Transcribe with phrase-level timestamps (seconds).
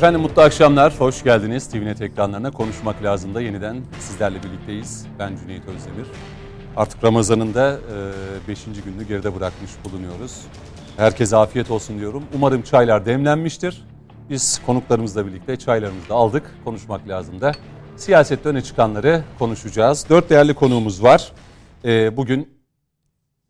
[0.00, 1.68] Efendim mutlu akşamlar, hoş geldiniz.
[1.68, 5.06] TVNet ekranlarına konuşmak lazım da yeniden sizlerle birlikteyiz.
[5.18, 6.06] Ben Cüneyt Özdemir.
[6.76, 7.78] Artık Ramazan'ın da
[8.48, 8.64] 5.
[8.64, 10.40] gününü geride bırakmış bulunuyoruz.
[10.96, 12.24] Herkese afiyet olsun diyorum.
[12.34, 13.86] Umarım çaylar demlenmiştir.
[14.30, 16.54] Biz konuklarımızla birlikte çaylarımızı da aldık.
[16.64, 17.52] Konuşmak lazım da.
[17.96, 20.06] Siyasette öne çıkanları konuşacağız.
[20.08, 21.32] Dört değerli konuğumuz var.
[21.84, 22.48] Ee, bugün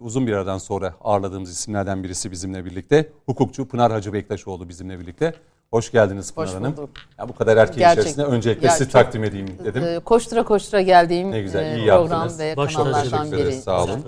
[0.00, 3.12] uzun bir aradan sonra ağırladığımız isimlerden birisi bizimle birlikte.
[3.26, 5.34] Hukukçu Pınar Hacı Bektaşoğlu bizimle birlikte.
[5.70, 6.76] Hoş geldiniz Pınar Hoş Hanım.
[6.76, 6.90] bulduk.
[7.18, 8.02] Ya bu kadar erkeğin Gerçekten.
[8.02, 9.82] içerisinde öncelikle Ya sizi takdim edeyim dedim.
[9.84, 12.38] Ee, Koştura koştura geldiğim Ne güzel, e, iyi program yaptınız.
[12.40, 13.52] ve Baş kanallardan biri.
[13.52, 14.04] sağ olun.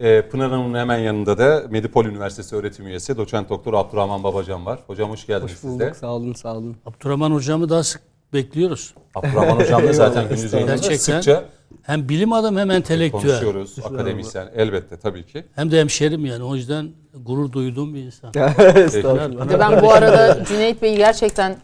[0.00, 4.78] Ee, Pınar Hanım'ın hemen yanında da Medipol Üniversitesi öğretim üyesi doçent doktor Abdurrahman Babacan var.
[4.86, 5.84] Hocam hoş geldiniz Hoş siz de.
[5.84, 5.96] bulduk.
[5.96, 6.76] Sağ olun, sağ olun.
[6.86, 8.94] Abdurrahman hocamı daha sık bekliyoruz.
[9.14, 11.44] Abdurrahman hocam da zaten gündüz yayınında sıkça
[11.82, 13.22] Hem bilim adamı hem entelektüel.
[13.22, 13.76] konuşuyoruz.
[13.84, 15.44] Akademisyen elbette tabii ki.
[15.54, 16.44] Hem de hemşerim yani.
[16.44, 16.88] O yüzden
[17.26, 18.30] gurur duyduğum bir insan.
[18.76, 19.58] Estağfurullah.
[19.60, 21.56] Ben bu arada Cüneyt Bey'i gerçekten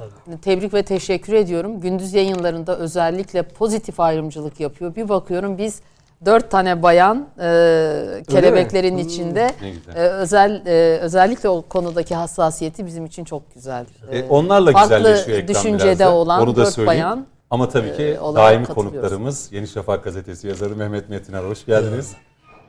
[0.42, 1.80] tebrik ve teşekkür ediyorum.
[1.80, 4.96] Gündüz yayınlarında özellikle pozitif ayrımcılık yapıyor.
[4.96, 5.80] Bir bakıyorum biz
[6.26, 9.96] dört tane bayan e, kelebeklerin içinde Ne güzel.
[9.96, 13.86] e, özel e, özellikle o konudaki hassasiyeti bizim için çok güzel.
[14.10, 16.14] E, E, onlarla farklı güzelleşiyor ekran düşüncede biraz da.
[16.14, 16.86] olan Onu da dört söyleyeyim.
[17.04, 22.12] bayan Ama tabii ki e, daimi konuklarımız Yeni Şafak gazetesi yazarı Mehmet Metiner hoş geldiniz.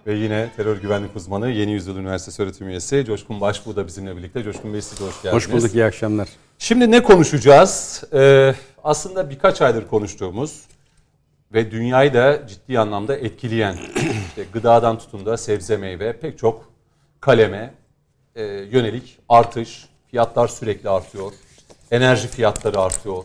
[0.08, 4.44] Ve yine terör güvenlik uzmanı Yeni Yüzyıl Üniversitesi öğretim üyesi Coşkun Başbuğ da bizimle birlikte.
[4.44, 5.36] Coşkun Bey siz de hoş geldiniz.
[5.36, 6.28] Hoş bulduk, iyi akşamlar.
[6.58, 8.04] Şimdi ne konuşacağız?
[8.14, 10.64] Ee, aslında birkaç aydır konuştuğumuz
[11.54, 13.74] ve dünyayı da ciddi anlamda etkileyen
[14.28, 16.72] işte gıdadan tutun da sebze meyve pek çok
[17.20, 17.74] kaleme
[18.36, 19.86] e, yönelik artış.
[20.12, 21.32] Fiyatlar sürekli artıyor.
[21.92, 23.24] Enerji fiyatları artıyor.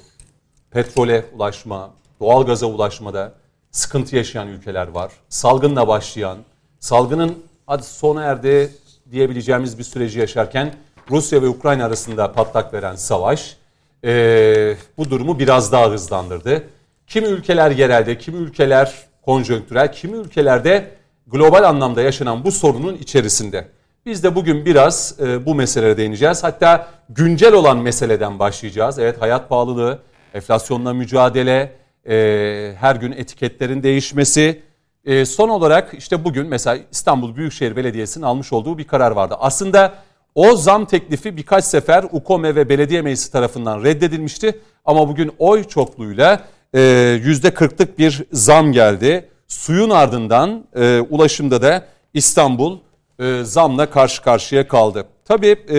[0.72, 1.90] Petrole ulaşma,
[2.20, 3.32] doğalgaza ulaşmada
[3.70, 5.12] sıkıntı yaşayan ülkeler var.
[5.28, 6.38] Salgınla başlayan,
[6.80, 8.70] salgının hadi sona erdi
[9.10, 10.74] diyebileceğimiz bir süreci yaşarken
[11.10, 13.56] Rusya ve Ukrayna arasında patlak veren savaş
[14.04, 16.62] e, bu durumu biraz daha hızlandırdı.
[17.06, 20.90] Kimi ülkeler yerelde, kimi ülkeler konjonktürel, kimi ülkelerde
[21.26, 23.68] global anlamda yaşanan bu sorunun içerisinde.
[24.06, 26.44] Biz de bugün biraz e, bu meselelere değineceğiz.
[26.44, 28.98] Hatta güncel olan meseleden başlayacağız.
[28.98, 29.98] Evet hayat pahalılığı,
[30.34, 31.72] enflasyonla mücadele,
[32.09, 34.62] e, her gün etiketlerin değişmesi.
[35.04, 39.37] E, son olarak işte bugün mesela İstanbul Büyükşehir Belediyesi'nin almış olduğu bir karar vardı.
[39.41, 39.94] Aslında
[40.34, 44.60] o zam teklifi birkaç sefer UKOME ve Belediye Meclisi tarafından reddedilmişti.
[44.84, 46.44] Ama bugün oy çokluğuyla
[46.75, 49.28] e, %40'lık bir zam geldi.
[49.49, 52.78] Suyun ardından e, ulaşımda da İstanbul
[53.19, 55.04] e, zamla karşı karşıya kaldı.
[55.25, 55.78] Tabii e,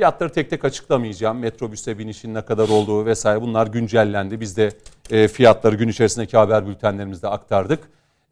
[0.00, 1.38] fiyatları tek tek açıklamayacağım.
[1.38, 4.40] Metrobüse binişin ne kadar olduğu vesaire bunlar güncellendi.
[4.40, 4.72] Biz de
[5.10, 7.78] e, fiyatları gün içerisindeki haber bültenlerimizde aktardık.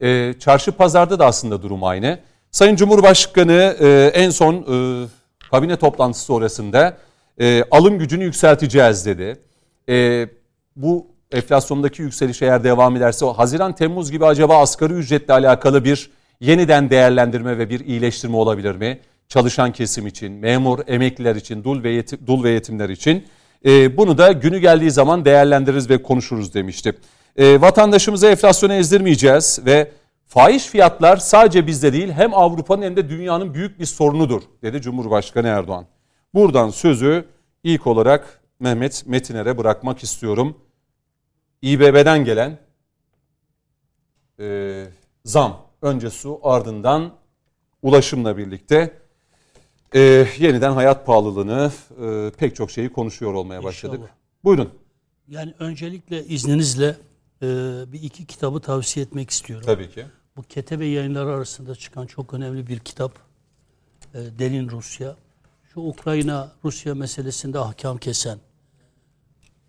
[0.00, 2.18] E, çarşı pazarda da aslında durum aynı.
[2.50, 5.06] Sayın Cumhurbaşkanı e, en son e,
[5.50, 6.96] kabine toplantısı sonrasında
[7.40, 9.36] e, alım gücünü yükselteceğiz dedi.
[9.88, 10.28] E,
[10.76, 16.90] bu enflasyondaki yükseliş eğer devam ederse o Haziran-Temmuz gibi acaba asgari ücretle alakalı bir yeniden
[16.90, 18.98] değerlendirme ve bir iyileştirme olabilir mi?
[19.28, 23.26] Çalışan kesim için, memur, emekliler için, dul ve, yetim, dul ve yetimler için.
[23.64, 26.98] E, bunu da günü geldiği zaman değerlendiririz ve konuşuruz demişti.
[27.36, 29.90] E, vatandaşımızı enflasyona ezdirmeyeceğiz ve
[30.28, 35.46] Fahiş fiyatlar sadece bizde değil hem Avrupa'nın hem de dünyanın büyük bir sorunudur dedi Cumhurbaşkanı
[35.46, 35.86] Erdoğan.
[36.34, 37.24] Buradan sözü
[37.62, 40.56] ilk olarak Mehmet Metiner'e bırakmak istiyorum.
[41.62, 42.58] İBB'den gelen
[44.40, 44.84] e,
[45.24, 47.12] zam önce su ardından
[47.82, 48.92] ulaşımla birlikte
[49.94, 51.72] e, yeniden hayat pahalılığını
[52.02, 53.98] e, pek çok şeyi konuşuyor olmaya başladık.
[53.98, 54.16] İnşallah.
[54.44, 54.70] Buyurun
[55.28, 56.96] Yani öncelikle izninizle
[57.42, 57.46] e,
[57.92, 59.66] bir iki kitabı tavsiye etmek istiyorum.
[59.66, 60.06] tabii ki.
[60.36, 63.12] Bu Ketebe yayınları arasında çıkan çok önemli bir kitap.
[64.14, 65.16] E, Derin Rusya.
[65.74, 68.38] Şu Ukrayna-Rusya meselesinde ahkam kesen,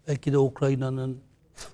[0.07, 1.17] belki de Ukrayna'nın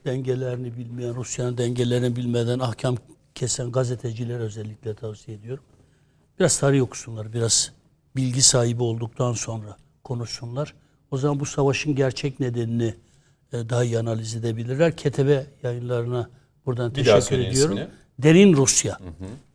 [0.06, 2.96] dengelerini bilmeyen, Rusya'nın dengelerini bilmeden ahkam
[3.36, 5.64] kesen gazeteciler özellikle tavsiye ediyorum.
[6.40, 7.72] Biraz tarih okusunlar, biraz
[8.16, 10.74] bilgi sahibi olduktan sonra konuşsunlar.
[11.12, 12.94] O zaman bu savaşın gerçek nedenini
[13.54, 14.98] e, daha iyi analiz edebilirler.
[14.98, 16.30] Ketebe yayınlarına
[16.66, 17.78] buradan Bir teşekkür ediyorum.
[17.78, 17.90] ismini.
[18.20, 19.00] Derin Rusya.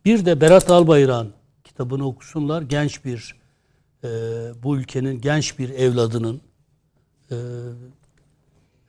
[0.05, 2.61] Bir de Berat Albayrak'ın kitabını okusunlar.
[2.61, 3.35] Genç bir,
[4.03, 4.07] e,
[4.63, 6.41] bu ülkenin genç bir evladının
[7.31, 7.35] e,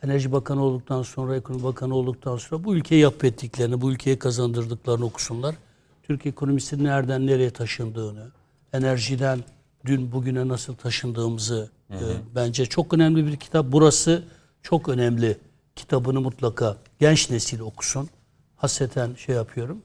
[0.02, 5.04] Enerji Bakanı olduktan sonra, Ekonomi Bakanı olduktan sonra bu ülkeyi yap ettiklerini, bu ülkeye kazandırdıklarını
[5.04, 5.54] okusunlar.
[6.02, 8.30] Türk ekonomisinin nereden nereye taşındığını,
[8.72, 9.38] enerjiden
[9.86, 11.96] dün bugüne nasıl taşındığımızı e,
[12.34, 13.66] bence çok önemli bir kitap.
[13.68, 14.24] Burası
[14.62, 15.38] çok önemli.
[15.76, 18.08] Kitabını mutlaka genç nesil okusun.
[18.56, 19.82] Hasreten şey yapıyorum.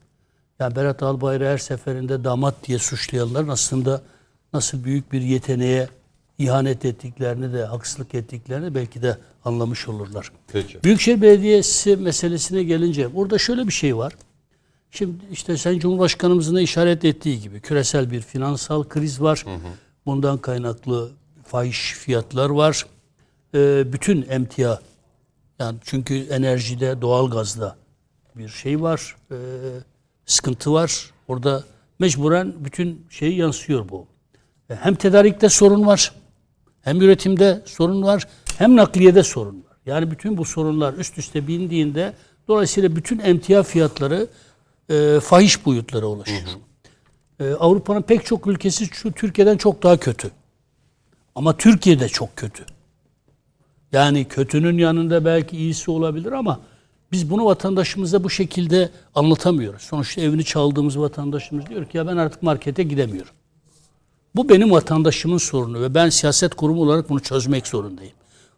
[0.59, 4.01] Yani Berat Albayrak'ı her seferinde damat diye suçlayanların aslında
[4.53, 5.88] nasıl büyük bir yeteneğe
[6.38, 10.31] ihanet ettiklerini de haksızlık ettiklerini belki de anlamış olurlar.
[10.53, 10.83] Peki.
[10.83, 14.13] Büyükşehir Belediyesi meselesine gelince burada şöyle bir şey var.
[14.91, 19.45] Şimdi işte Sayın Cumhurbaşkanımızın da işaret ettiği gibi küresel bir finansal kriz var.
[20.07, 21.12] Bundan kaynaklı
[21.45, 22.86] fahiş fiyatlar var.
[23.56, 24.80] Ee, bütün emtia
[25.59, 27.75] yani çünkü enerjide, doğalgazda
[28.36, 29.15] bir şey var.
[29.31, 29.36] ee,
[30.25, 31.12] sıkıntı var.
[31.27, 31.63] Orada
[32.00, 34.07] mecburen bütün şeyi yansıyor bu.
[34.69, 36.13] E, Hem tedarikte sorun var.
[36.81, 38.27] Hem üretimde sorun var.
[38.57, 39.77] Hem nakliyede sorun var.
[39.86, 42.13] Yani bütün bu sorunlar üst üste bindiğinde
[42.48, 44.27] dolayısıyla bütün emtia fiyatları
[44.89, 46.42] e, fahiş boyutlara ulaşıyor.
[47.39, 50.31] E, Avrupa'nın pek çok ülkesi şu Türkiye'den çok daha kötü.
[51.36, 52.66] Ama Türkiye de çok kötü.
[53.92, 56.60] Yani kötünün yanında belki iyisi olabilir ama
[57.12, 59.81] biz bunu vatandaşımıza bu şekilde anlatamıyoruz.
[59.81, 63.31] Sonuçta evini çaldığımız vatandaşımız diyor ki ya ben artık markete gidemiyorum.
[64.36, 68.13] Bu benim vatandaşımın sorunu ve ben siyaset kurumu olarak bunu çözmek zorundayım.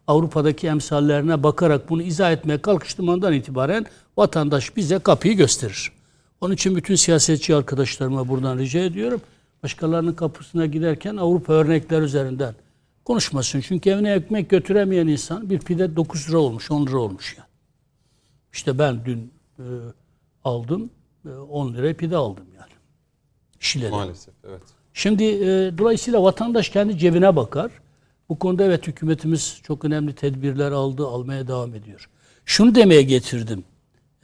[0.06, 3.86] Avrupa'daki emsallerine bakarak bunu izah etmeye kalkıştığım andan itibaren
[4.16, 5.92] vatandaş bize kapıyı gösterir.
[6.40, 9.20] Onun için bütün siyasetçi arkadaşlarıma buradan rica ediyorum.
[9.62, 12.54] Başkalarının kapısına giderken Avrupa örnekler üzerinden
[13.04, 13.60] konuşmasın.
[13.60, 17.48] Çünkü evine ekmek götüremeyen insan bir pide 9 lira olmuş, 10 lira olmuş yani.
[18.52, 19.64] İşte ben dün e,
[20.44, 20.90] aldım,
[21.26, 22.72] e, 10 liraya pide aldım yani.
[23.60, 23.90] Şile'de.
[23.90, 24.62] Maalesef evet.
[24.94, 27.70] Şimdi e, dolayısıyla vatandaş kendi cebine bakar.
[28.28, 32.08] Bu konuda evet hükümetimiz çok önemli tedbirler aldı, almaya devam ediyor.
[32.44, 33.64] Şunu demeye getirdim.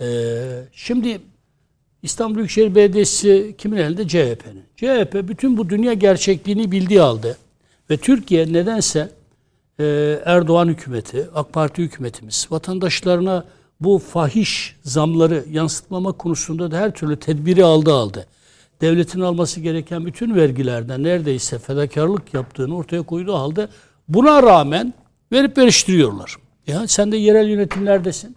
[0.01, 0.07] E,
[0.73, 1.21] şimdi
[2.03, 4.09] İstanbul Büyükşehir Belediyesi kimin elinde?
[4.09, 4.65] CHP'nin.
[4.77, 7.37] CHP bütün bu dünya gerçekliğini bildiği halde
[7.91, 9.11] ve Türkiye nedense
[9.81, 9.85] e,
[10.25, 13.45] Erdoğan hükümeti, AK Parti hükümetimiz vatandaşlarına
[13.81, 18.27] bu fahiş zamları yansıtmama konusunda da her türlü tedbiri aldı aldı.
[18.81, 23.69] Devletin alması gereken bütün vergilerden neredeyse fedakarlık yaptığını ortaya koyduğu halde
[24.09, 24.95] buna rağmen
[25.33, 26.37] verip veriştiriyorlar.
[26.67, 28.37] Ya sen de yerel yönetimlerdesin.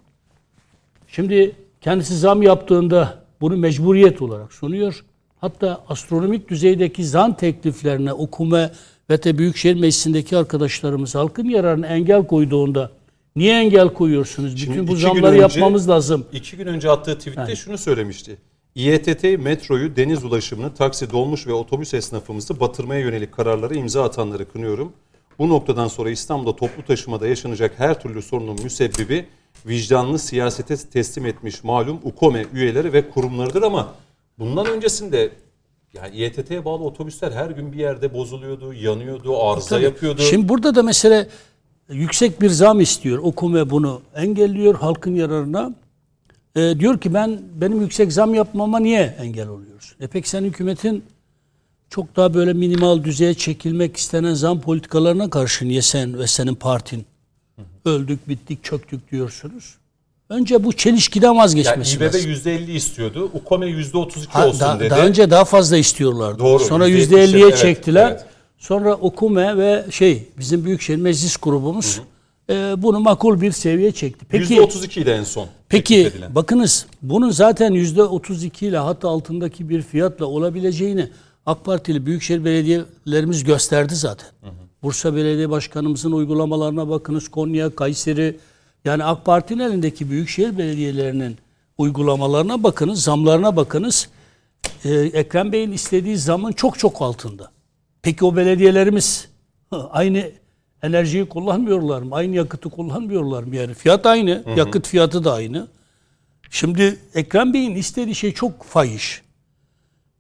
[1.08, 5.04] Şimdi kendisi zam yaptığında bunu mecburiyet olarak sunuyor.
[5.42, 8.72] Hatta astronomik düzeydeki zam tekliflerine okume
[9.10, 12.92] ve de Büyükşehir Meclisi'ndeki arkadaşlarımız halkın yararına engel koyduğunda
[13.36, 14.60] niye engel koyuyorsunuz?
[14.60, 16.26] Şimdi Bütün bu iki gün zamları önce- yapmamız lazım.
[16.34, 18.38] İki gün önce attığı tweette şunu söylemişti.
[18.76, 24.94] İETT metroyu, deniz ulaşımını, taksi, dolmuş ve otobüs esnafımızı batırmaya yönelik kararları imza atanları kınıyorum.
[25.40, 29.26] Bu noktadan sonra İstanbul'da toplu taşımada yaşanacak her türlü sorunun müsebbibi
[29.66, 33.94] vicdanlı siyasete teslim etmiş malum UKOME üyeleri ve kurumlarıdır ama
[34.40, 35.32] bundan öncesinde
[35.94, 39.84] yani İETT'ye bağlı otobüsler her gün bir yerde bozuluyordu, yanıyordu, arıza Tabii.
[39.84, 40.22] yapıyordu.
[40.22, 41.28] Şimdi burada da mesele
[41.90, 43.18] yüksek bir zam istiyor.
[43.18, 45.76] Okume bunu engelliyor halkın yararına.
[46.56, 49.98] Ee, diyor ki ben benim yüksek zam yapmama niye engel oluyorsun?
[50.02, 51.04] E peki sen hükümetin
[51.90, 57.06] çok daha böyle minimal düzeye çekilmek istenen zam politikalarına karşı niye sen ve senin partin
[57.86, 59.76] öldük, bittik, çöktük diyorsunuz?
[60.30, 62.22] Önce bu çelişkiden yani vazgeçmesi İBB lazım.
[62.32, 64.90] %50 istiyordu, UKOME %32 Ha, olsun da- dedi.
[64.90, 66.40] Daha önce daha fazla istiyorlardı.
[66.40, 68.12] Doğru, Sonra yüzde yüzde yetmişe, elliye evet, çektiler.
[68.12, 68.26] evet.
[68.58, 72.02] Sonra Okume ve şey bizim Büyükşehir Meclis grubumuz
[72.50, 74.26] e, bunu makul bir seviyeye çekti.
[74.30, 75.48] Peki %32 idi en son.
[75.70, 81.10] peki bakınız bunun zaten yüzde 32 ile hatta altındaki bir fiyatla olabileceğini
[81.46, 84.30] AK Partili Büyükşehir Belediyelerimiz gösterdi zaten.
[84.84, 87.28] Bursa Belediye Başkanımızın uygulamalarına bakınız.
[87.28, 88.38] Konya, Kayseri
[88.86, 91.38] yani AK Parti'nin elindeki büyükşehir belediyelerinin
[91.78, 94.10] uygulamalarına bakınız, zamlarına bakınız.
[94.86, 97.52] Ee, Ekrem Bey'in istediği zamın çok çok altında.
[98.02, 99.30] Peki o belediyelerimiz
[99.72, 100.32] aynı
[100.84, 102.16] enerjiyi kullanmıyorlar mı?
[102.16, 103.56] Aynı yakıtı kullanmıyorlar mı?
[103.56, 105.68] Yani fiyat aynı, yakıt fiyatı da aynı.
[106.50, 109.22] Şimdi Ekrem Bey'in istediği şey çok fahiş.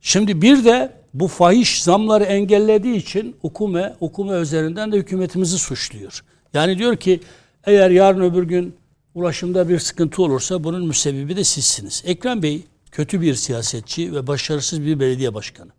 [0.01, 6.24] Şimdi bir de bu fahiş zamları engellediği için hukume, hukume üzerinden de hükümetimizi suçluyor.
[6.54, 7.20] Yani diyor ki
[7.63, 8.75] eğer yarın öbür gün
[9.16, 12.04] ulaşımda bir sıkıntı olursa bunun müsebbibi de sizsiniz.
[12.06, 15.72] Ekrem Bey kötü bir siyasetçi ve başarısız bir belediye başkanı.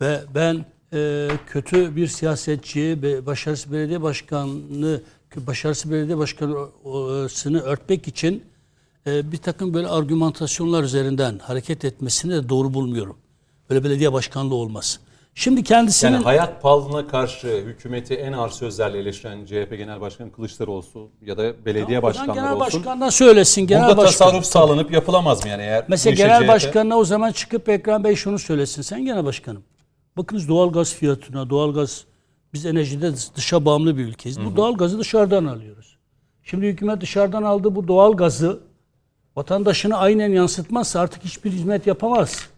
[0.00, 5.00] Ve ben e, kötü bir siyasetçi ve başarısız belediye başkanını
[5.36, 8.42] başarısız belediye başkanısını örtmek için
[9.06, 13.16] e, bir takım böyle argümantasyonlar üzerinden hareket etmesini de doğru bulmuyorum.
[13.72, 15.00] Böyle belediye başkanlığı olmaz.
[15.34, 21.10] Şimdi kendisinin Yani hayat pahalılığına karşı hükümeti en ağır sözlerle eleştiren CHP Genel Başkanı Kılıçdaroğlu
[21.26, 22.60] ya da belediye Oradan başkanları genel olsun.
[22.60, 23.66] başkandan söylesin.
[23.66, 24.26] Genel Burada başkan.
[24.26, 28.16] tasarruf sağlanıp yapılamaz mı yani eğer Mesela genel CHP başkanına o zaman çıkıp Ekrem Bey
[28.16, 28.82] şunu söylesin.
[28.82, 29.62] Sen genel başkanım.
[30.16, 32.04] Bakınız doğalgaz fiyatına, doğalgaz
[32.54, 34.44] biz enerjide dışa bağımlı bir ülkeyiz.
[34.44, 35.96] Bu doğalgazı dışarıdan alıyoruz.
[36.42, 38.60] Şimdi hükümet dışarıdan aldığı bu doğalgazı
[39.36, 42.51] vatandaşına aynen yansıtmazsa artık hiçbir hizmet yapamaz.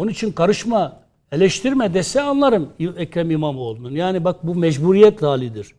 [0.00, 1.00] Onun için karışma.
[1.32, 3.90] Eleştirme dese anlarım Ekrem İmamoğlu'nun.
[3.90, 5.74] Yani bak bu mecburiyet halidir.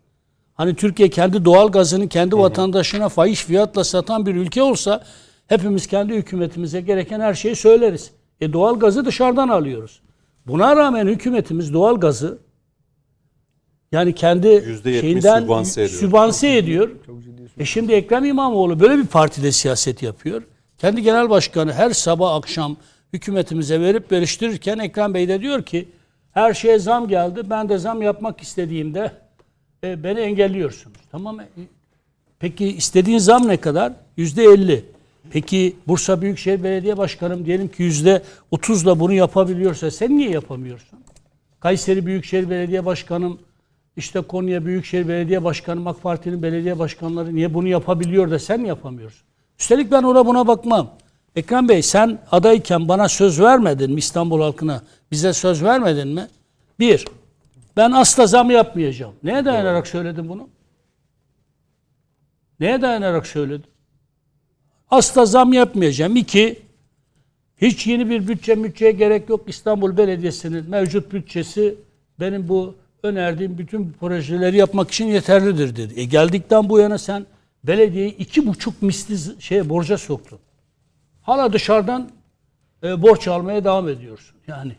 [0.54, 5.04] Hani Türkiye kendi doğal gazını kendi vatandaşına fahiş fiyatla satan bir ülke olsa
[5.48, 8.12] hepimiz kendi hükümetimize gereken her şeyi söyleriz.
[8.42, 10.02] E doğal gazı dışarıdan alıyoruz.
[10.48, 12.38] Buna rağmen hükümetimiz doğal gazı
[13.92, 16.00] yani kendi %70 şeyinden sübvanse ediyor.
[16.00, 16.90] sübvanse ediyor.
[17.58, 20.44] E şimdi Ekrem İmamoğlu böyle bir partide siyaset yapıyor.
[20.78, 22.78] Kendi genel başkanı her sabah akşam
[23.14, 25.90] hükümetimize verip veriştirirken Ekrem Bey de diyor ki
[26.32, 27.42] her şeye zam geldi.
[27.50, 29.12] Ben de zam yapmak istediğimde
[29.84, 30.98] e, beni engelliyorsunuz.
[31.12, 31.44] Tamam mı?
[31.44, 31.62] E,
[32.40, 33.94] Peki istediğin zam ne kadar?
[34.18, 34.86] Yüzde elli.
[35.32, 41.00] Peki Bursa Büyükşehir Belediye Başkanım diyelim ki yüzde otuzla bunu yapabiliyorsa sen niye yapamıyorsun?
[41.60, 43.40] Kayseri Büyükşehir Belediye Başkanım
[43.98, 49.22] işte Konya Büyükşehir Belediye Başkanı, AK Parti'nin belediye başkanları niye bunu yapabiliyor da sen yapamıyorsun?
[49.60, 50.92] Üstelik ben ona buna bakmam.
[51.36, 54.84] Ekrem Bey sen adayken bana söz vermedin mi İstanbul halkına?
[55.12, 56.28] Bize söz vermedin mi?
[56.80, 57.06] Bir,
[57.78, 59.14] ben asla zam yapmayacağım.
[59.24, 60.50] Neye dayanarak söyledin bunu?
[62.60, 63.66] Neye dayanarak söyledin?
[64.90, 66.16] Asla zam yapmayacağım.
[66.16, 66.60] İki,
[67.58, 69.42] hiç yeni bir bütçe bütçeye gerek yok.
[69.48, 71.76] İstanbul Belediyesi'nin mevcut bütçesi
[72.20, 76.00] benim bu önerdiğim bütün projeleri yapmak için yeterlidir dedi.
[76.00, 77.26] E geldikten bu yana sen
[77.64, 80.40] belediyeyi iki buçuk misli şeye borca soktun.
[81.22, 82.10] Hala dışarıdan
[82.84, 84.36] e, borç almaya devam ediyorsun.
[84.48, 84.72] Yani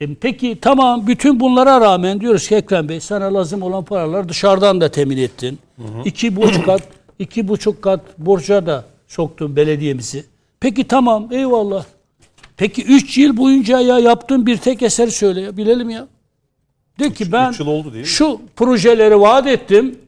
[0.00, 4.80] e, peki tamam bütün bunlara rağmen diyoruz ki Ekrem Bey sana lazım olan paralar dışarıdan
[4.80, 5.58] da temin ettin.
[6.04, 6.82] İki buçuk kat,
[7.18, 10.24] iki buçuk kat borca da soktun belediyemizi.
[10.60, 11.84] Peki tamam eyvallah.
[12.56, 16.08] Peki üç yıl boyunca ya yaptığın bir tek eser söyle ya bilelim ya.
[16.98, 18.08] De ki ben üç yıl oldu değil mi?
[18.08, 19.98] şu projeleri vaat ettim.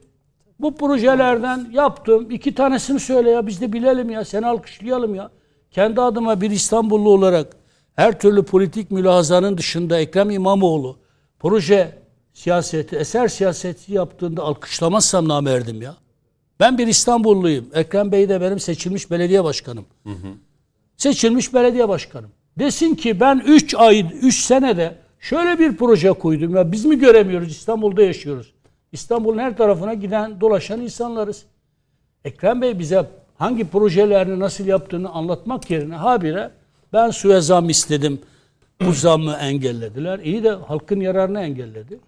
[0.59, 2.31] Bu projelerden yaptım.
[2.31, 4.25] iki tanesini söyle ya biz de bilelim ya.
[4.25, 5.29] Seni alkışlayalım ya.
[5.71, 7.55] Kendi adıma bir İstanbullu olarak
[7.95, 10.97] her türlü politik mülahazanın dışında Ekrem İmamoğlu
[11.39, 11.97] proje
[12.33, 15.95] siyaseti, eser siyaseti yaptığında alkışlamazsam namerdim ya.
[16.59, 17.65] Ben bir İstanbulluyum.
[17.73, 19.85] Ekrem Bey de benim seçilmiş belediye başkanım.
[20.97, 22.29] Seçilmiş belediye başkanım.
[22.59, 27.51] Desin ki ben 3 ay, 3 senede şöyle bir proje koydum ya biz mi göremiyoruz
[27.51, 28.53] İstanbul'da yaşıyoruz.
[28.91, 31.45] İstanbul'un her tarafına giden dolaşan insanlarız.
[32.25, 33.05] Ekrem Bey bize
[33.41, 36.51] hangi projelerini nasıl yaptığını anlatmak yerine habire
[36.93, 38.21] ben suya zam istedim.
[38.85, 40.19] Bu zammı engellediler.
[40.19, 41.99] İyi de halkın yararını engelledi.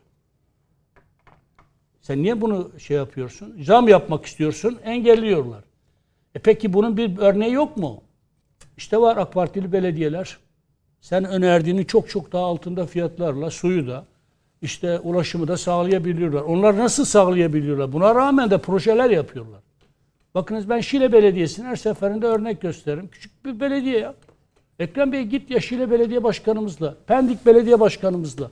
[2.01, 3.55] Sen niye bunu şey yapıyorsun?
[3.63, 5.63] Zam yapmak istiyorsun, engelliyorlar.
[6.35, 8.01] E peki bunun bir örneği yok mu?
[8.77, 10.37] İşte var AK Partili belediyeler.
[11.01, 14.05] Sen önerdiğini çok çok daha altında fiyatlarla suyu da
[14.61, 16.41] işte ulaşımı da sağlayabiliyorlar.
[16.41, 17.93] Onlar nasıl sağlayabiliyorlar?
[17.93, 19.63] Buna rağmen de projeler yapıyorlar.
[20.35, 23.07] Bakınız ben Şile Belediyesi'nin her seferinde örnek gösteririm.
[23.07, 24.15] Küçük bir belediye ya.
[24.79, 28.51] Ekrem Bey git ya Şile Belediye Başkanımızla, Pendik Belediye Başkanımızla.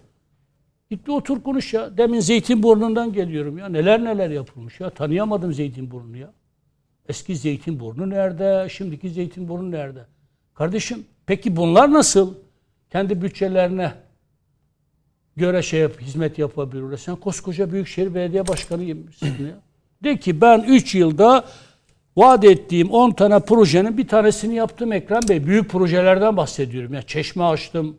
[0.89, 1.97] Git bir otur konuş ya.
[1.97, 3.69] Demin Zeytinburnu'ndan geliyorum ya.
[3.69, 4.89] Neler neler yapılmış ya.
[4.89, 6.33] Tanıyamadım Zeytinburnu'nu ya.
[7.09, 8.69] Eski Zeytinburnu nerede?
[8.69, 10.05] Şimdiki Zeytinburnu nerede?
[10.53, 12.35] Kardeşim peki bunlar nasıl
[12.91, 13.93] kendi bütçelerine
[15.35, 16.97] göre şey yap, hizmet yapabilirler?
[16.97, 19.59] Sen koskoca Büyükşehir Belediye Başkanıymışsın ya.
[20.03, 21.45] De ki ben 3 yılda
[22.17, 25.45] vaat ettiğim 10 tane projenin bir tanesini yaptım Ekrem Bey.
[25.45, 26.93] Büyük projelerden bahsediyorum.
[26.93, 27.97] Ya çeşme açtım.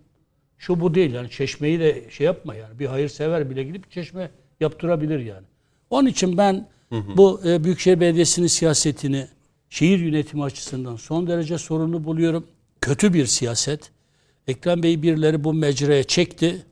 [0.59, 2.78] Şu bu değil yani çeşmeyi de şey yapma yani.
[2.78, 5.47] Bir hayırsever bile gidip çeşme yaptırabilir yani.
[5.90, 6.69] Onun için ben
[7.16, 9.26] bu e, Büyükşehir Belediyesi'nin siyasetini
[9.71, 12.47] şehir yönetimi açısından son derece sorunlu buluyorum.
[12.81, 13.90] Kötü bir siyaset.
[14.47, 16.66] Ekrem Bey birileri bu mecraya çekti.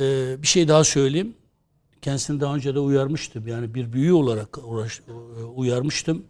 [0.00, 1.34] Ee, bir şey daha söyleyeyim.
[2.02, 3.48] Kendisini daha önce de uyarmıştım.
[3.48, 5.00] Yani bir büyü olarak uğraş,
[5.40, 6.24] e, uyarmıştım.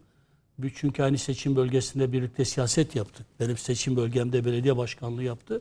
[0.75, 3.27] Çünkü aynı seçim bölgesinde birlikte siyaset yaptık.
[3.41, 5.61] Benim seçim bölgemde belediye başkanlığı yaptı.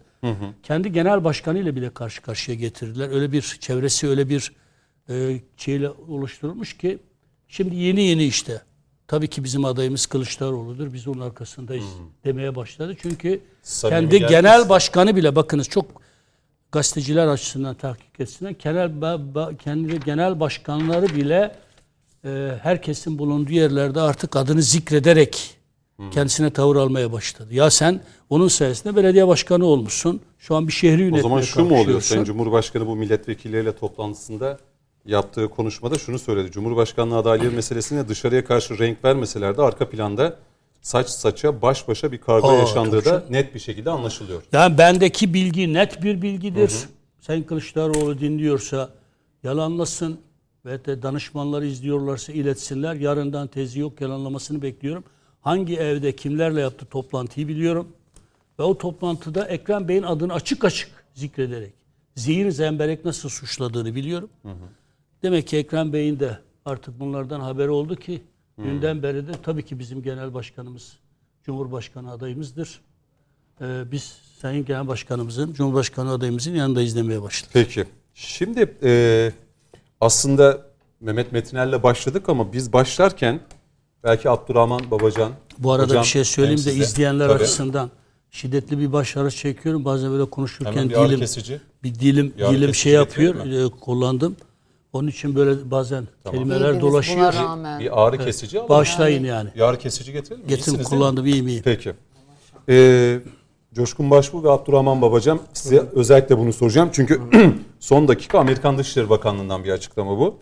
[0.64, 3.10] Kendi genel başkanıyla bile karşı karşıya getirdiler.
[3.10, 4.52] Öyle bir çevresi öyle bir
[5.10, 7.00] e, şeyle oluşturulmuş ki
[7.48, 8.62] şimdi yeni yeni işte
[9.08, 10.94] tabii ki bizim adayımız Kılıçdaroğlu'dur.
[10.94, 11.86] Biz onun arkasındayız
[12.26, 12.96] demeye başladı.
[13.02, 16.02] Çünkü Samimi kendi geldi genel başkanı bile bakınız çok
[16.72, 18.52] gazeteciler açısından tahkik etsinler.
[18.52, 18.92] Genel,
[19.58, 21.56] kendi genel başkanları bile
[22.28, 25.58] e, herkesin bulunduğu yerlerde artık adını zikrederek
[26.12, 27.54] kendisine tavır almaya başladı.
[27.54, 30.22] Ya sen onun sayesinde belediye başkanı olmuşsun.
[30.40, 32.02] Şu an bir şehri O yönetmeye zaman şu mu oluyor?
[32.02, 34.60] Sayın Cumhurbaşkanı bu milletvekilleriyle toplantısında
[35.06, 36.52] yaptığı konuşmada şunu söyledi.
[36.52, 40.36] Cumhurbaşkanlığı adaylığı meselesine dışarıya karşı renk vermeseler de arka planda
[40.82, 44.42] saç saça baş başa bir kavga Aa, yaşandığı da net bir şekilde anlaşılıyor.
[44.52, 46.72] Yani bendeki bilgi net bir bilgidir.
[47.20, 48.90] Sayın Kılıçdaroğlu dinliyorsa
[49.44, 50.20] yalanlasın
[50.66, 52.96] ve de danışmanları izliyorlarsa iletsinler.
[52.96, 55.04] Yarından tezi yok yalanlamasını bekliyorum.
[55.42, 57.88] Hangi evde kimlerle yaptı toplantıyı biliyorum.
[58.60, 61.74] Ve o toplantıda Ekrem Bey'in adını açık açık zikrederek
[62.18, 64.30] zihin zemberek nasıl suçladığını biliyorum.
[65.24, 68.24] Demek ki Ekrem Bey'in de artık bunlardan haberi oldu ki
[68.58, 70.98] dünden beri de tabii ki bizim genel başkanımız
[71.44, 72.82] Cumhurbaşkanı adayımızdır.
[73.62, 77.52] Ee, biz Sayın Genel Başkanımızın, Cumhurbaşkanı adayımızın yanında izlemeye başladık.
[77.54, 77.86] Peki.
[78.14, 79.32] Şimdi e,
[80.02, 80.62] aslında
[81.00, 83.40] Mehmet Metiner'le başladık ama biz başlarken
[84.04, 85.32] belki Abdurrahman Babacan.
[85.58, 87.44] Bu arada hocam, bir şey söyleyeyim de izleyenler Tabii.
[87.44, 87.92] açısından
[88.32, 89.86] şiddetli bir baş ağrısı çekiyorum.
[89.86, 91.62] Bazen böyle konuşurken bir dilim kesici.
[91.84, 93.66] bir dilim Bir dilim şey yapıyor.
[93.66, 94.36] e, kullandım.
[94.94, 97.34] Onun için böyle bazen kelimeler İyiydiniz dolaşıyor.
[97.80, 98.70] Bir ağrı kesici alalım.
[98.70, 99.50] Başlayın yani.
[99.56, 100.48] Bir ağrı kesici getirelim mi?
[100.50, 101.62] Getirin İyisiniz kullandım iyi miyim?
[101.64, 101.94] Peki.
[102.70, 103.20] Ee,
[103.78, 106.90] Coşkun Başbuğ ve Abdurrahman Babacan size özellikle bunu soracağım.
[106.94, 107.22] Çünkü
[107.80, 110.40] son dakika Amerikan Dışişleri Bakanlığı'ndan bir açıklama bu.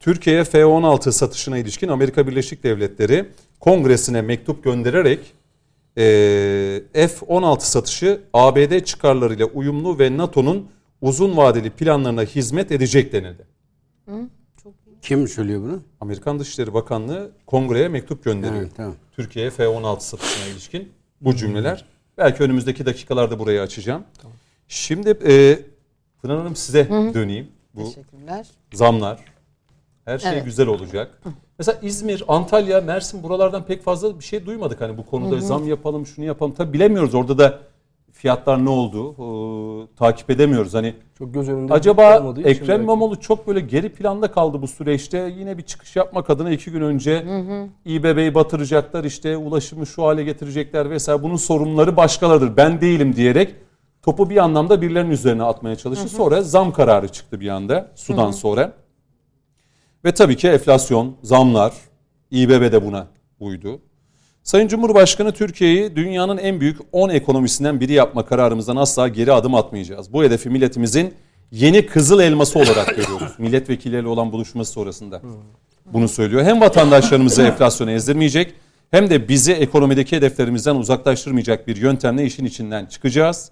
[0.00, 3.28] Türkiye'ye F-16 satışına ilişkin Amerika Birleşik Devletleri
[3.60, 5.20] kongresine mektup göndererek
[5.96, 10.68] ee, F-16 satışı ABD çıkarlarıyla uyumlu ve NATO'nun
[11.00, 13.46] uzun vadeli planlarına hizmet edecek denildi.
[15.02, 15.82] Kim söylüyor bunu?
[16.00, 18.62] Amerikan Dışişleri Bakanlığı kongreye mektup gönderiyor.
[18.62, 18.94] Evet, tamam.
[19.12, 21.84] Türkiye'ye F-16 satışına ilişkin bu cümleler.
[22.18, 24.04] Belki önümüzdeki dakikalarda burayı açacağım.
[24.68, 25.58] Şimdi e,
[26.22, 27.48] Pınar Hanım size döneyim.
[27.74, 28.46] Bu Teşekkürler.
[28.72, 29.18] zamlar,
[30.04, 30.44] her şey Evet.
[30.44, 31.22] güzel olacak.
[31.58, 34.80] Mesela İzmir, Antalya, Mersin buralardan pek fazla bir şey duymadık.
[34.80, 36.54] Hani bu konuda zam yapalım, şunu yapalım.
[36.54, 37.58] Tabii bilemiyoruz orada da
[38.18, 40.74] fiyatlar ne oldu ee, takip edemiyoruz.
[40.74, 42.82] Hani Çok göz önünde Acaba Ekrem.
[42.82, 45.34] İmamoğlu çok böyle geri planda kaldı bu süreçte.
[45.38, 47.24] Yine bir çıkış yapmak adına iki gün önce
[47.84, 51.22] İBB'yi batıracaklar işte ulaşımı şu hale getirecekler vesaire.
[51.22, 53.54] Bunun sorumluları başkalarıdır ben değilim diyerek
[54.02, 56.08] topu bir anlamda birilerinin üzerine atmaya çalıştı.
[56.08, 58.72] Sonra zam kararı çıktı bir anda sudan sonra.
[60.04, 61.72] Ve tabii ki enflasyon, zamlar,
[62.30, 63.06] İBB de buna
[63.40, 63.80] uydu.
[64.48, 70.12] Sayın Cumhurbaşkanı Türkiye'yi dünyanın en büyük 10 ekonomisinden biri yapma kararımızdan asla geri adım atmayacağız.
[70.12, 71.14] Bu hedefi milletimizin
[71.52, 73.32] yeni kızıl elması olarak görüyoruz.
[73.38, 75.22] Milletvekilleriyle olan buluşması sonrasında
[75.92, 76.44] bunu söylüyor.
[76.44, 78.54] Hem vatandaşlarımızı enflasyona ezdirmeyecek
[78.90, 83.50] hem de bizi ekonomideki hedeflerimizden uzaklaştırmayacak bir yöntemle işin içinden çıkacağız.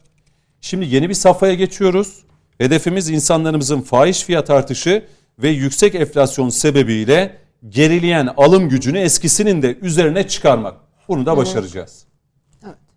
[0.61, 2.25] Şimdi yeni bir safhaya geçiyoruz.
[2.59, 5.05] Hedefimiz insanlarımızın fahiş fiyat artışı
[5.39, 7.37] ve yüksek enflasyon sebebiyle
[7.69, 10.86] gerileyen alım gücünü eskisinin de üzerine çıkarmak.
[11.09, 12.07] Bunu da başaracağız.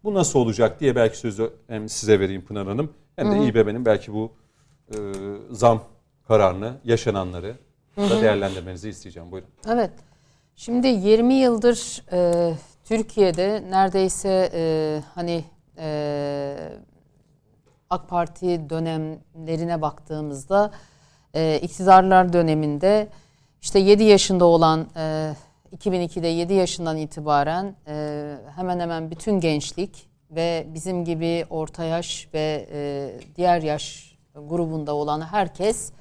[0.03, 4.13] Bu nasıl olacak diye belki sözü hem size vereyim Pınar Hanım hem de İBB'nin belki
[4.13, 4.31] bu
[4.91, 4.97] e,
[5.51, 5.83] zam
[6.27, 7.55] kararını, yaşananları
[7.97, 9.31] da değerlendirmenizi isteyeceğim.
[9.31, 9.49] Buyurun.
[9.67, 9.91] Evet.
[10.55, 12.53] Şimdi 20 yıldır e,
[12.85, 15.43] Türkiye'de neredeyse e, hani
[15.77, 16.55] e,
[17.89, 20.71] AK Parti dönemlerine baktığımızda
[21.33, 23.07] e, iktidarlar döneminde
[23.61, 25.33] işte 7 yaşında olan e,
[25.77, 32.67] 2002'de 7 yaşından itibaren e, hemen hemen bütün gençlik ve bizim gibi orta yaş ve
[32.71, 35.91] e, diğer yaş grubunda olan herkes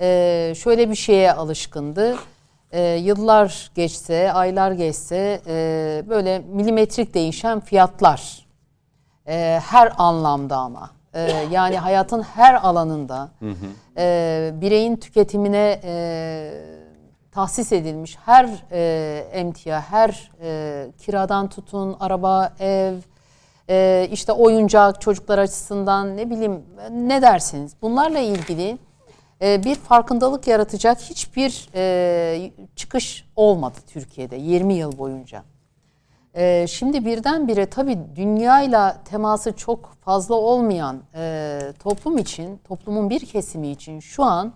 [0.00, 2.16] e, şöyle bir şeye alışkındı.
[2.72, 8.46] E, yıllar geçse, aylar geçse e, böyle milimetrik değişen fiyatlar.
[9.26, 10.90] E, her anlamda ama.
[11.14, 13.30] E, yani hayatın her alanında
[13.98, 16.83] e, bireyin tüketimine e,
[17.34, 22.94] tahsis edilmiş her e, emtia, her e, kiradan tutun, araba, ev,
[23.68, 28.78] e, işte oyuncak, çocuklar açısından ne bileyim ne derseniz bunlarla ilgili
[29.42, 35.42] e, bir farkındalık yaratacak hiçbir e, çıkış olmadı Türkiye'de 20 yıl boyunca.
[36.34, 43.70] E, şimdi birdenbire tabii dünyayla teması çok fazla olmayan e, toplum için, toplumun bir kesimi
[43.70, 44.52] için şu an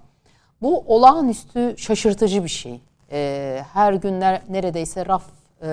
[0.63, 2.81] bu olağanüstü şaşırtıcı bir şey.
[3.13, 5.23] E, her gün ner- neredeyse raf,
[5.63, 5.67] e,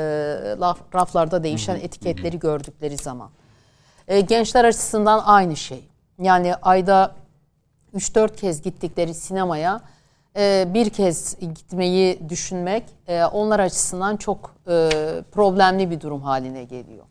[0.59, 3.29] laf- raflarda değişen etiketleri gördükleri zaman.
[4.07, 5.83] E, gençler açısından aynı şey.
[6.19, 7.15] Yani ayda
[7.95, 9.81] 3-4 kez gittikleri sinemaya
[10.37, 14.89] e, bir kez gitmeyi düşünmek e, onlar açısından çok e,
[15.31, 17.05] problemli bir durum haline geliyor.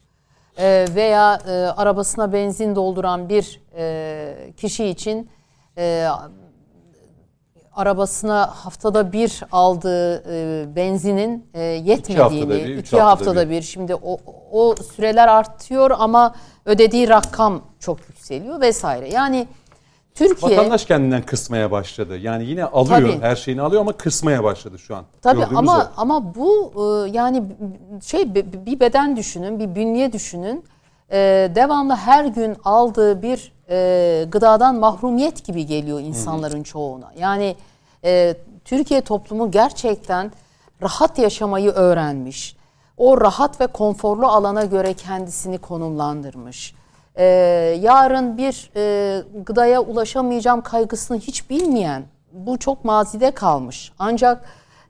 [0.59, 5.31] E, veya e, arabasına benzin dolduran bir e, kişi için
[5.79, 6.09] e,
[7.77, 13.57] arabasına haftada bir aldığı e, benzinin e, yetmediğini, haftada bir, iki haftada haftada bir.
[13.57, 13.63] bir.
[13.63, 14.19] Şimdi o,
[14.53, 16.35] o süreler artıyor ama
[16.65, 19.09] ödediği rakam çok yükseliyor vesaire.
[19.09, 19.47] Yani
[20.15, 22.19] Türkiye Vatandaş kendinden kısmaya başladı.
[22.19, 23.21] Yani yine alıyor, Tabii.
[23.21, 25.05] her şeyini alıyor ama kısmaya başladı şu an.
[25.23, 26.01] Tabii Gördüğümüz ama o.
[26.01, 27.43] ama bu e, yani
[28.05, 30.65] şey bir beden düşünün, bir bünye düşünün.
[31.11, 31.19] E,
[31.55, 37.13] devamlı her gün aldığı bir e, gıdadan mahrumiyet gibi geliyor insanların çoğuna.
[37.19, 37.57] Yani
[38.05, 40.33] e, Türkiye toplumu gerçekten
[40.83, 42.57] rahat yaşamayı öğrenmiş.
[42.97, 46.75] O rahat ve konforlu alana göre kendisini konumlandırmış.
[47.17, 47.25] e,
[47.81, 53.93] yarın bir e, gıdaya ulaşamayacağım kaygısını hiç bilmeyen bu çok mazide kalmış.
[53.99, 54.45] Ancak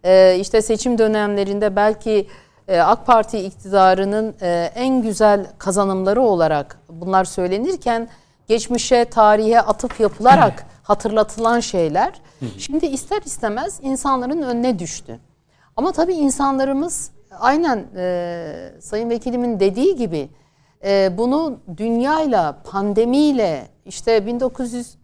[0.05, 2.29] e, işte seçim dönemlerinde belki
[2.69, 8.09] e, AK Parti iktidarının e, en güzel kazanımları olarak bunlar söylenirken
[8.49, 12.13] geçmişe, tarihe atıf yapılarak hatırlatılan şeyler.
[12.59, 15.21] Şimdi ister istemez insanların önüne düştü.
[15.77, 20.29] Ama tabii insanlarımız aynen e, Sayın Vekilimin dediği gibi
[20.85, 24.95] e, bunu dünyayla, pandemiyle işte 1900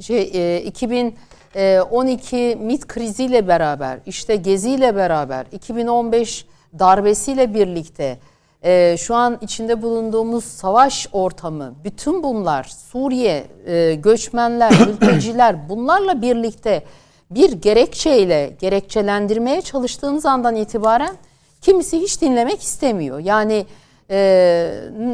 [0.00, 6.46] şey e, 2012 MIT kriziyle beraber, işte geziyle beraber, 2015
[6.78, 8.18] darbesiyle birlikte
[8.62, 16.84] e, şu an içinde bulunduğumuz savaş ortamı, bütün bunlar Suriye, e, göçmenler, mülteciler bunlarla birlikte
[17.30, 21.16] bir gerekçeyle gerekçelendirmeye çalıştığınız andan itibaren
[21.60, 23.18] kimisi hiç dinlemek istemiyor.
[23.18, 23.66] Yani
[24.10, 24.70] e,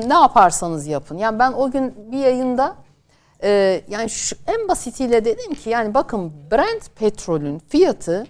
[0.07, 1.19] ne yaparsanız yapın.
[1.19, 2.77] Yani ben o gün bir yayında
[3.43, 8.27] e, yani şu, en basitiyle dedim ki yani bakın Brent petrolün fiyatı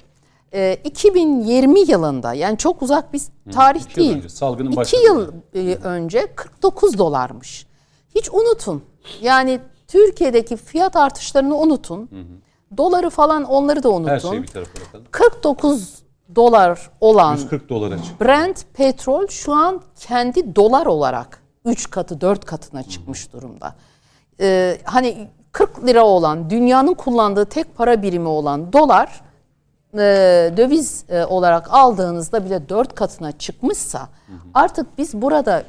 [0.54, 4.16] e, 2020 yılında yani çok uzak bir tarih iki yıl değil.
[4.16, 7.66] önce, salgının 2 başladığı yıl e, önce 49 dolarmış.
[8.14, 8.82] Hiç unutun.
[9.22, 12.10] Yani Türkiye'deki fiyat artışlarını unutun.
[12.76, 14.10] Doları falan onları da unutun.
[14.10, 15.04] Her şey bir tarafa bırakalım.
[15.10, 16.04] 49
[16.36, 18.24] dolar olan 140 dolara çıktı.
[18.24, 23.74] Brent petrol şu an kendi dolar olarak 3 katı 4 katına çıkmış durumda.
[24.40, 29.20] Ee, hani 40 lira olan dünyanın kullandığı tek para birimi olan dolar
[29.94, 34.08] e, döviz e, olarak aldığınızda bile 4 katına çıkmışsa
[34.54, 35.62] artık biz burada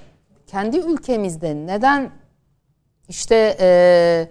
[0.47, 2.11] kendi ülkemizde neden
[3.09, 4.29] işte e,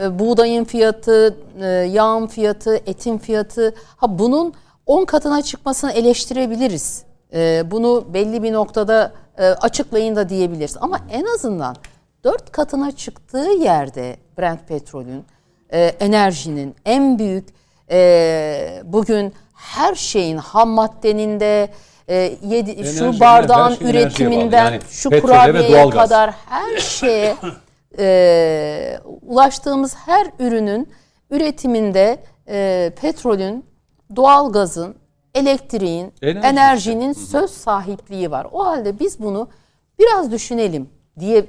[0.00, 4.54] e, buğdayın fiyatı, e, yağın fiyatı, etin fiyatı ha bunun
[4.86, 7.02] 10 katına çıkmasını eleştirebiliriz.
[7.32, 10.76] E, bunu belli bir noktada e, açıklayın da diyebiliriz.
[10.80, 11.76] Ama en azından
[12.24, 15.24] 4 katına çıktığı yerde Brent petrolün,
[15.72, 17.59] e, enerjinin en büyük
[17.90, 21.68] e, bugün her şeyin ham maddenin de
[22.08, 23.90] e, yedi, Enerji, şu bardağın bağlı.
[23.90, 27.36] üretiminden Yani şu kurabiyeye kadar her şeye
[27.98, 30.88] e, ulaştığımız her ürünün
[31.30, 33.64] üretiminde e, petrolün,
[34.16, 34.94] doğalgazın,
[35.34, 38.46] elektriğin, Enerji enerjinin söz sahipliği var.
[38.52, 39.48] O halde biz bunu
[39.98, 41.46] biraz düşünelim diye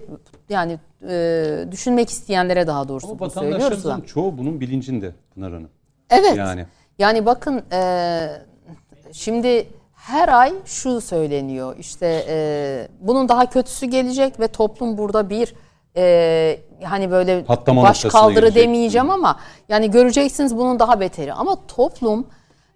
[0.50, 3.66] yani e, düşünmek isteyenlere daha doğrusu Ama söylüyoruz da.
[3.66, 5.70] vatandaşlarımızın çoğu bunun bilincinde Pınar Hanım.
[6.12, 6.38] Evet.
[6.38, 6.66] Yani.
[7.00, 7.26] Yani.
[7.26, 8.30] bakın e,
[9.12, 15.54] şimdi her ay şu söyleniyor işte e, bunun daha kötüsü gelecek ve toplum burada bir
[15.98, 18.64] e, hani böyle Patlama baş kaldırı gelecek.
[18.64, 21.34] demeyeceğim ama yani göreceksiniz bunun daha beteri.
[21.34, 22.28] Ama toplum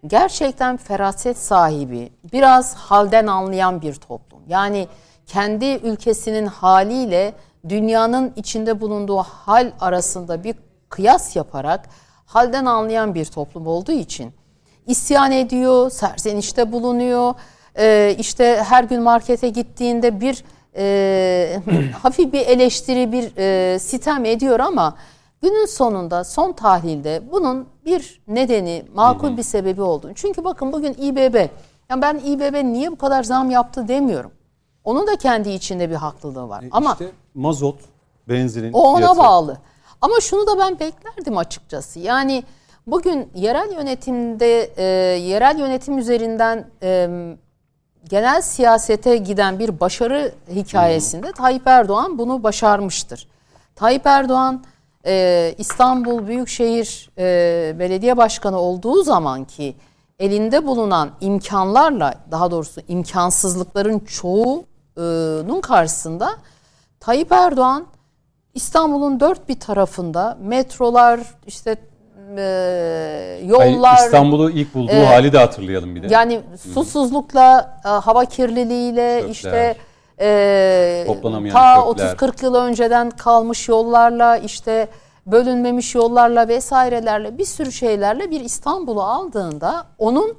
[0.08, 4.40] gerçekten feraset sahibi, biraz halden anlayan bir toplum.
[4.48, 4.88] Yani
[5.26, 7.34] kendi ülkesinin haliyle
[7.70, 10.56] dünyanın içinde bulunduğu hal arasında bir
[10.90, 11.90] kıyas yaparak
[12.26, 14.32] halden anlayan bir toplum olduğu için
[14.88, 17.34] isyan ediyor, serzenişte bulunuyor.
[17.78, 20.44] Ee, işte her gün markete gittiğinde bir
[20.78, 21.60] e,
[22.02, 24.96] hafif bir eleştiri, bir e, sitem ediyor ama
[25.42, 30.14] günün sonunda son tahlilde bunun bir nedeni, makul bir sebebi olduğunu.
[30.16, 31.36] Çünkü bakın bugün İBB,
[31.90, 34.32] yani ben İBB niye bu kadar zam yaptı demiyorum.
[34.84, 36.64] Onun da kendi içinde bir haklılığı var.
[36.72, 37.80] ama işte mazot,
[38.30, 39.18] benzinin o ona fiyatı.
[39.20, 39.58] bağlı.
[40.06, 42.00] Ama şunu da ben beklerdim açıkçası.
[42.00, 42.44] Yani
[42.88, 44.84] bugün yerel yönetimde, e,
[45.18, 47.10] yerel yönetim üzerinden e,
[48.10, 53.28] genel siyasete giden bir başarı hikayesinde Tayyip Erdoğan bunu başarmıştır.
[53.76, 54.64] Tayyip Erdoğan
[55.06, 59.76] e, İstanbul Büyükşehir e, Belediye Başkanı olduğu zaman ki
[60.20, 66.30] elinde bulunan imkanlarla daha doğrusu imkansızlıkların çoğunun karşısında
[67.00, 67.95] Tayyip Erdoğan
[68.56, 71.78] İstanbul'un dört bir tarafında metrolar işte
[72.38, 75.08] e, yollar İstanbul'u ilk bulduğu Evet.
[75.08, 76.08] hali de hatırlayalım bir de.
[76.10, 76.42] yani
[76.74, 79.76] susuzlukla, e, hava kirliliğiyle Çöpler, işte
[80.20, 81.06] e,
[81.52, 82.28] ta çöpler.
[82.30, 84.88] 30-40 yıl önceden kalmış yollarla işte
[85.26, 90.38] bölünmemiş yollarla vesairelerle bir sürü şeylerle bir İstanbul'u aldığında onun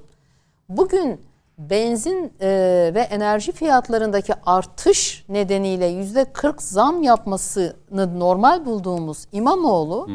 [0.69, 1.21] bugün
[1.59, 2.49] benzin e,
[2.95, 10.09] ve enerji fiyatlarındaki artış nedeniyle yüzde 40 zam yapmasını normal bulduğumuz İmamoğlu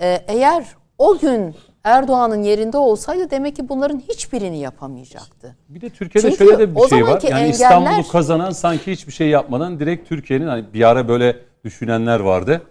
[0.00, 0.64] e, eğer
[0.98, 5.56] o gün Erdoğan'ın yerinde olsaydı demek ki bunların hiçbirini yapamayacaktı.
[5.68, 7.22] Bir de Türkiye'de Çünkü şöyle de bir o şey var.
[7.22, 12.20] Yani engeller- İstanbul'u kazanan sanki hiçbir şey yapmadan direkt Türkiye'nin hani bir ara böyle düşünenler
[12.20, 12.62] vardı.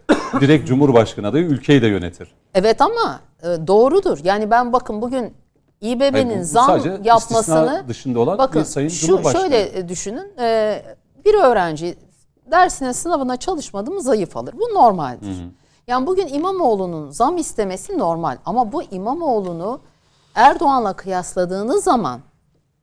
[0.41, 2.31] Direkt Cumhurbaşkanı adayı ülkeyi de yönetir.
[2.53, 4.19] Evet ama e, doğrudur.
[4.23, 5.33] Yani ben bakın bugün
[5.81, 10.31] İBB'nin bu zam yapmasını dışında olan bakın bir sayın şu, şöyle düşünün.
[10.39, 10.81] E,
[11.25, 11.97] bir öğrenci
[12.51, 14.53] dersine sınavına çalışmadı mı zayıf alır.
[14.53, 15.43] Bu normaldir.
[15.87, 19.79] Yani bugün İmamoğlu'nun zam istemesi normal ama bu İmamoğlu'nu
[20.35, 22.19] Erdoğan'la kıyasladığınız zaman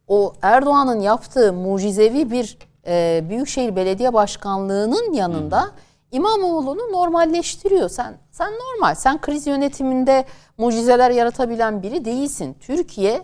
[0.08, 5.70] o Erdoğan'ın yaptığı mucizevi bir e, Büyükşehir Belediye Başkanlığı'nın yanında
[6.12, 7.88] İmamoğlu'nu normalleştiriyor.
[7.88, 8.94] Sen sen normal.
[8.94, 10.24] Sen kriz yönetiminde
[10.58, 12.56] mucizeler yaratabilen biri değilsin.
[12.60, 13.22] Türkiye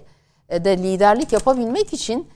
[0.49, 2.29] e, de liderlik yapabilmek için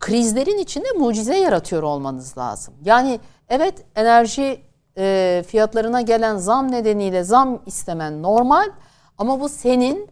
[0.00, 2.74] krizlerin içinde mucize yaratıyor olmanız lazım.
[2.84, 4.60] Yani evet enerji
[4.98, 8.70] e, fiyatlarına gelen zam nedeniyle zam istemen normal
[9.18, 10.10] ama bu senin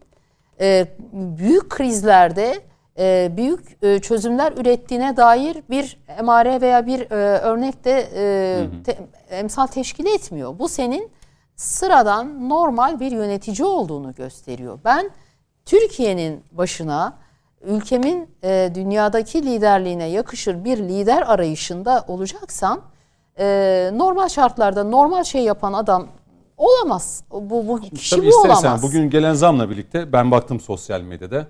[0.59, 2.61] e, büyük krizlerde
[2.99, 8.97] e, büyük e, çözümler ürettiğine dair bir emare veya bir e, örnek de e, te,
[9.29, 10.59] emsal teşkil etmiyor.
[10.59, 11.11] Bu senin
[11.61, 14.79] sıradan normal bir yönetici olduğunu gösteriyor.
[14.85, 15.11] Ben
[15.65, 17.13] Türkiye'nin başına
[17.61, 22.81] ülkemin e, dünyadaki liderliğine yakışır bir lider arayışında olacaksam
[23.39, 26.07] e, normal şartlarda normal şey yapan adam
[26.57, 27.23] olamaz.
[27.31, 28.83] Bu, bu kişi Tabii bu istersen olamaz.
[28.83, 31.47] bugün gelen zamla birlikte ben baktım sosyal medyada.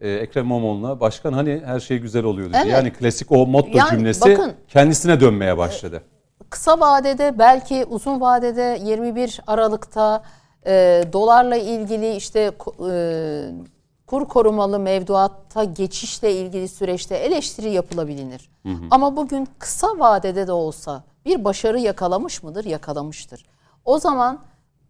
[0.00, 2.64] Ee, Ekrem İmamoğlu'na başkan hani her şey güzel oluyordu Evet.
[2.64, 2.74] diye.
[2.74, 6.02] Yani klasik o motto Yani cümlesi bakın- kendisine dönmeye başladı.
[6.50, 10.22] Kısa vadede belki uzun vadede 21 Aralık'ta
[10.66, 12.52] e, dolarla ilgili işte
[12.90, 13.50] e,
[14.06, 18.50] kur korumalı mevduatta geçişle ilgili süreçte eleştiri yapılabilir.
[18.90, 22.64] Ama bugün kısa vadede de olsa bir başarı yakalamış mıdır?
[22.64, 23.46] Yakalamıştır.
[23.84, 24.38] O zaman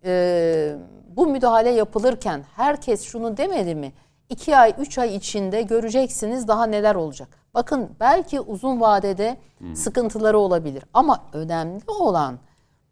[0.04, 0.76] e,
[1.16, 3.92] bu müdahale yapılırken herkes şunu demedi mi?
[4.28, 7.28] İki ay, üç ay içinde göreceksiniz daha neler olacak.
[7.56, 9.36] Bakın belki uzun vadede
[9.74, 10.84] sıkıntıları olabilir.
[10.94, 12.38] Ama önemli olan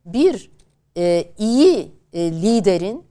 [0.04, 0.50] bir
[0.96, 3.04] e, iyi e, liderin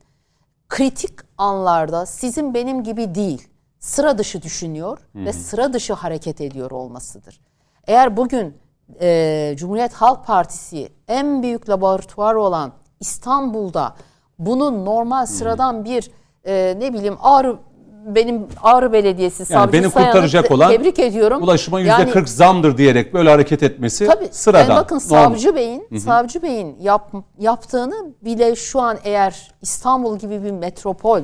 [0.68, 7.40] kritik anlarda sizin benim gibi değil, sıra dışı düşünüyor ve sıra dışı hareket ediyor olmasıdır.
[7.86, 8.58] Eğer bugün
[9.00, 13.94] e, Cumhuriyet Halk Partisi en büyük laboratuvar olan İstanbul'da
[14.38, 16.10] bunun normal sıradan bir
[16.44, 17.58] e, ne bileyim Ağrı
[18.06, 21.42] benim Ağrı Belediyesi savcı beni Sayan'ı kurtaracak olan tebrik ediyorum.
[21.42, 24.28] Ulaşıma yüzde Yani- 40 zamdır diyerek böyle hareket etmesi Tabii.
[24.30, 24.68] sıradan.
[24.68, 30.50] Yani bakın savcı beyin, savcı beyin yap, yaptığını bile şu an eğer İstanbul gibi bir
[30.50, 31.20] metropol,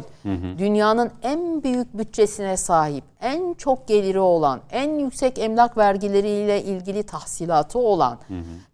[0.59, 7.79] dünyanın en büyük bütçesine sahip, en çok geliri olan, en yüksek emlak vergileriyle ilgili tahsilatı
[7.79, 8.19] olan,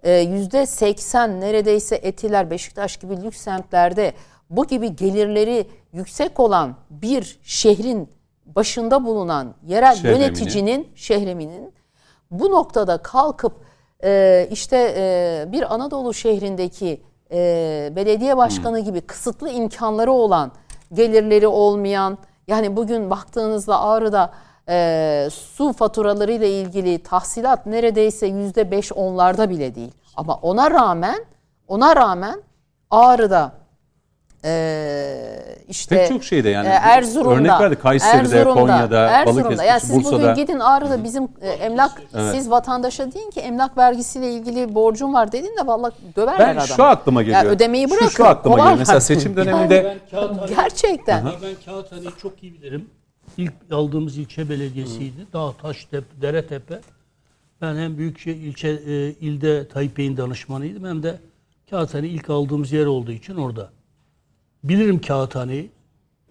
[0.03, 4.13] e, yüzde 80 neredeyse Etiler, Beşiktaş gibi lüks semtlerde
[4.51, 8.09] bu gibi gelirleri yüksek olan bir şehrin
[8.47, 10.23] başında bulunan yerel Şehremini.
[10.23, 11.73] yöneticinin, şehreminin
[12.31, 13.53] bu noktada kalkıp
[14.05, 20.53] e, işte e, bir Anadolu şehrindeki e, belediye başkanı gibi kısıtlı imkanları olan,
[20.93, 24.33] gelirleri olmayan, yani bugün baktığınızda Ağrı'da
[24.69, 29.93] e, su faturalarıyla ilgili tahsilat neredeyse yüzde beş onlarda bile değil.
[30.17, 31.25] Ama ona rağmen,
[31.69, 32.43] ona rağmen
[32.91, 33.53] Ağrı'da
[34.47, 36.67] e, işte Pek çok şeyde yani.
[36.69, 37.77] e, Erzurum'da, Örnek verdi.
[37.77, 39.45] Kayseri'de, Konya'da, Erzurum'da.
[39.45, 40.13] Balıkesir'de, Yani siz Bursa'da.
[40.23, 45.33] bugün gidin Ağrı'da bizim e, emlak, siz vatandaşa deyin ki emlak vergisiyle ilgili borcum var
[45.33, 46.67] dedin de vallahi döverler Ben adamı.
[46.69, 47.45] şu aklıma geliyor.
[47.45, 48.07] Ya ödemeyi bırakın.
[48.07, 48.77] Şu, şu aklıma geliyor.
[48.79, 51.25] Mesela seçim döneminde Yani Kağıthane- gerçekten.
[51.25, 51.33] Ben
[51.73, 52.91] Kağıthane'yi çok iyi bilirim.
[53.37, 55.27] İlk aldığımız ilçe belediyesiydi.
[55.33, 56.81] Dağ, Taştepe, Deretepe.
[57.63, 61.19] Ben hem büyükşehir ilçe e, ilde Tayyip Bey'in danışmanıydım hem de
[61.71, 63.71] Kağıthane ilk aldığımız yer olduğu için orada.
[64.69, 65.71] Bilirim Kağıthane'yi.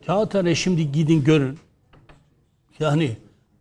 [0.05, 1.57] Kağıthane şimdi gidin görün.
[2.79, 3.11] Yani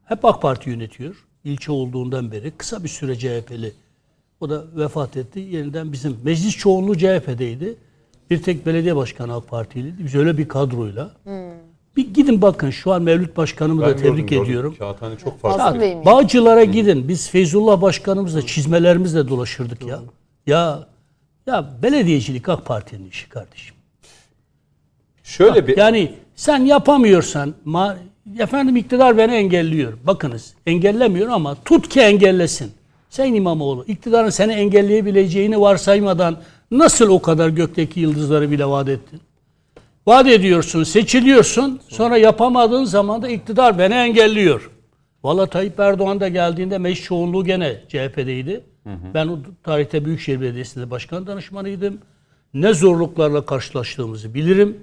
[0.04, 1.24] hep AK Parti yönetiyor.
[1.44, 2.50] İlçe olduğundan beri.
[2.50, 3.72] Kısa bir süre CHP'li.
[4.40, 5.40] O da vefat etti.
[5.40, 7.76] Yeniden bizim meclis çoğunluğu CHP'deydi.
[8.30, 10.04] Bir tek belediye başkanı AK Partiliydi.
[10.04, 11.10] Biz öyle bir kadroyla.
[11.96, 14.74] Bir gidin bakın şu an Mevlüt Başkanımı da tebrik ediyorum.
[14.78, 15.78] Kağıthane çok Fazla farklı.
[15.78, 16.02] Mi?
[16.04, 17.08] Bağcılara gidin.
[17.08, 20.00] Biz Feyzullah Başkanımızla çizmelerimizle dolaşırdık ya.
[20.46, 20.88] Ya
[21.46, 23.76] ya belediyecilik AK Parti'nin işi kardeşim.
[25.24, 27.96] Şöyle bir Yani sen yapamıyorsan ma-
[28.38, 29.92] efendim iktidar beni engelliyor.
[30.06, 32.72] Bakınız engellemiyor ama tut ki engellesin.
[33.10, 36.37] Sayın İmamoğlu iktidarın seni engelleyebileceğini varsaymadan
[36.70, 39.20] nasıl o kadar gökteki yıldızları bile vaat ettin?
[40.06, 41.80] Vaat ediyorsun, seçiliyorsun.
[41.88, 44.70] Sonra yapamadığın zaman da iktidar beni engelliyor.
[45.24, 48.60] Valla Tayyip Erdoğan da geldiğinde meclis çoğunluğu gene CHP'deydi.
[49.14, 51.98] Ben o tarihte Büyükşehir Belediyesi'nde başkan danışmanıydım.
[52.54, 54.76] Ne zorluklarla karşılaştığımızı bilirim.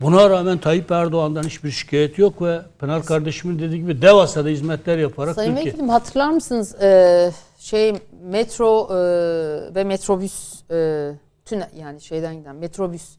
[0.00, 4.98] Buna rağmen Tayyip Erdoğan'dan hiçbir şikayet yok ve Pınar kardeşimin dediği gibi devasa da hizmetler
[4.98, 5.72] yaparak Sayın Türkiye.
[5.72, 8.94] Vekilim hatırlar mısınız e, şey metro e,
[9.74, 11.10] ve metrobüs e,
[11.44, 13.16] tüne, yani şeyden giden metrobüs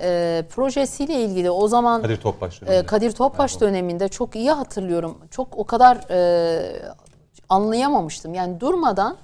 [0.00, 2.86] e, projesiyle ilgili o zaman Kadir Topbaş e, döneminde.
[2.86, 5.18] Kadir Topbaş döneminde çok iyi hatırlıyorum.
[5.30, 6.82] Çok o kadar e,
[7.48, 8.34] anlayamamıştım.
[8.34, 9.16] Yani durmadan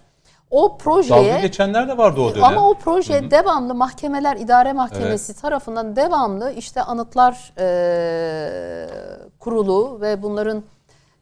[0.51, 2.45] O Dalga projeye geçenler de vardı o dönem.
[2.45, 8.89] ama o proje devamlı mahkemeler idare mahkemesi tarafından devamlı işte anıtlar e,
[9.39, 10.63] kurulu ve bunların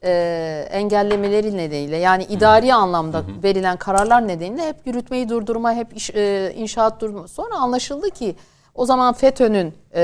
[0.04, 6.52] e, engellemeleri nedeniyle yani idari anlamda verilen kararlar nedeniyle hep yürütmeyi durdurma, hep iş, e,
[6.56, 7.28] inşaat durdurma.
[7.28, 8.36] Sonra anlaşıldı ki
[8.74, 10.02] o zaman FETÖ'nün e,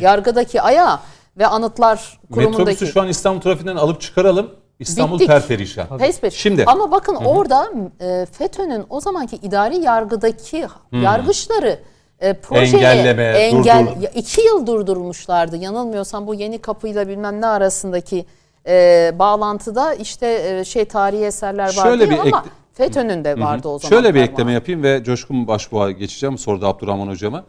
[0.00, 0.98] yargıdaki ayağı
[1.38, 4.50] ve anıtlar kurumundaki Metrobüsü şu an İstanbul trafiğinden alıp çıkaralım.
[4.78, 5.28] İstanbul Bittik.
[5.28, 5.98] perperişan.
[5.98, 6.32] Tespit.
[6.32, 11.78] Şimdi Ama bakın orada e, FETÖ'nün o zamanki idari yargıdaki yargıçları
[12.20, 14.06] e, projeye Engelleme, engel durdur.
[14.14, 15.56] iki yıl durdurmuşlardı.
[15.56, 18.26] Yanılmıyorsam bu yeni kapıyla bilmem ne arasındaki
[18.68, 23.68] e, bağlantıda işte e, şey tarihi eserler vardı Şöyle bir ama ekle- FETÖ'nün de vardı
[23.68, 23.96] o zaman.
[23.96, 26.38] Şöyle bir ekleme yapayım ve Coşkun Başbuğ'a geçeceğim.
[26.38, 27.44] Soruda Abdurrahman Hocama.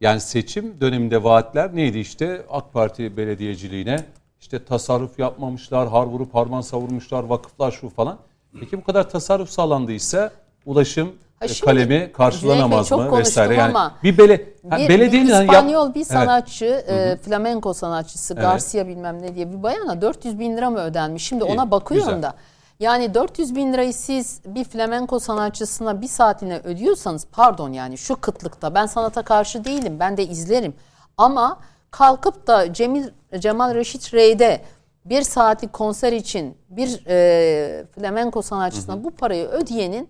[0.00, 3.96] Yani seçim döneminde vaatler neydi işte AK Parti belediyeciliğine
[4.40, 8.18] işte tasarruf yapmamışlar, har vurup harman savurmuşlar, vakıflar şu falan.
[8.60, 10.30] Peki bu kadar tasarruf sağlandıysa
[10.66, 13.54] ulaşım Ha e, şimdi, kalemi karşılanamaz çok mı vesaire.
[13.54, 16.06] Yani ama bir bele Bir, belediyenin bir yap- İspanyol bir Evet.
[16.06, 21.26] sanatçı, e, flamenko sanatçısı Garcia bilmem ne diye bir bayana 400 bin lira mı ödenmiş?
[21.26, 22.22] Şimdi İyi, ona bakıyorum güzel.
[22.22, 22.34] da.
[22.80, 28.74] Yani 400 bin lirayı siz bir flamenko sanatçısına bir saatine ödüyorsanız pardon yani şu kıtlıkta
[28.74, 30.74] ben sanata karşı değilim ben de izlerim.
[31.16, 31.58] Ama
[31.90, 34.60] kalkıp da Cemil, Cemal Reşit Rey'de
[35.04, 40.08] bir saatlik konser için bir e, flamenko sanatçısına bu parayı ödeyenin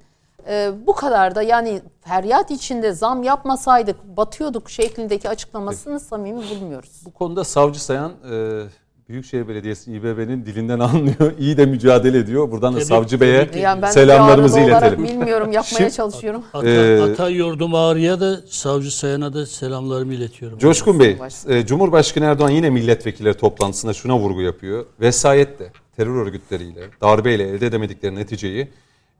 [0.49, 7.03] e, bu kadar da yani feryat içinde zam yapmasaydık batıyorduk şeklindeki açıklamasını samimi bulmuyoruz.
[7.05, 8.63] Bu konuda savcı sayan e,
[9.09, 11.33] Büyükşehir Belediyesi İBB'nin dilinden anlıyor.
[11.39, 12.51] İyi de mücadele ediyor.
[12.51, 15.05] Buradan da Savcı Bey'e Yani ben selamlarımızı iletelim.
[15.05, 16.43] bilmiyorum yapmaya Şimdi- çalışıyorum.
[16.53, 20.59] Ata, Ee, Ata Yordum Ağrı'ya da Savcı Sayan'a da selamlarımı iletiyorum.
[20.59, 21.17] Coşkun Bey,
[21.49, 24.87] e, Cumhurbaşkanı Erdoğan yine milletvekilleri toplantısında şuna vurgu yapıyor.
[25.01, 28.69] Vesayetle, terör örgütleriyle, darbeyle elde edemedikleri neticeyi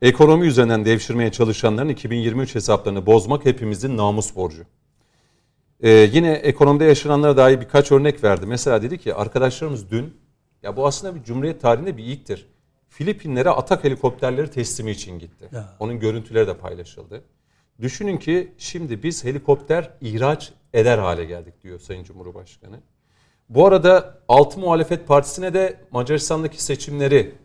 [0.01, 4.63] ekonomi üzerinden devşirmeye çalışanların 2023 hesaplarını bozmak hepimizin namus borcu.
[5.79, 8.45] E, yine ekonomide yaşananlara dair birkaç örnek verdi.
[8.45, 10.13] Mesela dedi ki arkadaşlarımız dün,
[10.63, 12.47] ya bu aslında bir Cumhuriyet tarihinde bir ilktir.
[12.89, 15.49] Filipinlere atak helikopterleri teslimi için gitti.
[15.51, 15.75] Ya.
[15.79, 17.23] Onun görüntüleri de paylaşıldı.
[17.81, 22.79] Düşünün ki şimdi biz helikopter ihraç eder hale geldik diyor Sayın Cumhurbaşkanı.
[23.49, 27.35] Bu arada Altı Muhalefet Partisi'ne de Macaristan'daki seçimleri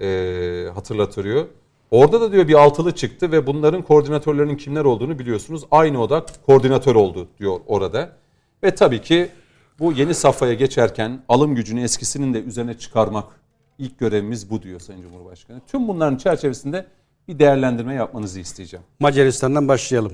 [0.00, 1.46] e, hatırlatıyor.
[1.90, 5.62] Orada da diyor bir altılı çıktı ve bunların koordinatörlerinin kimler olduğunu biliyorsunuz.
[5.70, 8.10] Aynı odak koordinatör oldu diyor orada.
[8.62, 9.28] Ve tabii ki
[9.78, 13.24] bu yeni safhaya geçerken alım gücünü eskisinin de üzerine çıkarmak
[13.78, 15.60] ilk görevimiz bu diyor Sayın Cumhurbaşkanı.
[15.66, 16.86] Tüm bunların çerçevesinde
[17.28, 18.86] bir değerlendirme yapmanızı isteyeceğim.
[19.00, 20.12] Macaristan'dan başlayalım.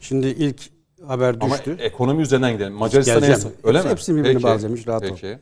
[0.00, 0.62] Şimdi ilk
[1.06, 1.76] haber Ama düştü.
[1.80, 2.72] ekonomi üzerinden gidelim.
[2.72, 3.16] Macaristan'a
[3.64, 3.90] öyle Hepsi- mi?
[3.90, 5.08] hepsini birbirini Peki, bağlayacağım, rahat ol.
[5.08, 5.38] Peki.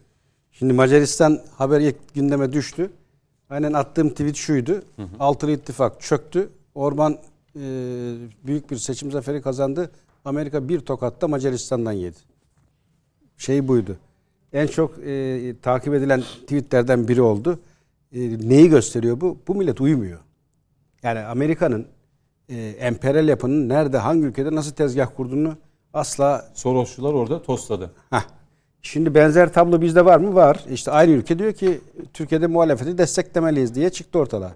[0.52, 2.90] Şimdi Macaristan haber ilk gündeme düştü.
[3.52, 4.82] Aynen attığım tweet şuydu.
[5.20, 6.50] Altılı İttifak çöktü.
[6.74, 7.18] Orban
[7.56, 7.60] e,
[8.46, 9.90] büyük bir seçim zaferi kazandı.
[10.24, 12.16] Amerika bir tokatta Macaristan'dan yedi.
[13.36, 13.96] Şey buydu.
[14.52, 17.60] En çok e, takip edilen tweetlerden biri oldu.
[18.12, 19.38] E, neyi gösteriyor bu?
[19.48, 20.18] Bu millet uyumuyor.
[21.02, 21.86] Yani Amerika'nın
[22.48, 25.56] e, emperyal yapının nerede, hangi ülkede nasıl tezgah kurduğunu
[25.94, 27.92] asla Sorosçular orada tosladı.
[28.10, 28.22] Heh.
[28.82, 30.34] Şimdi benzer tablo bizde var mı?
[30.34, 30.64] Var.
[30.70, 31.80] İşte aynı ülke diyor ki
[32.12, 34.54] Türkiye'de muhalefeti desteklemeliyiz diye çıktı ortada.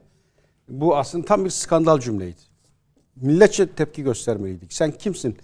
[0.68, 2.40] Bu aslında tam bir skandal cümleydi.
[3.16, 4.72] Milletçe tepki göstermeliydik.
[4.72, 5.36] Sen kimsin?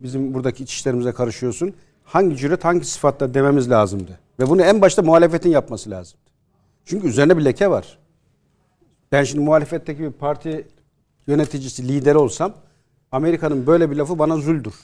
[0.00, 1.74] Bizim buradaki iç işlerimize karışıyorsun.
[2.04, 4.18] Hangi cüret, hangi sıfatla dememiz lazımdı.
[4.40, 6.24] Ve bunu en başta muhalefetin yapması lazımdı.
[6.84, 7.98] Çünkü üzerine bir leke var.
[9.12, 10.66] Ben şimdi muhalefetteki bir parti
[11.26, 12.54] yöneticisi, lideri olsam
[13.12, 14.74] Amerika'nın böyle bir lafı bana zuldür.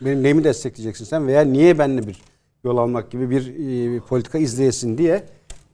[0.00, 2.22] Benim neyimi destekleyeceksin sen veya niye benimle bir
[2.64, 3.46] yol almak gibi bir
[3.96, 5.24] e, politika izleyesin diye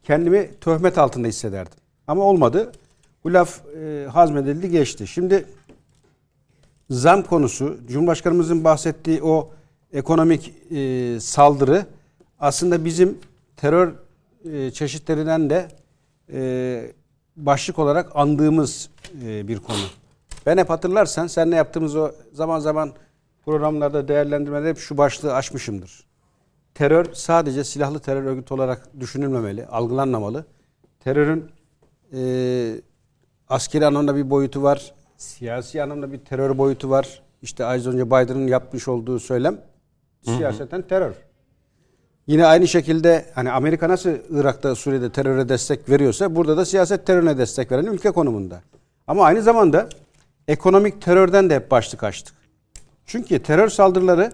[0.02, 1.78] kendimi töhmet altında hissederdim.
[2.06, 2.72] Ama olmadı.
[3.24, 5.06] Bu laf e, hazmedildi geçti.
[5.06, 5.46] Şimdi
[6.90, 9.50] zam konusu, Cumhurbaşkanımızın bahsettiği o
[9.92, 11.86] ekonomik e, saldırı
[12.40, 13.18] aslında bizim
[13.56, 13.94] terör
[14.52, 15.68] e, çeşitlerinden de
[16.32, 16.92] e,
[17.36, 18.90] başlık olarak andığımız
[19.24, 19.76] e, bir konu.
[20.46, 22.92] Ben hep hatırlarsan seninle yaptığımız o zaman zaman
[23.44, 26.07] programlarda değerlendirmede hep şu başlığı açmışımdır.
[26.78, 30.44] Terör sadece silahlı terör örgütü olarak düşünülmemeli, algılanmamalı.
[31.00, 31.50] Terörün
[32.12, 32.20] e,
[33.48, 37.22] askeri anlamda bir boyutu var, siyasi anlamda bir terör boyutu var.
[37.42, 39.60] İşte az önce Biden'ın yapmış olduğu söylem
[40.22, 41.14] siyaseten terör.
[42.26, 47.38] Yine aynı şekilde hani Amerika nasıl Irak'ta Suriye'de teröre destek veriyorsa burada da siyaset terörüne
[47.38, 48.62] destek veren ülke konumunda.
[49.06, 49.88] Ama aynı zamanda
[50.48, 52.34] ekonomik terörden de hep başlık açtık.
[53.06, 54.32] Çünkü terör saldırıları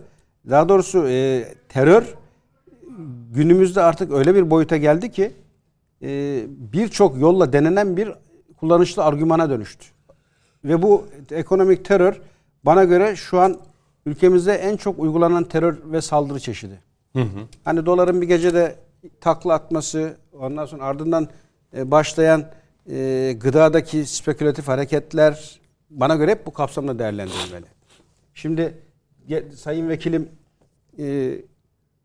[0.50, 2.14] daha doğrusu e, terör
[3.34, 5.32] günümüzde artık öyle bir boyuta geldi ki
[6.02, 8.12] e, birçok yolla denenen bir
[8.56, 9.86] kullanışlı argümana dönüştü.
[10.64, 12.20] ve bu ekonomik terör
[12.64, 13.60] bana göre şu an
[14.06, 16.80] ülkemizde en çok uygulanan terör ve saldırı çeşidi.
[17.64, 18.76] Hani doların bir gecede
[19.20, 21.28] takla atması, ondan sonra ardından
[21.76, 22.44] e, başlayan
[22.90, 25.60] e, gıdadaki spekülatif hareketler
[25.90, 27.66] bana göre hep bu kapsamda değerlendirilmeli.
[28.34, 28.74] Şimdi
[29.54, 30.28] sayın vekilim
[30.98, 31.34] e,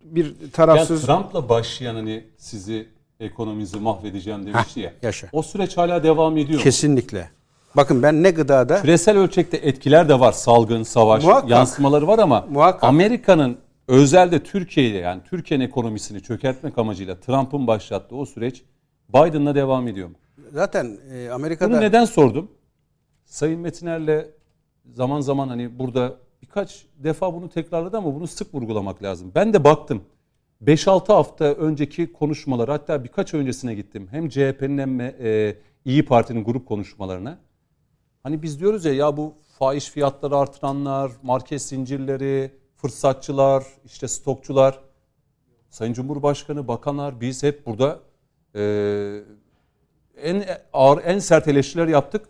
[0.01, 2.87] bir Yani tarafsız Trump'la başlayan hani sizi
[3.19, 4.93] ekonominizi mahvedeceğim demişti ya.
[5.01, 5.27] yaşa.
[5.33, 6.59] O süreç hala devam ediyor.
[6.59, 6.63] mu?
[6.63, 7.29] kesinlikle.
[7.77, 10.31] Bakın ben ne gıdada Küresel ölçekte etkiler de var.
[10.31, 11.49] Salgın, savaş, Muhakkak.
[11.49, 12.83] yansımaları var ama Muhakkak.
[12.83, 18.63] Amerika'nın özelde Türkiye'yle yani Türkiye'nin ekonomisini çökertmek amacıyla Trump'ın başlattığı o süreç
[19.09, 20.15] Biden'la devam ediyor mu?
[20.53, 22.51] zaten e, Amerika'da Bunu neden sordum?
[23.25, 24.25] Sayın Metiner'le
[24.93, 29.31] zaman zaman hani burada birkaç defa bunu tekrarladı ama bunu sık vurgulamak lazım.
[29.35, 30.01] Ben de baktım.
[30.65, 34.07] 5-6 hafta önceki konuşmalar hatta birkaç öncesine gittim.
[34.11, 37.39] Hem CHP'nin hem e, İyi Parti'nin grup konuşmalarına.
[38.23, 44.79] Hani biz diyoruz ya ya bu fahiş fiyatları artıranlar, market zincirleri, fırsatçılar, işte stokçular,
[45.69, 47.99] Sayın Cumhurbaşkanı, bakanlar biz hep burada
[48.55, 48.61] e,
[50.21, 52.29] en ağır, en sert eleştiriler yaptık.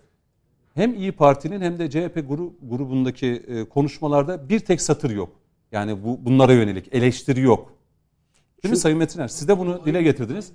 [0.80, 5.30] Hem İyi Parti'nin hem de CHP gru- grubundaki e, konuşmalarda bir tek satır yok.
[5.72, 7.74] Yani bu bunlara yönelik eleştiri yok.
[8.64, 9.28] Değil mi Sayın Metiner?
[9.28, 10.52] Siz de bunu dile getirdiniz.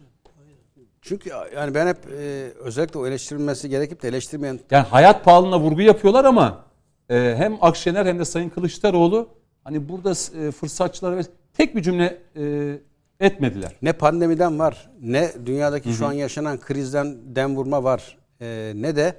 [1.02, 5.80] çünkü yani ben hep e, özellikle o eleştirilmesi gerekip de eleştirmeyen Yani hayat pahalılığına vurgu
[5.80, 6.64] yapıyorlar ama
[7.10, 9.28] e, hem Akşener hem de Sayın Kılıçdaroğlu
[9.64, 11.22] hani burada e, fırsatçılara
[11.54, 12.74] tek bir cümle e,
[13.20, 13.72] etmediler.
[13.82, 19.14] ne pandemiden var ne dünyadaki şu an yaşanan krizden dem vurma var e, ne de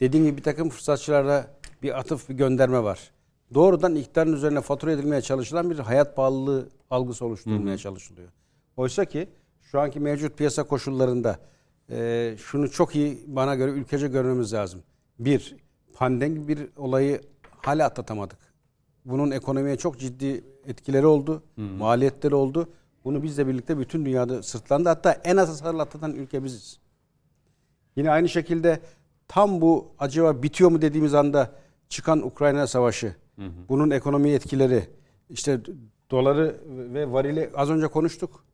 [0.00, 1.46] dediğim gibi bir takım fırsatçılara
[1.82, 3.10] bir atıf bir gönderme var.
[3.54, 8.28] Doğrudan iktidarın üzerine fatura edilmeye çalışılan bir hayat pahalılığı algısı oluşturulmaya çalışılıyor.
[8.76, 9.28] Oysa ki
[9.62, 11.38] şu anki mevcut piyasa koşullarında
[11.90, 14.82] e, şunu çok iyi bana göre ülkece görmemiz lazım.
[15.18, 15.56] Bir,
[15.94, 17.20] pandemi bir olayı
[17.56, 18.38] hala atlatamadık.
[19.04, 22.68] Bunun ekonomiye çok ciddi etkileri oldu, maliyetleri oldu.
[23.04, 24.88] Bunu bizle birlikte bütün dünyada sırtlandı.
[24.88, 26.78] Hatta en az hasarlı atlatan ülke biziz.
[27.96, 28.80] Yine aynı şekilde
[29.30, 31.50] tam bu acaba bitiyor mu dediğimiz anda
[31.88, 33.14] çıkan Ukrayna savaşı,
[33.68, 34.82] bunun ekonomi etkileri,
[35.28, 35.60] işte
[36.10, 38.44] doları ve varili az önce konuştuk.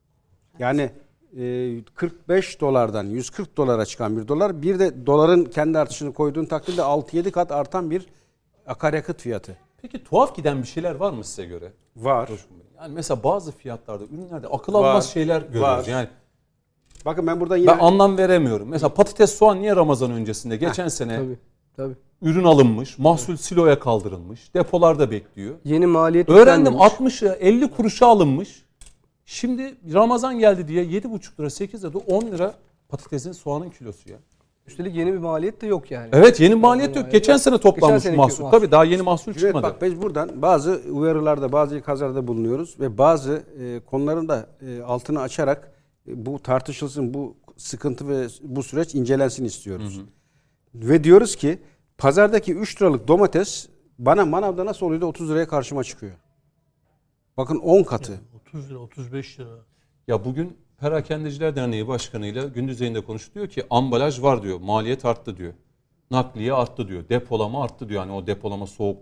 [0.59, 0.91] Yani
[1.37, 6.81] e, 45 dolardan 140 dolara çıkan bir dolar, bir de doların kendi artışını koyduğun takdirde
[6.81, 8.07] 6-7 kat artan bir
[8.67, 9.57] akaryakıt fiyatı.
[9.83, 11.73] Peki tuhaf giden bir şeyler var mı size göre?
[11.97, 12.31] Var.
[12.79, 14.79] Yani mesela bazı fiyatlarda, ürünlerde akıl Var.
[14.79, 15.63] almaz şeyler görüyoruz.
[15.63, 15.85] Var.
[15.87, 16.09] Yani
[17.07, 18.69] Bakın ben buradan yine ben anlam veremiyorum.
[18.69, 20.57] Mesela patates, soğan niye Ramazan öncesinde?
[20.57, 21.39] Geçen sene Tabii.
[21.77, 21.95] Tabii.
[22.23, 25.55] ürün alınmış, mahsul siloya kaldırılmış, depolarda bekliyor.
[25.65, 26.93] Yeni maliyet Öğrendim yüklenmemiş.
[26.93, 28.65] 60 lira 50 kuruşa alınmış.
[29.25, 32.55] Şimdi Ramazan geldi diye 7,5 lira 8 lira 10 lira
[32.89, 34.17] patatesin soğanın kilosu ya.
[34.67, 36.09] Üstelik yeni bir maliyet de yok yani.
[36.13, 36.97] Evet yeni maliyet yok.
[36.97, 37.43] maliyet Geçen yok.
[37.43, 38.45] sene toplanmış Geçen mahsul.
[38.45, 38.59] mahsul.
[38.59, 39.63] Tabii daha yeni mahsul Evet çıkmadı.
[39.63, 45.21] bak biz buradan bazı uyarılarda, bazı ikazlarda bulunuyoruz ve bazı e, konuların da e, altını
[45.21, 45.76] açarak
[46.07, 50.01] bu tartışılsın, bu sıkıntı ve bu süreç incelensin istiyoruz.
[50.75, 51.59] Ve diyoruz ki
[51.99, 56.13] pazardaki 3 liralık domates bana manavda nasıl oluyor da 30 liraya karşıma çıkıyor.
[57.37, 58.21] Bakın 10 katı.
[58.47, 59.49] 30 lira, 35 lira.
[60.09, 64.61] Ya bugün Perakendeciler Derneği Başkanı'yla gündüz yayında konuştu diyor ki ambalaj var diyor.
[64.61, 65.53] Maliyet arttı diyor.
[66.11, 67.09] Nakliye arttı diyor.
[67.09, 68.01] Depolama arttı diyor.
[68.01, 68.99] Hani o depolama soğuk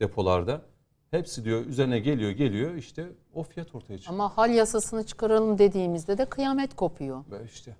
[0.00, 0.62] depolarda.
[1.10, 4.14] Hepsi diyor üzerine geliyor geliyor işte o fiyat ortaya çıkıyor.
[4.14, 7.24] Ama hal yasasını çıkaralım dediğimizde de kıyamet kopuyor.
[7.30, 7.76] Ve işte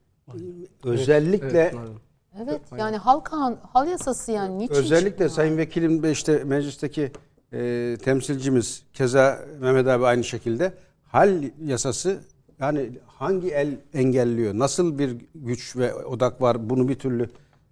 [0.85, 2.01] Özellikle Evet, pardon.
[2.43, 5.31] Evet yani hal, kan, hal yasası yani niçin Özellikle çıkmıyor?
[5.31, 7.13] Sayın Vekilim ve işte meclisteki
[7.53, 10.73] e, temsilcimiz keza Mehmet abi aynı şekilde
[11.07, 12.21] hal yasası
[12.61, 14.59] yani hangi el engelliyor?
[14.59, 17.31] Nasıl bir güç ve odak var bunu bir türlü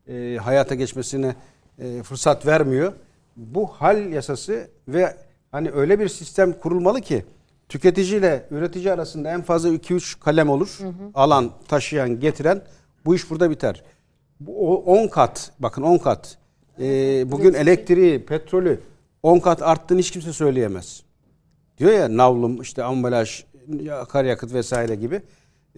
[0.08, 1.36] e, hayata geçmesine
[1.78, 2.92] e, fırsat vermiyor.
[3.36, 5.16] Bu hal yasası ve
[5.52, 7.24] hani öyle bir sistem kurulmalı ki
[7.68, 10.78] tüketiciyle üretici arasında en fazla 2-3 kalem olur.
[11.14, 12.62] Alan, taşıyan, getiren
[13.04, 13.82] bu iş burada biter.
[14.40, 16.38] Bu 10 kat bakın 10 kat
[16.80, 18.80] ee, bugün elektriği, petrolü
[19.22, 21.02] 10 kat arttığını hiç kimse söyleyemez.
[21.78, 23.44] Diyor ya navlum işte ambalaj,
[23.92, 25.22] akaryakıt vesaire gibi.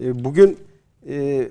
[0.00, 0.58] Ee, bugün
[1.08, 1.48] e,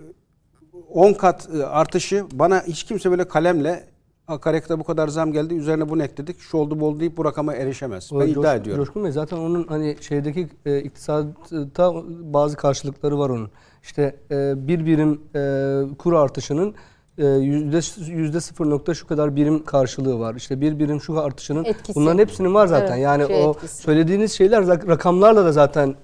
[0.89, 3.87] 10 kat e, artışı bana hiç kimse böyle kalemle
[4.29, 7.53] akaryakıta bu kadar zam geldi üzerine bunu ekledik şu oldu bu oldu deyip bu rakama
[7.53, 8.09] erişemez.
[8.11, 8.85] Ben O iddia ediyorum.
[8.85, 13.51] Coşkun Bey zaten onun hani şeydeki e, iktisatta bazı karşılıkları var onun.
[13.83, 16.75] İşte e, bir birim e, kur artışının
[17.17, 20.35] e, yüzde yüzde sıfır nokta şu kadar birim karşılığı var.
[20.35, 21.95] İşte bir birim şu artışının Etkisi.
[21.95, 22.93] bunların hepsinin var zaten.
[22.93, 23.77] Evet, yani şey o etkisi.
[23.81, 25.95] söylediğiniz şeyler rak- rakamlarla da zaten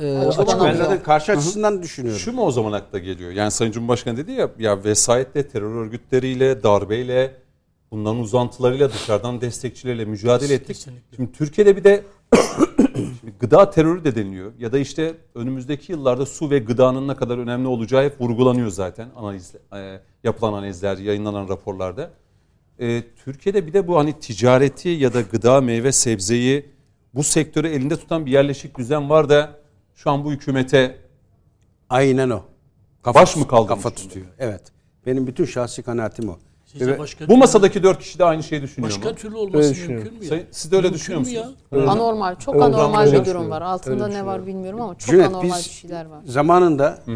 [0.00, 0.60] e, açık.
[0.64, 2.20] Ben zaten karşı açısından düşünüyorum.
[2.20, 3.30] Şu mu o zaman akla geliyor?
[3.30, 7.32] Yani Sayın Cumhurbaşkanı dedi ya ya vesayetle, terör örgütleriyle, darbeyle
[7.96, 10.76] bunların uzantılarıyla dışarıdan destekçileriyle mücadele ettik.
[10.76, 11.16] Kesinlikle.
[11.16, 12.04] Şimdi Türkiye'de bir de
[12.94, 14.52] şimdi gıda terörü de deniliyor.
[14.58, 19.08] Ya da işte önümüzdeki yıllarda su ve gıdanın ne kadar önemli olacağı hep vurgulanıyor zaten
[19.16, 22.10] analiz, e, yapılan analizler, yayınlanan raporlarda.
[22.80, 26.66] E, Türkiye'de bir de bu hani ticareti ya da gıda, meyve, sebzeyi
[27.14, 29.60] bu sektörü elinde tutan bir yerleşik düzen var da
[29.94, 30.96] şu an bu hükümete
[31.90, 32.42] Aynen o.
[33.14, 34.26] Baş mı kaldırmış Kafa tutuyor.
[34.38, 34.62] Evet.
[35.06, 36.38] Benim bütün şahsi kanaatim o.
[36.66, 39.14] Sizce Ve- başka, bu masadaki dört kişi de aynı şeyi düşünüyor başka mu?
[39.14, 40.28] türlü Öyle olması mümkün mü ya?
[40.28, 41.40] Sayın- siz de öyle Mümkün düşünüyor ya?
[41.40, 41.58] musunuz?
[41.72, 41.86] Öyle.
[41.90, 43.56] Anormal, çok Öyle anormal öyle bir durum var.
[43.56, 46.20] Öyle Altında ne var bilmiyorum ama çok Cüneyt, anormal biz bir şeyler var.
[46.24, 47.12] Zamanında e,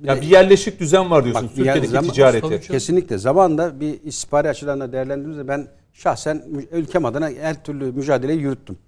[0.00, 2.60] bir Ya bir yerleşik düzen var diyorsunuz Bak, Türkiye'deki zaman- ticareti.
[2.68, 8.78] Kesinlikle zamanında bir istihbari açıdan da değerlendirdiğimizde ben şahsen ülkem adına her türlü mücadeleyi yürüttüm.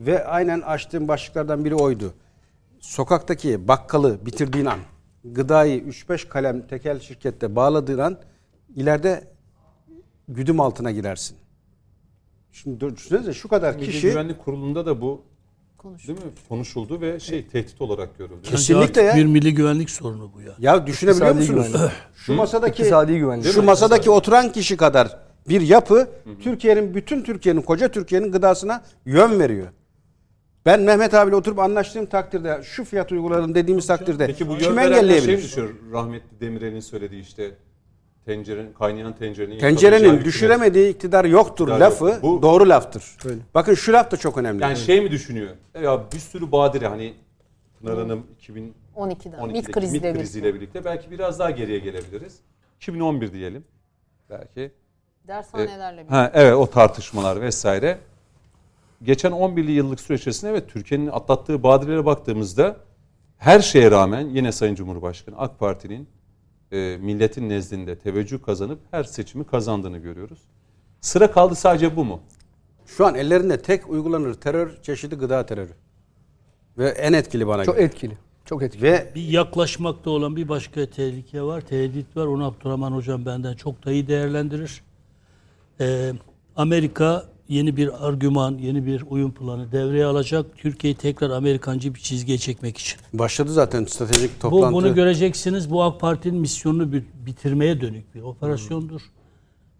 [0.00, 2.12] Ve aynen açtığım başlıklardan biri oydu.
[2.80, 4.78] Sokaktaki bakkalı bitirdiğin an,
[5.24, 8.16] gıdayı 3-5 kalem tekel şirkette bağladığın an
[8.76, 9.24] ileride
[10.28, 11.36] güdüm altına girersin.
[12.52, 15.22] Şimdi düşünsenize şu kadar Milli kişi Güvenlik Kurulu'nda da bu
[15.78, 16.08] Konuş.
[16.08, 18.42] değil mi konuşuldu ve şey tehdit olarak görüldü.
[18.42, 19.16] Kesinlikle ya.
[19.16, 20.54] Bir milli güvenlik sorunu bu ya.
[20.58, 21.72] ya düşünebiliyor İktisadi musunuz?
[21.72, 21.92] güvenlik.
[22.14, 23.46] Şu masadaki İktisadi güvenlik.
[23.52, 26.08] şu masadaki oturan kişi kadar bir yapı
[26.40, 29.66] Türkiye'nin bütün Türkiye'nin koca Türkiye'nin gıdasına yön veriyor.
[30.66, 34.84] Ben Mehmet abiyle oturup anlaştığım takdirde şu fiyat uygulayalım dediğimiz takdirde Peki bu kim şey
[34.84, 35.38] engelleyebilir?
[35.42, 35.70] düşüyor?
[35.92, 37.50] Rahmetli Demirel'in söylediği işte
[38.26, 42.22] tencerenin kaynayan tencerenin Tencerenin düşüremediği iktidar yoktur İktidar lafı yok.
[42.22, 43.16] Bu- doğru laftır.
[43.24, 43.38] Öyle.
[43.54, 44.62] Bakın şu laf da çok önemli.
[44.62, 45.50] Yani şey mi düşünüyor?
[45.82, 47.14] Ya bir sürü badire hani
[47.80, 49.46] Pınar Hanım 2012'deki 12'den.
[49.46, 50.18] MİT MİT kriziyle bir.
[50.18, 52.38] kriziyle birlikte belki biraz daha geriye gelebiliriz.
[52.76, 53.64] 2011 diyelim.
[54.30, 54.72] Belki.
[55.28, 56.08] Dershanelerle bir.
[56.08, 57.98] Ha, evet o tartışmalar vesaire.
[59.02, 62.76] Geçen 11 yıllık süreç içerisinde evet Türkiye'nin atlattığı badirelere baktığımızda
[63.38, 66.08] her şeye rağmen yine Sayın Cumhurbaşkanı AK Parti'nin
[66.74, 70.38] e, milletin nezdinde teveccüh kazanıp her seçimi kazandığını görüyoruz.
[71.00, 72.20] Sıra kaldı sadece bu mu?
[72.86, 75.72] Şu an ellerinde tek uygulanır terör çeşidi gıda terörü.
[76.78, 77.84] Ve en etkili bana Çok göre.
[77.84, 78.18] etkili.
[78.44, 78.82] Çok etkili.
[78.82, 82.26] Ve Bir yaklaşmakta olan bir başka tehlike var, tehdit var.
[82.26, 84.82] Onu Abdurrahman Hocam benden çok da iyi değerlendirir.
[85.80, 86.12] Ee,
[86.56, 90.46] Amerika yeni bir argüman, yeni bir uyum planı devreye alacak.
[90.56, 92.98] Türkiye'yi tekrar Amerikancı bir çizgiye çekmek için.
[93.12, 94.74] başladı zaten stratejik Bu, toplantı.
[94.74, 95.70] bunu göreceksiniz.
[95.70, 99.00] Bu AK Parti'nin misyonunu bi- bitirmeye dönük bir operasyondur.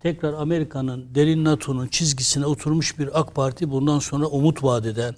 [0.00, 5.14] Tekrar Amerika'nın derin NATO'nun çizgisine oturmuş bir AK Parti bundan sonra umut vaat eden,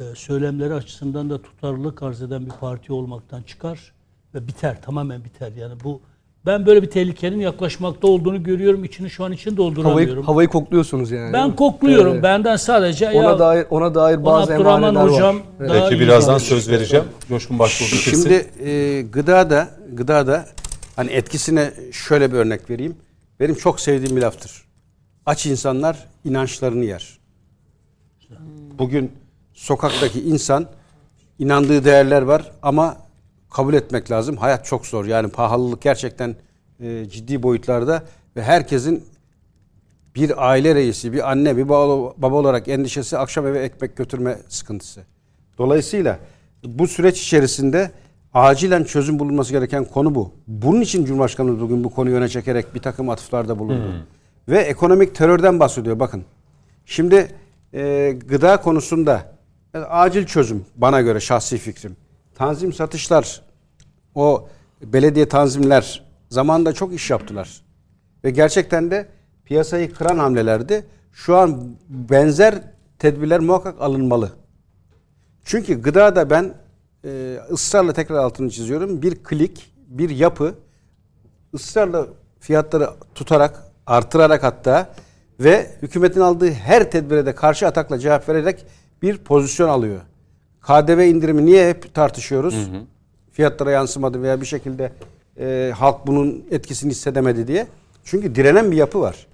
[0.00, 3.92] e, söylemleri açısından da tutarlılık arz eden bir parti olmaktan çıkar
[4.34, 5.52] ve biter, tamamen biter.
[5.52, 6.00] Yani bu
[6.46, 8.84] ben böyle bir tehlikenin yaklaşmakta olduğunu görüyorum.
[8.84, 10.24] İçini şu an için Havayı, dolduramıyorum.
[10.24, 11.32] havayı kokluyorsunuz yani.
[11.32, 12.12] ben kokluyorum.
[12.12, 12.22] Evet.
[12.22, 15.42] Benden sadece Ona ya dair ona dair bazı emaneler hocam var.
[15.60, 15.70] Evet.
[15.70, 17.04] Belki iyi birazdan söz vereceğim.
[17.28, 17.86] Coşkun Başbuğ'un.
[17.86, 20.46] Şimdi e, gıdada gıdada
[20.96, 22.96] hani etkisine şöyle bir örnek vereyim.
[23.40, 24.64] Benim çok sevdiğim bir laftır.
[25.26, 27.18] Aç insanlar inançlarını yer.
[28.78, 29.12] Bugün
[29.54, 30.66] sokaktaki insan
[31.38, 32.96] inandığı değerler var ama
[33.54, 34.36] kabul etmek lazım.
[34.36, 35.04] Hayat çok zor.
[35.04, 36.36] Yani pahalılık gerçekten
[36.80, 38.02] e, ciddi boyutlarda
[38.36, 39.04] ve herkesin
[40.14, 45.00] bir aile reisi, bir anne, bir baba, olarak endişesi akşam eve ekmek götürme sıkıntısı.
[45.58, 46.18] Dolayısıyla
[46.64, 47.90] bu süreç içerisinde
[48.34, 50.32] acilen çözüm bulunması gereken konu bu.
[50.46, 54.06] Bunun için Cumhurbaşkanımız bugün bu konuyu öne çekerek bir takım atıflarda bulundu.
[54.48, 56.24] Ve ekonomik terörden bahsediyor bakın.
[56.86, 57.28] Şimdi
[57.74, 59.34] e, gıda konusunda
[59.74, 61.96] e, acil çözüm bana göre şahsi fikrim.
[62.34, 63.43] Tanzim satışlar,
[64.14, 64.48] o
[64.82, 67.62] belediye tanzimler zamanında çok iş yaptılar.
[68.24, 69.08] Ve gerçekten de
[69.44, 70.86] piyasayı kıran hamlelerdi.
[71.12, 72.62] Şu an benzer
[72.98, 74.32] tedbirler muhakkak alınmalı.
[75.44, 76.54] Çünkü gıdada ben
[77.04, 79.02] e, ısrarla tekrar altını çiziyorum.
[79.02, 80.54] Bir klik, bir yapı
[81.54, 82.06] ısrarla
[82.40, 84.94] fiyatları tutarak, artırarak hatta
[85.40, 88.66] ve hükümetin aldığı her tedbire de karşı atakla cevap vererek
[89.02, 90.00] bir pozisyon alıyor.
[90.62, 92.54] KDV indirimi niye hep tartışıyoruz?
[93.34, 94.92] Fiyatlara yansımadı veya bir şekilde
[95.40, 97.66] e, halk bunun etkisini hissedemedi diye.
[98.04, 99.26] Çünkü direnen bir yapı var.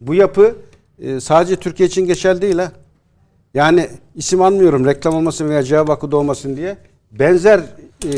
[0.00, 0.54] Bu yapı
[0.98, 2.72] e, sadece Türkiye için geçerli değil ha.
[3.54, 6.76] Yani isim anmıyorum reklam olmasın veya cevap hakkı doğmasın diye.
[7.12, 7.58] Benzer
[8.04, 8.10] e,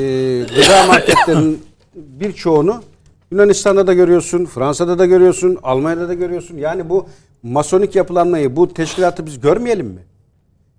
[0.57, 1.63] gıda marketlerinin
[1.95, 2.83] birçoğunu
[3.31, 6.57] Yunanistan'da da görüyorsun, Fransa'da da görüyorsun, Almanya'da da görüyorsun.
[6.57, 7.07] Yani bu
[7.43, 10.01] masonik yapılanmayı, bu teşkilatı biz görmeyelim mi?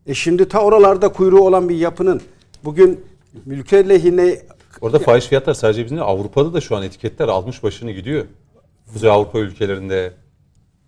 [0.07, 2.21] E şimdi ta oralarda kuyruğu olan bir yapının
[2.63, 2.99] bugün
[3.47, 4.39] ülke lehine
[4.81, 8.25] Orada fahiş fiyatlar sadece bizim değil, Avrupa'da da şu an etiketler almış başını gidiyor.
[8.93, 10.13] Kuzey Avrupa ülkelerinde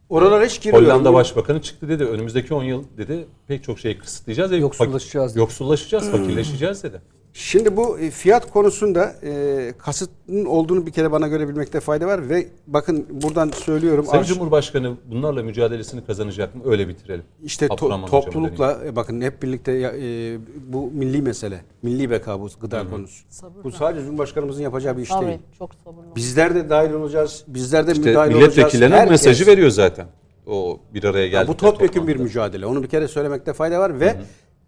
[0.09, 0.87] oralara hiç girmiyorum.
[0.87, 2.05] Hollanda Başbakanı çıktı dedi.
[2.05, 5.39] Önümüzdeki 10 yıl dedi pek çok şeyi kısıtlayacağız ve Yoksullaşacağız dedi.
[5.39, 7.01] Yoksullaşacağız, fakirleşeceğiz dedi.
[7.37, 12.47] Şimdi bu e, fiyat konusunda e, kasıtın olduğunu bir kere bana görebilmekte fayda var ve
[12.67, 16.61] bakın buradan söylüyorum Sayın arş- Cumhurbaşkanı bunlarla mücadelesini kazanacak mı?
[16.65, 17.23] Öyle bitirelim.
[17.43, 19.71] işte to- toplulukla e, bakın hep birlikte
[20.01, 20.37] e,
[20.73, 23.23] bu milli mesele, milli beka bu gıda konusu.
[23.29, 23.63] Sabırla.
[23.63, 25.21] Bu sadece Cumhurbaşkanımızın yapacağı bir iş değil.
[25.21, 26.15] Sabret, çok sabırlı.
[26.15, 27.43] Bizler de dahil olacağız.
[27.47, 28.55] Bizler de İşte müdahil olacağız.
[28.57, 29.11] milletvekillerine Herkes.
[29.11, 30.05] mesajı veriyor zaten.
[30.47, 31.47] O bir araya geldi.
[31.47, 32.65] Bu topyekun bir mücadele.
[32.65, 34.15] Onu bir kere söylemekte fayda var ve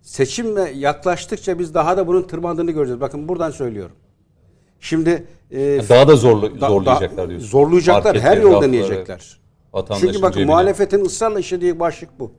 [0.07, 3.01] seçimle yaklaştıkça biz daha da bunun tırmandığını göreceğiz.
[3.01, 3.95] Bakın buradan söylüyorum.
[4.79, 5.57] Şimdi e,
[5.89, 7.47] Daha da zorlu, da- zorlayacaklar da- diyorsun.
[7.47, 8.15] Zorlayacaklar.
[8.15, 9.39] Her Marketleri, yol rafları, deneyecekler.
[9.99, 10.45] Çünkü bakın cebine.
[10.51, 12.31] muhalefetin ısrarla işlediği başlık bu.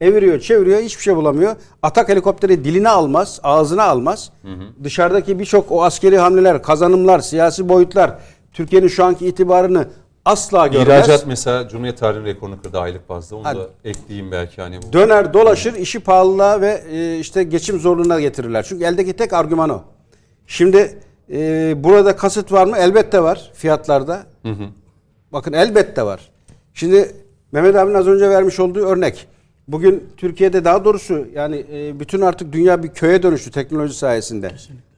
[0.00, 1.56] Eviriyor, çeviriyor, hiçbir şey bulamıyor.
[1.82, 4.32] Atak helikopteri diline almaz, ağzına almaz.
[4.84, 8.18] Dışarıdaki birçok o askeri hamleler, kazanımlar, siyasi boyutlar
[8.52, 9.88] Türkiye'nin şu anki itibarını
[10.28, 10.86] asla görmez.
[10.86, 13.36] İhracat mesela Cumhuriyet tarihinin rekorunu kırdı aylık bazda.
[13.36, 13.58] Onu Hadi.
[13.58, 14.92] da ekleyeyim belki hani bu.
[14.92, 18.66] Döner dolaşır işi pahalılığa ve e, işte geçim zorluğuna getirirler.
[18.68, 19.82] Çünkü eldeki tek argüman o.
[20.46, 20.98] Şimdi
[21.32, 22.76] e, burada kasıt var mı?
[22.78, 24.22] Elbette var fiyatlarda.
[25.32, 26.30] Bakın elbette var.
[26.74, 27.12] Şimdi
[27.52, 29.28] Mehmet abinin az önce vermiş olduğu örnek.
[29.68, 34.50] Bugün Türkiye'de daha doğrusu yani e, bütün artık dünya bir köye dönüştü teknoloji sayesinde.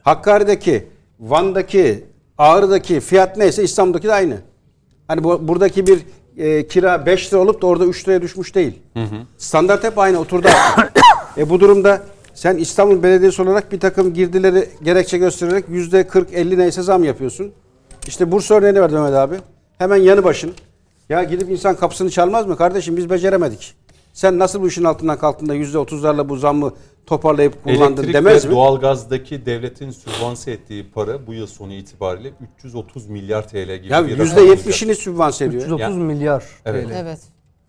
[0.02, 0.86] Hakkari'deki,
[1.20, 2.04] Van'daki,
[2.38, 4.36] Ağrı'daki fiyat neyse İstanbul'daki de aynı.
[5.10, 6.00] Hani bu, buradaki bir
[6.38, 8.78] e, kira 5 lira olup da orada 3 liraya düşmüş değil.
[9.38, 10.48] Standart hep aynı oturdu.
[11.36, 12.02] e bu durumda
[12.34, 17.52] sen İstanbul Belediyesi olarak bir takım girdileri gerekçe göstererek yüzde 40-50 neyse zam yapıyorsun.
[18.06, 19.36] İşte Bursa örneğini verdi Mehmet abi.
[19.78, 20.52] Hemen yanı başın.
[21.08, 22.56] Ya gidip insan kapısını çalmaz mı?
[22.56, 23.74] Kardeşim biz beceremedik.
[24.12, 26.72] Sen nasıl bu işin altından kalktın da yüzde otuzlarla bu zammı
[27.06, 28.54] toparlayıp kullandın Elektrik demez ve mi?
[28.54, 34.18] doğalgazdaki devletin sübvanse ettiği para bu yıl sonu itibariyle 330 milyar TL gibi Ya bir
[34.18, 35.62] yüzde rakam yetmişini sübvanse ediyor.
[35.62, 36.88] 330 Ya- milyar Evet.
[36.88, 36.92] TL.
[36.94, 37.18] Evet.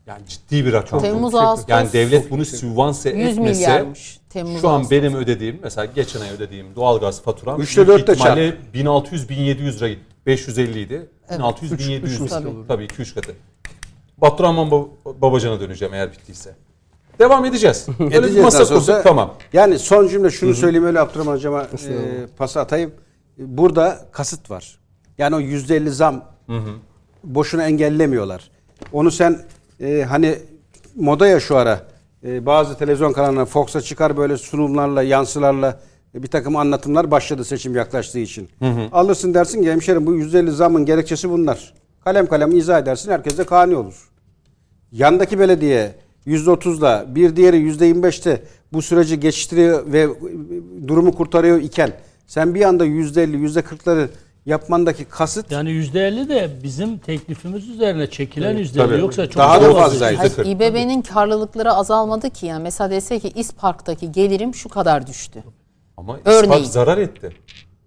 [0.08, 1.02] Yani ciddi bir rakam.
[1.02, 4.20] Temmuz, Çok- Ağustos Yani devlet bunu sübvanse 100 etmese milyarmış.
[4.30, 4.92] Temmuz şu an Ağustos.
[4.92, 10.82] benim ödediğim mesela geçen ay ödediğim doğalgaz faturam Üçte büyük dörtte ihtimalle 1600-1700 lira 550
[10.82, 11.10] idi.
[11.30, 11.40] Evet.
[11.40, 12.44] 1600-1700 üç tabii.
[12.44, 12.68] tabii.
[12.68, 13.32] tabii 2-3 katı.
[14.22, 14.90] Bab-
[15.22, 16.56] Babacan'a döneceğim eğer bittiyse.
[17.20, 17.88] Devam edeceğiz.
[18.00, 18.92] Öyle bir Edeceğiz masa nasıl olsa.
[18.94, 19.34] kurduk tamam.
[19.54, 21.68] Yani son cümle şunu söyleyeyim öyle Abdurrahman Hocam'a e,
[22.38, 22.92] pası atayım.
[23.38, 24.80] Burada kasıt var.
[25.18, 26.26] Yani o yüzde elli zam
[27.24, 28.52] boşuna engellemiyorlar.
[28.94, 29.40] Onu sen
[29.80, 30.36] e, hani
[30.96, 31.82] moda ya şu ara
[32.24, 35.80] e, bazı televizyon kanallarına Fox'a çıkar böyle sunumlarla yansılarla
[36.16, 38.50] e, bir takım anlatımlar başladı seçim yaklaştığı için.
[38.92, 41.74] Alırsın dersin ki hemşerim bu yüzde elli zamın gerekçesi bunlar.
[42.04, 44.10] Kalem kalem izah edersin herkes de kani olur.
[44.92, 45.96] Yandaki belediye
[46.28, 48.44] %30'la bir diğeri %25'te
[48.74, 50.08] bu süreci geçiştiriyor ve
[50.88, 51.92] durumu kurtarıyor iken
[52.28, 54.08] sen bir anda %50 %40'ları
[54.46, 59.00] yapmandaki kasıt Yani %50 de bizim teklifimiz üzerine çekilen %50 Tabii.
[59.00, 59.82] yoksa çok Daha da fazla.
[60.16, 60.44] fazlaydı.
[60.50, 62.64] İBB'nin karlılıkları azalmadı ki yani.
[62.64, 65.44] Mesela dese ki İspark'taki gelirim şu kadar düştü.
[65.98, 66.44] Ama Örneğin.
[66.64, 67.30] İspak zarar etti.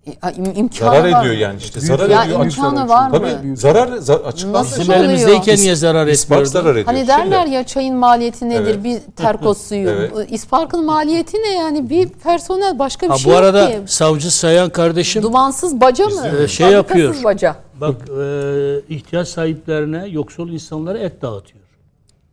[0.06, 1.40] E, im- imkanı Zarar var ediyor mı?
[1.40, 1.80] yani işte.
[1.80, 2.44] Zarar Ya ediyor.
[2.44, 3.16] imkanı var mı?
[3.18, 4.58] Tabii zarar, zarar açıklandı.
[4.58, 6.48] Nasıl Bizim elimizdeyken niye zarar İspak etmiyordu?
[6.50, 6.86] zarar ediyor.
[6.86, 8.60] Hani derler Şimdi- ya çayın maliyeti nedir?
[8.74, 8.84] Evet.
[8.84, 9.88] Bir terkos suyu.
[9.90, 10.12] Evet.
[10.30, 11.90] İspark'ın maliyeti ne yani?
[11.90, 13.78] Bir personel başka bir Ha, şey bu yok arada ki.
[13.86, 16.28] savcı sayan kardeşim Dumansız baca mı?
[16.42, 17.14] Ee, şey yapıyor.
[17.24, 17.56] baca.
[17.80, 21.64] bak e, ihtiyaç sahiplerine, yoksul insanlara et dağıtıyor.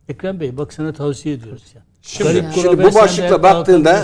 [0.08, 1.82] Ekrem Bey bak sana tavsiye ediyoruz ya.
[2.02, 4.02] Şimdi- Garip şimdi bu başlıkla baktığında yani.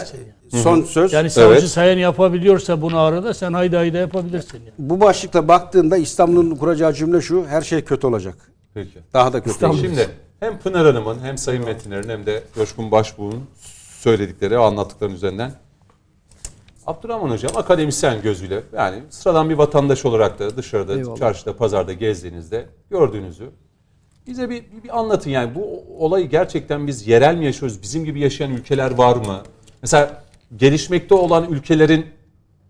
[0.51, 1.63] Son söz Yani savcı Evet.
[1.69, 4.73] sayan yapabiliyorsa bunu arada sen hayda hayda yapabilirsin yani.
[4.79, 8.35] bu başlıkla baktığında İstanbul'un kuracağı cümle şu her şey kötü olacak.
[8.75, 8.99] Peki.
[9.15, 9.85] Daha da kötü olacak.
[9.87, 10.09] Şimdi
[10.41, 13.45] hem Pınar Hanım'ın hem Sayın Metinler'in hem de Coşkun Başbuğ'un
[14.01, 15.53] söyledikleri, anlattıklarının üzerinden
[16.87, 21.17] Abdurrahman Hocam akademisyen gözüyle yani sıradan bir vatandaş olarak da dışarıda, Eyvallah.
[21.17, 23.51] çarşıda, pazarda gezdiğinizde gördüğünüzü
[24.27, 27.83] bize bir, bir, bir anlatın yani bu olayı gerçekten biz yerel mi yaşıyoruz?
[27.83, 29.43] Bizim gibi yaşayan ülkeler var mı?
[29.83, 30.23] Mesela
[30.57, 32.07] gelişmekte olan ülkelerin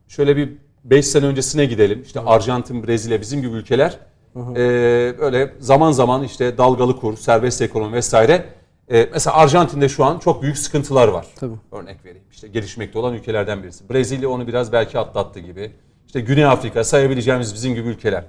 [0.08, 0.52] şöyle bir
[0.84, 2.02] 5 sene öncesine gidelim.
[2.02, 3.98] İşte Arjantin, Brezilya bizim gibi ülkeler
[4.36, 8.44] e, böyle zaman zaman işte dalgalı kur, serbest ekonomi vesaire.
[8.90, 11.26] E, mesela Arjantin'de şu an çok büyük sıkıntılar var.
[11.36, 11.54] Tabii.
[11.72, 12.24] Örnek vereyim.
[12.30, 13.90] İşte gelişmekte olan ülkelerden birisi.
[13.90, 15.72] Brezilya onu biraz belki atlattı gibi.
[16.06, 18.24] İşte Güney Afrika sayabileceğimiz bizim gibi ülkeler.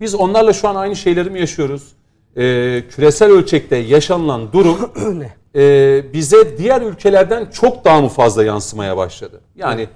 [0.00, 1.92] Biz onlarla şu an aynı şeyleri mi yaşıyoruz?
[2.36, 2.42] E,
[2.90, 4.78] küresel ölçekte yaşanılan durum
[5.54, 9.40] e, bize diğer ülkelerden çok daha mı fazla yansımaya başladı?
[9.56, 9.88] Yani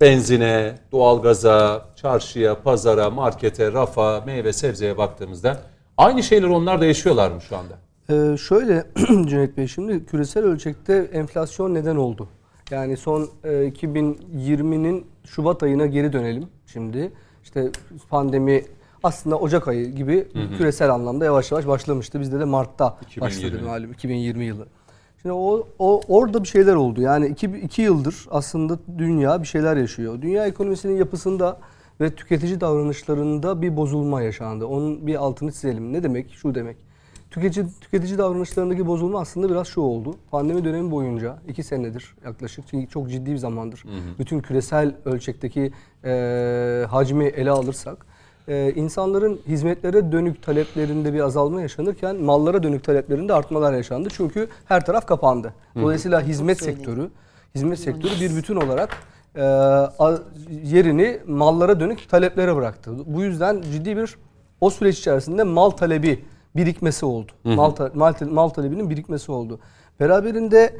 [0.00, 5.60] benzine, doğalgaza, çarşıya, pazara, markete, rafa, meyve sebzeye baktığımızda
[5.96, 7.78] aynı şeyleri onlar da yaşıyorlar mı şu anda?
[8.10, 12.28] Ee, şöyle Cüneyt Bey şimdi küresel ölçekte enflasyon neden oldu?
[12.70, 17.12] Yani son e, 2020'nin Şubat ayına geri dönelim şimdi.
[17.44, 17.70] İşte
[18.10, 18.64] pandemi
[19.02, 20.28] aslında Ocak ayı gibi
[20.58, 22.20] küresel anlamda yavaş yavaş başlamıştı.
[22.20, 23.20] Bizde de Mart'ta 2020.
[23.20, 24.66] başladı malum 2020 yılı.
[25.22, 27.00] Şimdi o, o orada bir şeyler oldu.
[27.00, 30.22] Yani iki, iki yıldır aslında dünya bir şeyler yaşıyor.
[30.22, 31.58] Dünya ekonomisinin yapısında
[32.00, 34.66] ve tüketici davranışlarında bir bozulma yaşandı.
[34.66, 35.92] Onun bir altını çizelim.
[35.92, 36.34] Ne demek?
[36.34, 36.76] Şu demek.
[37.30, 40.14] Tüketici, tüketici davranışlarındaki bozulma aslında biraz şu oldu.
[40.30, 43.84] Pandemi dönemi boyunca iki senedir yaklaşık çünkü çok ciddi bir zamandır.
[44.18, 45.72] Bütün küresel ölçekteki
[46.04, 48.06] e, hacmi ele alırsak
[48.48, 54.08] e, insanların hizmetlere dönük taleplerinde bir azalma yaşanırken mallara dönük taleplerinde artmalar yaşandı.
[54.12, 55.54] Çünkü her taraf kapandı.
[55.82, 57.10] Dolayısıyla hizmet sektörü
[57.54, 58.96] hizmet sektörü bir bütün olarak
[59.36, 59.42] e,
[60.62, 62.90] yerini mallara dönük taleplere bıraktı.
[63.06, 64.16] Bu yüzden ciddi bir
[64.60, 66.24] o süreç içerisinde mal talebi
[66.56, 67.32] birikmesi oldu.
[67.44, 69.60] Mal, ta- mal, mal talebinin birikmesi oldu.
[70.00, 70.76] Beraberinde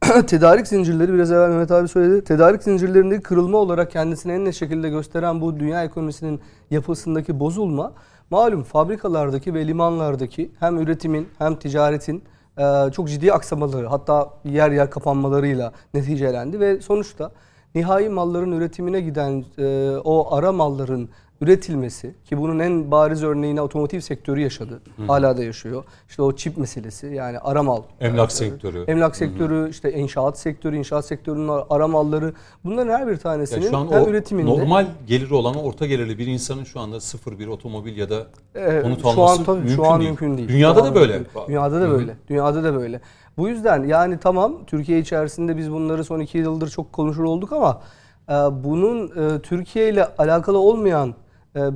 [0.26, 2.24] tedarik zincirleri biraz evvel Mehmet abi söyledi.
[2.24, 6.40] Tedarik zincirlerindeki kırılma olarak kendisini en net şekilde gösteren bu dünya ekonomisinin
[6.70, 7.92] yapısındaki bozulma
[8.30, 12.22] malum fabrikalardaki ve limanlardaki hem üretimin hem ticaretin
[12.58, 17.30] e, çok ciddi aksamaları hatta yer yer kapanmalarıyla neticelendi ve sonuçta
[17.74, 21.08] nihai malların üretimine giden e, o ara malların
[21.40, 24.80] üretilmesi ki bunun en bariz örneğini otomotiv sektörü yaşadı.
[25.06, 25.84] Hala da yaşıyor.
[26.08, 27.82] İşte o çip meselesi yani ara mal.
[28.00, 28.84] Emlak e, sektörü.
[28.88, 32.32] Emlak sektörü, işte inşaat sektörü, inşaat sektörünün ara malları.
[32.64, 36.26] Bunların her bir Ya tanesinin şu an o üretiminde normal geliri olan orta gelirli bir
[36.26, 39.76] insanın şu anda sıfır bir otomobil ya da Evet, konut şu alması an tabii mümkün,
[39.76, 40.10] şu an değil.
[40.10, 40.48] mümkün değil.
[40.48, 41.14] Dünyada Şu da böyle.
[41.14, 41.40] mümkün.
[41.48, 42.16] Dünyada da böyle.
[42.28, 43.00] Dünyada da böyle.
[43.38, 47.82] Bu yüzden yani tamam Türkiye içerisinde biz bunları son iki yıldır çok konuşur olduk ama
[48.28, 51.14] e, bunun e, Türkiye ile alakalı olmayan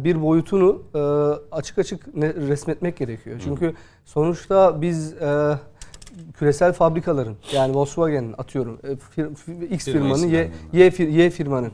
[0.05, 0.99] bir boyutunu e,
[1.55, 2.07] açık açık
[2.49, 3.41] resmetmek gerekiyor.
[3.45, 3.74] Çünkü
[4.05, 5.59] sonuçta biz e,
[6.39, 8.93] küresel fabrikaların yani Volkswagen'in atıyorum e,
[9.66, 10.51] X Firma firmanın Y.
[10.72, 11.72] Y, fir- Y firmanın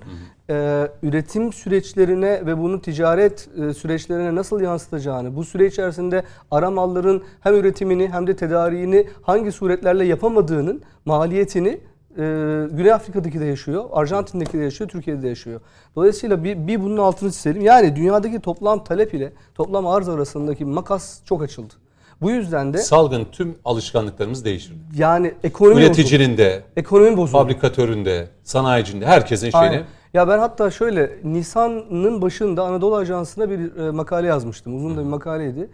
[0.50, 7.22] e, üretim süreçlerine ve bunu ticaret e, süreçlerine nasıl yansıtacağını, bu süre içerisinde ara malların
[7.40, 11.80] hem üretimini hem de tedariğini hangi suretlerle yapamadığının maliyetini
[12.18, 12.22] e,
[12.70, 15.60] Güney Afrika'daki de yaşıyor, Arjantin'deki de yaşıyor, Türkiye'de de yaşıyor.
[15.96, 17.62] Dolayısıyla bir, bir bunun altını çizelim.
[17.62, 21.74] Yani dünyadaki toplam talep ile toplam arz arasındaki makas çok açıldı.
[22.20, 24.78] Bu yüzden de Salgın tüm alışkanlıklarımızı değiştirdi.
[24.96, 25.86] yani ekonomi bozuldu.
[25.86, 27.42] Üreticinin de, Ekonomi bozuldu.
[27.42, 29.84] fabrikatörün de, sanayicinin de herkesin şeyini Aynen.
[30.14, 34.76] Ya ben hatta şöyle Nisan'ın başında Anadolu Ajansı'na bir e, makale yazmıştım.
[34.76, 35.70] Uzun da bir makaleydi.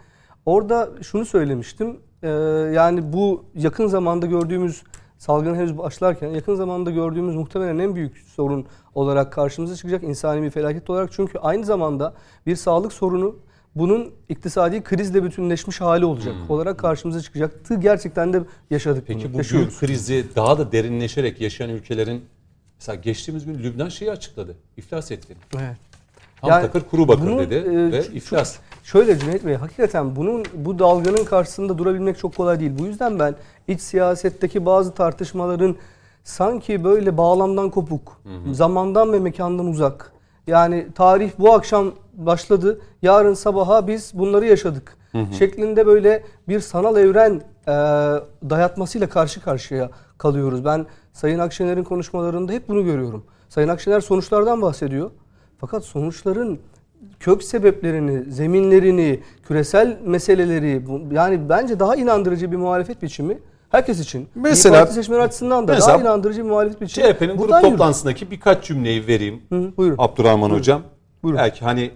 [0.47, 1.97] Orada şunu söylemiştim.
[2.23, 2.29] E,
[2.75, 4.83] yani bu yakın zamanda gördüğümüz
[5.25, 10.51] salgın henüz başlarken yakın zamanda gördüğümüz muhtemelen en büyük sorun olarak karşımıza çıkacak insani bir
[10.51, 11.13] felaket olarak.
[11.13, 12.15] Çünkü aynı zamanda
[12.47, 13.37] bir sağlık sorunu
[13.75, 17.75] bunun iktisadi krizle bütünleşmiş hali olacak olarak karşımıza çıkacaktı.
[17.75, 19.33] Gerçekten de yaşadık Peki bunu.
[19.33, 19.69] bu Yaşıyoruz.
[19.69, 22.25] büyük krizi daha da derinleşerek yaşayan ülkelerin
[22.81, 24.57] mesela geçtiğimiz gün Lübnan şeyi açıkladı.
[24.77, 25.37] İflas etti.
[25.55, 25.77] Evet.
[26.41, 28.57] Tam Yani takır kuru bakır bunun, dedi e, ve iflas.
[28.85, 32.73] Şöyle Cüneyt Bey, hakikaten bunun bu dalganın karşısında durabilmek çok kolay değil.
[32.79, 33.35] Bu yüzden ben
[33.69, 35.77] iç siyasetteki bazı tartışmaların
[36.25, 38.21] sanki böyle bağlamdan kopuk,
[38.53, 40.13] zamandan ve mekandan uzak.
[40.47, 44.97] Yani tarih bu akşam başladı, yarın sabaha biz bunları yaşadık.
[45.39, 47.73] Şeklinde böyle bir sanal evren e,
[48.51, 50.65] dayatmasıyla karşı karşıya kalıyoruz.
[50.65, 53.25] Ben Sayın Akşener'in konuşmalarında hep bunu görüyorum.
[53.49, 55.11] Sayın Akşener sonuçlardan bahsediyor.
[55.61, 56.59] Fakat sonuçların
[57.21, 60.83] kök sebeplerini, zeminlerini, küresel meseleleri
[61.13, 63.39] yani bence daha inandırıcı bir muhalefet biçimi
[63.71, 64.29] herkes için.
[64.35, 67.07] Mesela- İYİ Parti seçmen açısından da Mesela daha inandırıcı bir muhalefet biçimi.
[67.07, 67.71] CHP'nin grup Buradan yürü.
[67.71, 69.43] toplantısındaki birkaç cümleyi vereyim.
[69.49, 69.97] Hı, buyurun.
[69.99, 70.83] Abdurrahman Hocam.
[71.23, 71.39] Buyurun.
[71.41, 71.91] Belki hani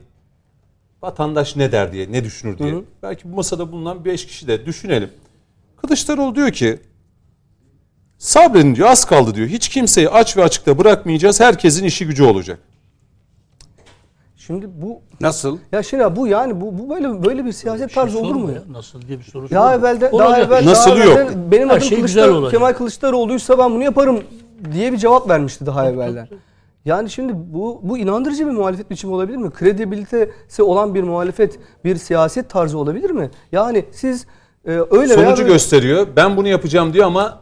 [1.03, 2.73] vatandaş ne der diye, ne düşünür diye.
[2.73, 2.83] Hı hı.
[3.03, 5.11] Belki bu masada bulunan 5 kişi de düşünelim.
[5.77, 6.79] Kılıçdaroğlu diyor ki
[8.19, 9.49] sabredin diyor az kaldı diyor.
[9.49, 11.41] Hiç kimseyi aç ve açıkta bırakmayacağız.
[11.41, 12.59] Herkesin işi gücü olacak.
[14.49, 15.59] Şimdi bu Nasıl?
[15.73, 18.63] ya şimdi bu yani bu, bu böyle böyle bir siyaset Şey tarzı olur mu ya?
[18.73, 19.89] Nasıl diye bir soru Daha sorma.
[19.89, 20.29] evvel de, Olacak.
[20.31, 21.17] daha evvel Nasıl daha yok?
[21.17, 22.51] evvelden benim Her adım şey güzel Kılıçdar- olacak.
[22.53, 24.21] Kemal Kılıçdaroğlu'ysa ben bunu yaparım
[24.73, 26.29] diye bir cevap vermişti daha evvelden.
[26.85, 29.51] Yani şimdi bu bu inandırıcı bir muhalefet biçimi olabilir mi?
[29.51, 33.31] Kredibilitesi olan bir muhalefet, bir siyaset tarzı olabilir mi?
[33.53, 34.27] Yani siz
[34.65, 36.07] e, öyle veya Sonucu böyle- gösteriyor.
[36.17, 37.39] Ben bunu yapacağım diyor ama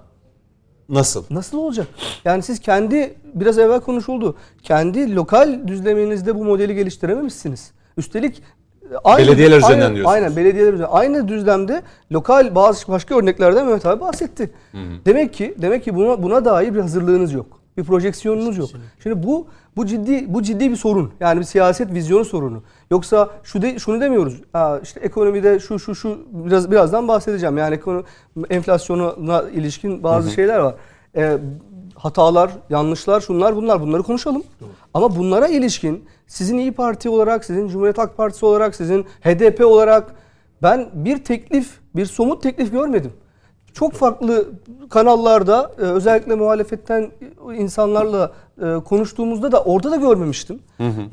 [0.88, 1.24] nasıl?
[1.30, 1.86] Nasıl olacak?
[2.24, 4.36] Yani siz kendi biraz evvel konuşuldu.
[4.62, 7.70] Kendi lokal düzleminizde bu modeli geliştirememişsiniz.
[7.96, 8.42] Üstelik
[8.82, 10.14] e, aynı, Belediyeler üzerinden aynı, diyorsunuz.
[10.14, 10.96] Aynen belediyeler üzerinden.
[10.96, 11.82] Aynı düzlemde
[12.12, 14.50] lokal bazı başka örneklerden Mehmet abi bahsetti.
[15.06, 17.60] Demek ki demek ki buna buna dair bir hazırlığınız yok.
[17.76, 18.70] Bir projeksiyonunuz yok.
[19.02, 19.46] Şimdi bu
[19.76, 21.12] bu ciddi bu ciddi bir sorun.
[21.20, 22.62] Yani bir siyaset vizyonu sorunu.
[22.90, 24.40] Yoksa şu de, şunu demiyoruz.
[24.54, 27.58] Aa, işte ekonomide şu şu şu biraz birazdan bahsedeceğim.
[27.58, 28.04] Yani ekonomi,
[28.50, 30.74] enflasyona ilişkin bazı şeyler var.
[31.16, 31.38] Ee,
[31.94, 34.42] hatalar, yanlışlar, şunlar bunlar bunları konuşalım.
[34.94, 40.14] Ama bunlara ilişkin sizin İyi Parti olarak, sizin Cumhuriyet Halk Partisi olarak, sizin HDP olarak
[40.62, 43.12] ben bir teklif, bir somut teklif görmedim.
[43.76, 44.48] Çok farklı
[44.90, 47.10] kanallarda e, özellikle muhalefetten
[47.56, 50.60] insanlarla e, konuştuğumuzda da orada da görmemiştim.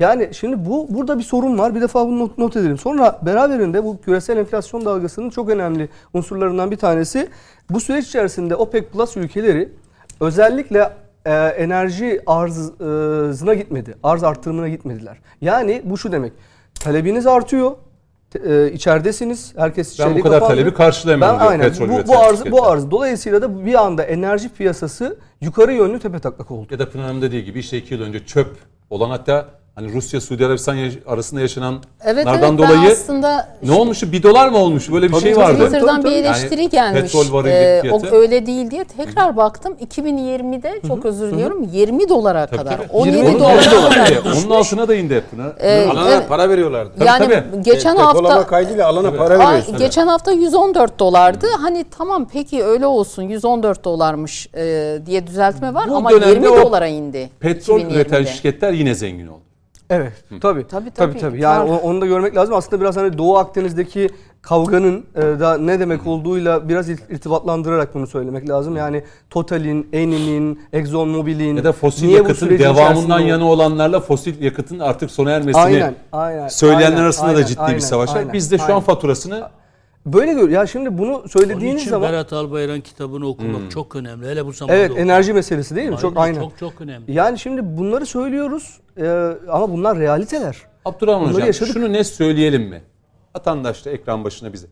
[0.00, 1.74] Yani şimdi bu burada bir sorun var.
[1.74, 2.78] Bir defa bunu not, not edelim.
[2.78, 7.28] Sonra beraberinde bu küresel enflasyon dalgasının çok önemli unsurlarından bir tanesi
[7.70, 9.68] bu süreç içerisinde OPEC Plus ülkeleri
[10.20, 10.90] özellikle
[11.24, 13.94] e, enerji arzına gitmedi.
[14.02, 15.18] Arz arttırımına gitmediler.
[15.40, 16.32] Yani bu şu demek.
[16.74, 17.72] Talebiniz artıyor.
[18.34, 19.52] E, içeridesiniz.
[19.56, 20.56] Herkes Ben bu kadar kapandı.
[20.60, 21.68] talebi karşılayamam Ben diyor aynen.
[21.68, 22.90] petrol Bu, bu arz bu arz.
[22.90, 26.66] Dolayısıyla da bir anda enerji piyasası yukarı yönlü tepe taklak oldu.
[26.70, 28.56] Ya da Pınar Hanım dediği gibi işte iki yıl önce çöp
[28.90, 34.12] olan hatta hani Rusya Suudi Arabistan yaş- arasında yaşanan Evet evet dolayı aslında ne olmuştu?
[34.12, 34.92] Bir dolar mı olmuş?
[34.92, 35.58] Böyle bir Tabii, şey tabii, vardı.
[35.58, 36.26] Twitter'dan Tabii, bir tabii.
[36.26, 37.12] eleştiri Yani gelmiş.
[37.12, 38.08] petrol varili Ee, fiyatı.
[38.08, 42.76] o öyle değil diye tekrar baktım 2020'de çok özür diliyorum 20 dolara Tabii, kadar.
[42.76, 42.86] tabii.
[42.92, 44.20] 17 Onun dolara altına da kadar indi.
[44.46, 45.52] Onun altına da indi Pınar.
[45.60, 46.28] Ee, Alana evet.
[46.28, 47.04] para veriyorlardı.
[47.04, 47.62] yani tabii.
[47.62, 49.76] geçen hafta kaydıyla alana para Aa, veriyorsun.
[49.78, 51.46] geçen hafta 114 dolardı.
[51.60, 56.48] Hani tamam peki öyle olsun 114 dolarmış e, diye düzeltme var Bu ama dönemde 20
[56.48, 57.30] o dolara indi.
[57.40, 57.94] Petrol 2020'de.
[57.94, 59.40] üreten şirketler yine zengin oldu.
[59.90, 60.12] Evet.
[60.28, 60.40] Tabii.
[60.40, 61.18] Tabii, Tabii tabii.
[61.18, 61.40] tabii.
[61.40, 62.54] Yani o- onu da görmek lazım.
[62.54, 64.08] Aslında biraz hani Doğu Akdeniz'deki
[64.42, 68.76] kavganın e, da ne demek olduğuyla biraz ir- irtibatlandırarak bunu söylemek lazım.
[68.76, 74.78] Yani Total'in, Eni'nin, ExxonMobil'in Ya da fosil niye bu yakıtın devamından yana olanlarla fosil yakıtın
[74.78, 76.48] artık sona ermesini Aynen, aynen.
[76.48, 78.16] söyleyenler aynen, arasında aynen, da ciddi aynen, bir savaş var.
[78.16, 78.74] aynen, Biz de şu aynen.
[78.74, 79.48] an faturasını
[80.06, 80.48] böyle gör.
[80.48, 84.26] Ya şimdi bunu Onun söylediğiniz için zaman Berat Albayrak'ın kitabını okumak çok önemli.
[84.28, 84.76] Hele bu zamanda.
[84.78, 85.04] evet okumak.
[85.06, 85.96] enerji meselesi değil mi?
[85.96, 86.40] Çok aynen.
[86.40, 87.12] Çok çok önemli.
[87.12, 89.08] Yani şimdi bunları söylüyoruz e,
[89.48, 90.56] ama bunlar realiteler.
[90.84, 91.72] Abdurrahman Bunları Hocam yaşadık.
[91.72, 92.82] şunu ne söyleyelim mi?
[93.36, 94.66] Vatandaş da ekran başına bize.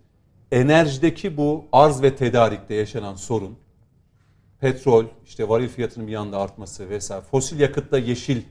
[0.53, 3.57] Enerjideki bu arz ve tedarikte yaşanan sorun,
[4.61, 8.43] petrol, işte varil fiyatının bir anda artması vesaire, fosil yakıtla yeşil,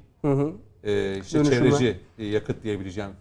[0.83, 3.11] e, işte çevreci e, yakıt diyebileceğim.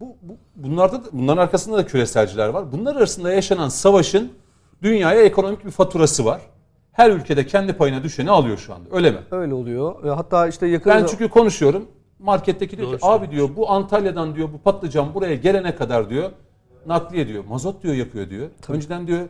[0.00, 2.72] Bu, bu, bunlarda da, bunların arkasında da küreselciler var.
[2.72, 4.32] Bunlar arasında yaşanan savaşın
[4.82, 6.40] dünyaya ekonomik bir faturası var.
[6.96, 8.88] Her ülkede kendi payına düşeni alıyor şu anda.
[8.92, 9.18] Öyle mi?
[9.30, 10.04] Öyle oluyor.
[10.04, 11.88] E, Hatta işte yakın Ben çünkü konuşuyorum.
[12.18, 16.30] Marketteki diyor Doğru ki abi diyor bu Antalya'dan diyor bu patlıcan buraya gelene kadar diyor
[16.86, 17.44] nakliye diyor.
[17.44, 18.48] Mazot diyor yapıyor diyor.
[18.68, 19.20] Önceden diyor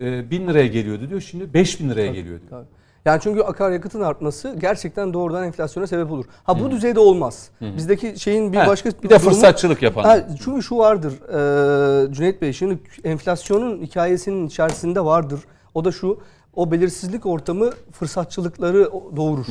[0.00, 1.20] e, 1000 liraya geliyordu diyor.
[1.20, 2.50] Şimdi 5000 liraya geliyor diyor.
[2.50, 2.66] Tabii.
[3.04, 6.24] Yani çünkü akaryakıtın artması gerçekten doğrudan enflasyona sebep olur.
[6.44, 7.50] Ha bu düzeyde olmaz.
[7.60, 10.02] Bizdeki şeyin bir He, başka bir de durumu- fırsatçılık yapan.
[10.04, 15.40] Ha, çünkü şu vardır e, Cüneyt Bey şimdi enflasyonun hikayesinin içerisinde vardır.
[15.74, 16.18] O da şu
[16.54, 19.46] o belirsizlik ortamı fırsatçılıkları doğurur.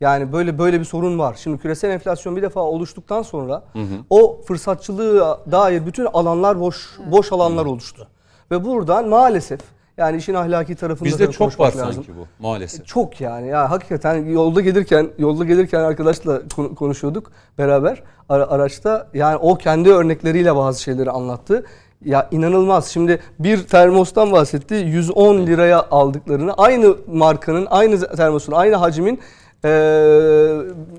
[0.00, 1.36] Yani böyle böyle bir sorun var.
[1.42, 3.62] Şimdi küresel enflasyon bir defa oluştuktan sonra
[4.10, 8.08] o fırsatçılığa dair bütün alanlar boş boş alanlar oluştu.
[8.50, 9.60] Ve buradan maalesef
[9.96, 11.92] yani işin ahlaki tarafında Bizde çok var lazım.
[11.92, 12.86] sanki bu maalesef.
[12.86, 19.36] Çok yani ya hakikaten yolda gelirken yolda gelirken arkadaşla konu- konuşuyorduk beraber ara- araçta yani
[19.36, 21.64] o kendi örnekleriyle bazı şeyleri anlattı.
[22.04, 22.88] Ya inanılmaz.
[22.88, 24.74] Şimdi bir termostan bahsetti.
[24.74, 29.20] 110 liraya aldıklarını aynı markanın aynı termosun aynı hacmin
[29.64, 29.70] eee,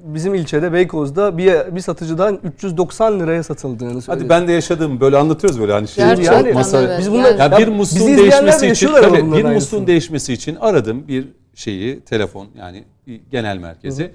[0.04, 4.24] bizim ilçede Beykoz'da bir, bir satıcıdan 390 liraya satıldığını söyledi.
[4.24, 6.99] Hadi ben de yaşadığım böyle anlatıyoruz böyle hani şey Gerçekten Yani masa evet.
[6.99, 11.28] biz bunlar- ya Ya bir musluğun değişmesi için tabii bir musluğun değişmesi için aradım bir
[11.56, 12.84] şeyi telefon yani
[13.32, 14.12] genel merkezi.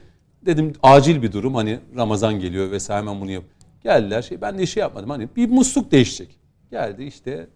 [0.46, 3.44] Dedim acil bir durum hani Ramazan geliyor vesaire hemen bunu yap.
[3.84, 6.37] Geldiler şey ben de işi yapmadım hani bir musluk değişecek.
[6.70, 7.46] Geldi işte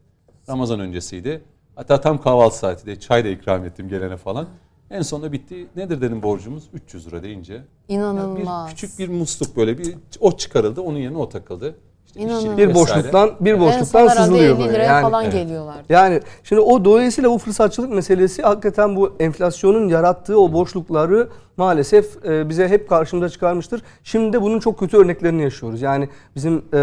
[0.49, 1.43] Ramazan öncesiydi.
[1.77, 4.47] Hatta tam kahvaltı saati de çay da ikram ettim gelene falan.
[4.91, 5.67] En sonunda bitti.
[5.77, 6.65] Nedir dedim borcumuz?
[6.73, 7.63] 300 lira deyince.
[7.89, 8.67] İnanılmaz.
[8.67, 11.77] bir küçük bir musluk böyle bir o çıkarıldı onun yerine o takıldı.
[12.07, 12.57] İşte İnanılmaz.
[12.57, 14.73] bir boşluktan bir boşluktan sızılıyor 50 böyle.
[14.73, 15.33] liraya Yani, falan evet.
[15.33, 15.77] geliyorlar.
[15.89, 22.49] Yani şimdi o dolayısıyla bu fırsatçılık meselesi hakikaten bu enflasyonun yarattığı o boşlukları maalesef e,
[22.49, 23.83] bize hep karşımıza çıkarmıştır.
[24.05, 25.83] Şimdi de bunun çok kötü örneklerini yaşıyoruz.
[25.83, 26.79] Yani bizim e,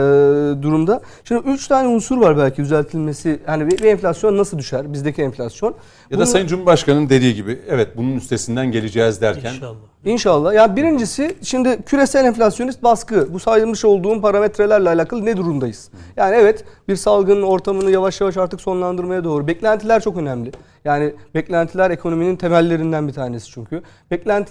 [0.62, 1.02] durumda.
[1.24, 3.40] Şimdi üç tane unsur var belki düzeltilmesi.
[3.46, 4.94] Hani bir, bir enflasyon nasıl düşer?
[4.94, 5.70] Bizdeki enflasyon.
[6.12, 9.76] Ya da Bunu- Sayın Cumhurbaşkanı'nın dediği gibi evet bunun üstesinden geleceğiz derken İnşallah.
[10.06, 10.54] İnşallah.
[10.54, 13.34] Ya birincisi şimdi küresel enflasyonist baskı.
[13.34, 15.90] Bu sayılmış olduğum parametrelerle alakalı ne durumdayız?
[16.18, 19.48] Yani evet bir salgının ortamını yavaş yavaş artık sonlandırmaya doğru.
[19.48, 20.52] Beklentiler çok önemli.
[20.86, 23.82] Yani beklentiler ekonominin temellerinden bir tanesi çünkü.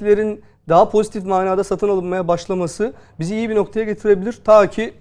[0.08, 4.32] Beklentilerin daha pozitif manada satın alınmaya başlaması bizi iyi bir noktaya getirebilir.
[4.44, 4.94] Ta ki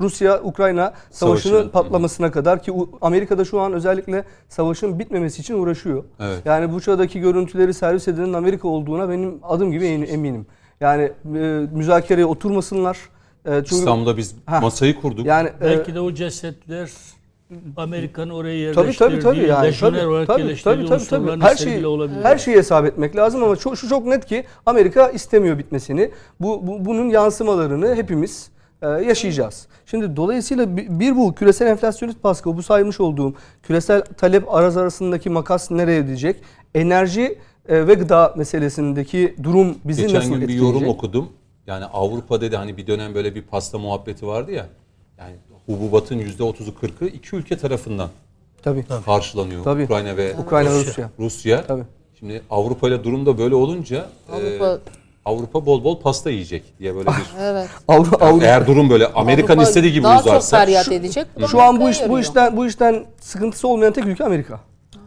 [0.00, 1.70] Rusya-Ukrayna savaşının Savaşının.
[1.72, 6.04] patlamasına kadar ki Amerika'da şu an özellikle savaşın bitmemesi için uğraşıyor.
[6.20, 6.42] Evet.
[6.44, 10.46] Yani Buça'daki görüntüleri servis edenin Amerika olduğuna benim adım gibi em- eminim.
[10.80, 11.02] Yani
[11.36, 11.38] e,
[11.72, 12.98] müzakereye oturmasınlar.
[13.44, 14.60] E, çünkü İstanbul'da biz Ha.
[14.60, 15.26] masayı kurduk.
[15.26, 16.90] yani e, Belki de o cesetler
[17.76, 21.42] Amerika'nın oraya tabii yerleştirdiği, tabii tabii yani lejyoner tabii, olarak tabii, yerleştirdiği tabii, tabii, tabii.
[21.42, 22.24] Her şeyi olabilir.
[22.24, 26.10] her şeyi hesap etmek lazım ama çok, şu çok net ki Amerika istemiyor bitmesini.
[26.40, 28.50] Bu, bu bunun yansımalarını hepimiz
[28.82, 29.66] e, yaşayacağız.
[29.86, 35.30] Şimdi dolayısıyla bir, bir bu küresel enflasyonist baskı, bu saymış olduğum küresel talep araz arasındaki
[35.30, 36.36] makas nereye gidecek?
[36.74, 37.38] Enerji
[37.68, 40.74] e, ve gıda meselesindeki durum bizi Geçen nasıl gün bir etkileyecek?
[40.74, 41.28] yorum okudum.
[41.66, 44.66] Yani Avrupa dedi hani bir dönem böyle bir pasta muhabbeti vardı ya.
[45.18, 45.36] Yani
[45.66, 48.08] hububatın %30'u 40'ı iki ülke tarafından
[48.62, 48.84] Tabii.
[49.06, 49.64] karşılanıyor.
[49.64, 49.84] Tabii.
[49.84, 51.10] Ukrayna ve Ukrayna ve Rusya.
[51.18, 51.66] Rusya.
[51.66, 51.82] Tabii.
[52.18, 54.78] Şimdi Avrupa ile durum da böyle olunca Avrupa- Avrupa
[55.24, 57.68] Avrupa bol bol pasta yiyecek diye böyle bir Evet.
[57.88, 61.26] Avrupa, Yani Avrupa- eğer durum böyle Amerika'nın Avrupa istediği gibi daha çok uzarsa feryat edecek.
[61.40, 64.60] Da Şu an bu iş bu işten bu işten sıkıntısı olmayan tek ülke Amerika.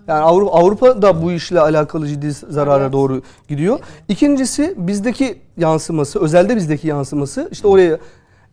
[0.07, 2.93] Yani Avrupa Avrupa da bu işle alakalı ciddi zarara Evet.
[2.93, 3.79] doğru gidiyor.
[4.07, 7.97] İkincisi bizdeki yansıması, özelde bizdeki yansıması işte oraya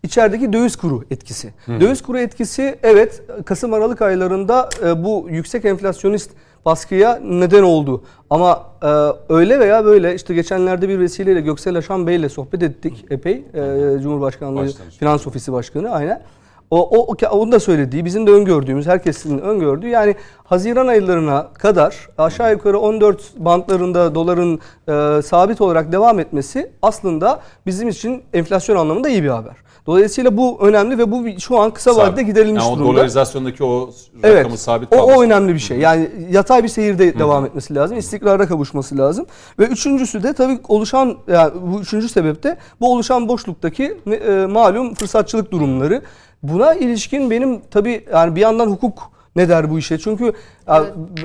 [0.03, 1.55] içerideki döviz kuru etkisi.
[1.69, 6.31] Döviz kuru etkisi evet Kasım Aralık aylarında e, bu yüksek enflasyonist
[6.65, 8.03] baskıya neden oldu.
[8.31, 8.87] Ama e,
[9.35, 13.45] öyle veya böyle işte geçenlerde bir vesileyle Göksel Aşan Bey ile sohbet ettik epey.
[13.55, 14.97] E, Cumhurbaşkanlığı Başlamış.
[14.99, 16.23] Finans Ofisi Başkanı aynen.
[16.71, 22.09] O, o, o onun da söylediği, bizim de öngördüğümüz, herkesin öngördüğü yani Haziran aylarına kadar
[22.19, 29.09] aşağı yukarı 14 bantlarında doların e, sabit olarak devam etmesi aslında bizim için enflasyon anlamında
[29.09, 29.57] iyi bir haber.
[29.87, 32.13] Dolayısıyla bu önemli ve bu şu an kısa sabit.
[32.13, 32.93] vadede giderilmiş yani o durumda.
[32.97, 33.91] dolarizasyondaki o
[34.23, 34.39] Evet.
[34.39, 35.19] rakamın sabit O, kalması.
[35.19, 35.79] o önemli bir şey.
[35.79, 37.99] Yani yatay bir seyirde devam etmesi lazım.
[37.99, 39.27] istikrara kavuşması lazım.
[39.59, 44.95] Ve üçüncüsü de tabii oluşan yani bu üçüncü sebep de bu oluşan boşluktaki e, malum
[44.95, 46.03] fırsatçılık durumları.
[46.43, 49.99] Buna ilişkin benim tabii yani bir yandan hukuk ne der bu işe?
[49.99, 50.33] Çünkü
[50.69, 50.85] ya,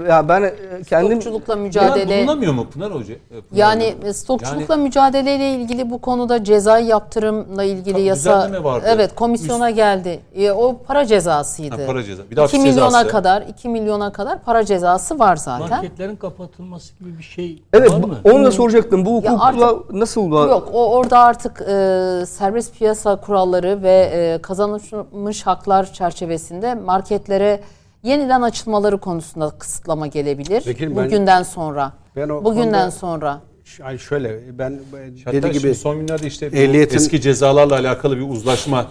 [0.10, 0.54] ya ben
[0.90, 3.14] kendim Stokçulukla mücadele bulunamıyor mu Pınar Hoca?
[3.14, 4.14] E, Pınar yani Hoca?
[4.14, 8.86] stokçulukla mücadeleyle ilgili bu konuda cezai yaptırımla ilgili Tabii yasa vardı.
[8.90, 10.20] evet komisyona geldi.
[10.36, 11.76] E, o para cezasıydı.
[11.82, 12.24] Ha, para ceza.
[12.24, 13.08] Bir de 2 hapis milyona cezası.
[13.08, 15.70] kadar 2 milyona kadar para cezası var zaten.
[15.70, 18.18] Marketlerin kapatılması gibi bir şey Evet var mı?
[18.24, 19.06] onu da soracaktım.
[19.06, 25.46] Bu hukukla nasıl da Yok o orada artık e, serbest piyasa kuralları ve e, kazanılmış
[25.48, 27.60] haklar çerçevesinde marketlere
[28.08, 30.62] yeniden açılmaları konusunda kısıtlama gelebilir.
[30.66, 31.94] Peki ben- Bugünden sonra.
[32.16, 33.42] Ben o Bugünden konuda- sonra.
[33.80, 34.80] Yani şöyle ben
[35.26, 38.86] Hatta dediği gibi son günlerde işte bu ehliyetin- eski cezalarla alakalı bir uzlaşma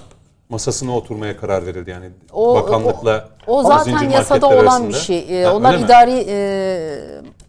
[0.48, 5.42] masasına oturmaya karar verildi yani O- bakanlıkla O zincir zaten yasada olan bir şey.
[5.42, 6.99] Ee, Ha, onlar idari e,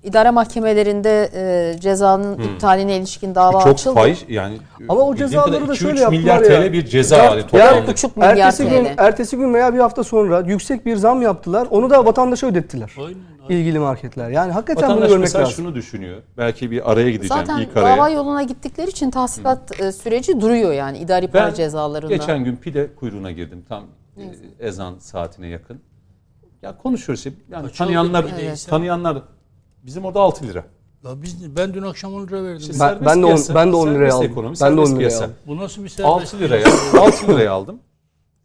[0.03, 3.95] idare mahkemelerinde e, cezanın iptaline ilişkin dava çok açıldı.
[3.95, 4.57] fahiş yani
[4.89, 6.61] Ama o cezaları da 2-3 şöyle yaptılar milyar ya.
[6.69, 7.87] TL bir ceza ya- toplamda.
[7.87, 8.93] buçuk milyar ertesi gün TL.
[8.97, 11.67] ertesi gün veya bir hafta sonra yüksek bir zam yaptılar.
[11.71, 12.91] Onu da vatandaşa ödettiler.
[12.99, 14.29] Aynen, ilgili marketler.
[14.29, 15.55] Yani hakikaten bunu Vatandaş görmek mesela lazım.
[15.55, 16.17] şunu düşünüyor.
[16.37, 17.97] Belki bir araya gideceğim Zaten ilk araya.
[17.97, 22.13] dava yoluna gittikleri için tahsilat e, süreci duruyor yani idari para Ben cezalarında.
[22.15, 23.83] geçen gün pide kuyruğuna girdim tam
[24.17, 24.21] e,
[24.67, 25.81] ezan saatine yakın.
[26.67, 27.33] Ya konuşuyoruz işte.
[27.51, 28.69] Yani Kaç tanıyanlar, oldu pideyse?
[28.69, 29.21] tanıyanlar
[29.83, 30.63] bizim orada 6 lira.
[31.03, 32.57] Ya biz, ben dün akşam 10 lira verdim.
[32.59, 34.31] İşte Ben- serbest ben de on- ben de on liraya serbest aldım.
[34.31, 35.23] Ekonomi, Ben de serbest on liraya piyasa.
[35.25, 35.35] aldım.
[35.47, 37.01] Bu nasıl bir serbest 6 liraya, piyasa?
[37.01, 37.79] 6 liraya aldım.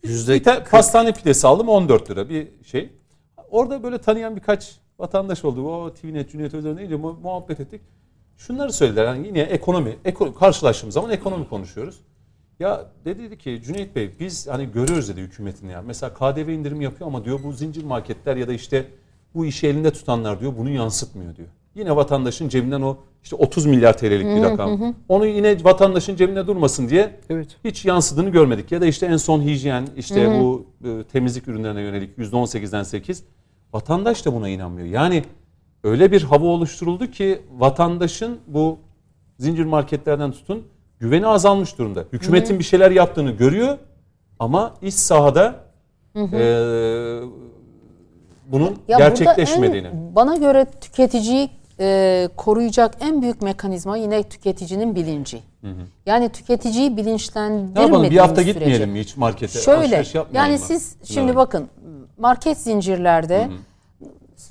[0.04, 2.90] yüzde Bir tane pastane pidesi aldım 14 lira bir şey.
[3.50, 5.68] Orada böyle tanıyan birkaç vatandaş oldu.
[5.68, 7.80] O TVNet, Cüneyt Özdemir mu- muhabbet ettik.
[8.36, 9.04] Şunları söylediler.
[9.04, 12.00] Yani yine ekonomi, eko, karşılaştığımız zaman ekonomi konuşuyoruz.
[12.62, 15.82] Ya dedi ki Cüneyt Bey biz hani görüyoruz dedi hükümetin ya.
[15.82, 18.86] Mesela KDV indirimi yapıyor ama diyor bu zincir marketler ya da işte
[19.34, 21.48] bu işi elinde tutanlar diyor bunu yansıtmıyor diyor.
[21.74, 24.94] Yine vatandaşın cebinden o işte 30 milyar TL'lik bir rakam.
[25.08, 27.56] Onu yine vatandaşın cebinde durmasın diye Evet.
[27.64, 28.72] hiç yansıdığını görmedik.
[28.72, 33.24] Ya da işte en son hijyen işte bu e, temizlik ürünlerine yönelik %18'den 8.
[33.72, 34.86] Vatandaş da buna inanmıyor.
[34.86, 35.24] Yani
[35.84, 38.78] öyle bir hava oluşturuldu ki vatandaşın bu
[39.38, 40.64] zincir marketlerden tutun
[41.02, 42.04] güveni azalmış durumda.
[42.12, 43.78] Hükümetin bir şeyler yaptığını görüyor
[44.38, 45.54] ama iç sahada
[46.16, 46.20] e,
[48.46, 49.86] bunun Ya gerçekleşmediğini.
[49.86, 51.50] en- bana göre tüketiciyi
[51.80, 55.42] e, koruyacak en büyük mekanizma yine tüketicinin bilinci.
[56.06, 58.52] Yani tüketiciyi ne yapalım bilinçlendirmediğimiz bir hafta sürece.
[58.52, 59.58] gitmeyelim mi hiç markete?
[59.60, 60.58] Şöyle yani mı?
[60.58, 61.36] siz şimdi Hanım?
[61.36, 61.68] bakın
[62.18, 63.48] market zincirlerde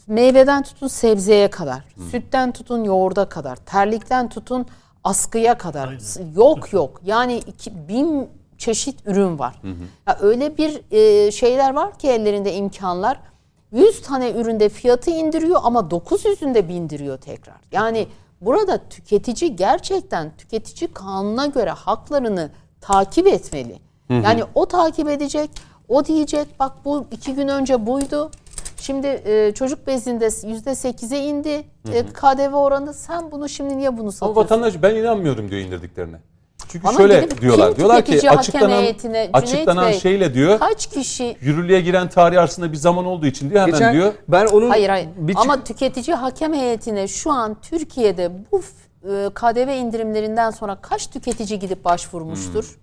[0.08, 4.66] meyveden tutun sebzeye kadar, sütten tutun yoğurda kadar, terlikten tutun
[5.04, 7.02] askıya kadar s- yok yok.
[7.06, 9.62] Yani iki, bin çeşit ürün var.
[10.08, 13.20] Ya öyle bir e, şeyler var ki ellerinde imkanlar.
[13.72, 17.56] 100 tane üründe fiyatı indiriyor ama 900'ünde bindiriyor tekrar.
[17.72, 18.08] Yani
[18.41, 22.49] burada tüketici gerçekten tüketici kanuna göre haklarını
[22.82, 23.80] takip etmeli.
[24.10, 25.49] Yani o takip edecek,
[25.89, 28.32] o diyecek bak bu iki gün önce buydu.
[28.82, 31.63] Şimdi e, çocuk bezinde yüzde sekize indi
[31.93, 32.93] e, KDV oranı.
[32.93, 34.36] Sen bunu şimdi niye bunu Ama satıyorsun?
[34.43, 36.17] vatandaş ben inanmıyorum diyor indirdiklerine.
[36.67, 37.75] Çünkü Ama şöyle gidip diyorlar.
[37.75, 42.39] Diyorlar ki tüketici hakem açıklanan heyetine, açıklanan Bey, şeyle diyor Kaç kişi yürürlüğe giren tarih
[42.39, 44.13] arasında bir zaman olduğu için diyor hemen Geçen diyor.
[44.27, 45.09] ben onun Hayır hayır.
[45.17, 48.61] bir Ama tüketici hakem heyetine şu an Türkiye'de bu
[49.03, 52.79] e, KDV indirimlerinden sonra kaç tüketici gidip başvurmuştur?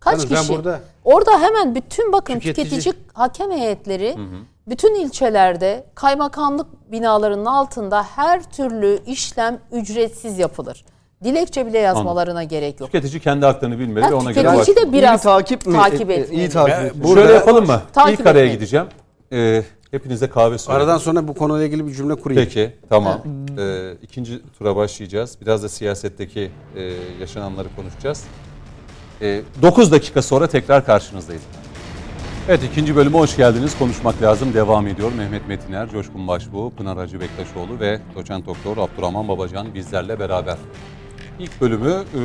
[0.00, 0.52] Kaç ben kişi?
[0.52, 4.16] burada- Orada hemen bütün bakın Tüketici- tüketici, hakem heyetleri
[4.68, 10.84] bütün ilçelerde kaymakamlık binalarının altında her türlü işlem ücretsiz yapılır.
[11.24, 12.92] Dilekçe bile yazmalarına gerek yok.
[12.92, 15.72] Tüketici kendi haklarını bilmeli Ha, ve ona göre tüketici de biraz iyi takip mi?
[15.76, 16.40] takip E, e, etmeli.
[16.40, 17.04] iyi takip etmeli.
[17.04, 17.82] Burada- Şöyle yapalım mı?
[17.92, 18.86] Takip İlk araya gideceğim.
[19.32, 20.82] Ee, hepinize kahve söyleyeyim.
[20.88, 22.42] Aradan sonra bu konuyla ilgili bir cümle kurayım.
[22.44, 23.20] Peki, tamam.
[23.58, 25.38] Ee, ikinci tura başlayacağız.
[25.40, 26.82] Biraz da siyasetteki e,
[27.20, 28.24] yaşananları konuşacağız.
[29.62, 31.42] 9 dakika sonra tekrar karşınızdayız.
[32.48, 33.78] Evet, ikinci bölüme hoş geldiniz.
[33.78, 34.54] Konuşmak lazım.
[34.54, 35.12] Devam ediyor.
[35.16, 40.56] Mehmet Metiner, Coşkun Başbuğ, Pınar Hacı Bektaşoğlu ve doçent doktor Abdurrahman Babacan bizlerle beraber.
[41.38, 42.20] İlk bölümü e,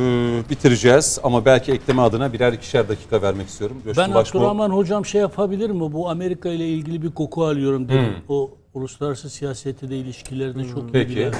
[0.50, 3.76] bitireceğiz ama belki ekleme adına birer ikişer dakika vermek istiyorum.
[3.84, 5.80] Coşkun Ben Başbuğ- Abdurrahman hocam şey yapabilir mi?
[5.92, 8.00] Bu Amerika ile ilgili bir koku alıyorum dedim.
[8.04, 8.14] Hmm.
[8.36, 11.16] O uluslararası siyasette de ilişkilerde çok iyi Peki.
[11.16, 11.32] bilen.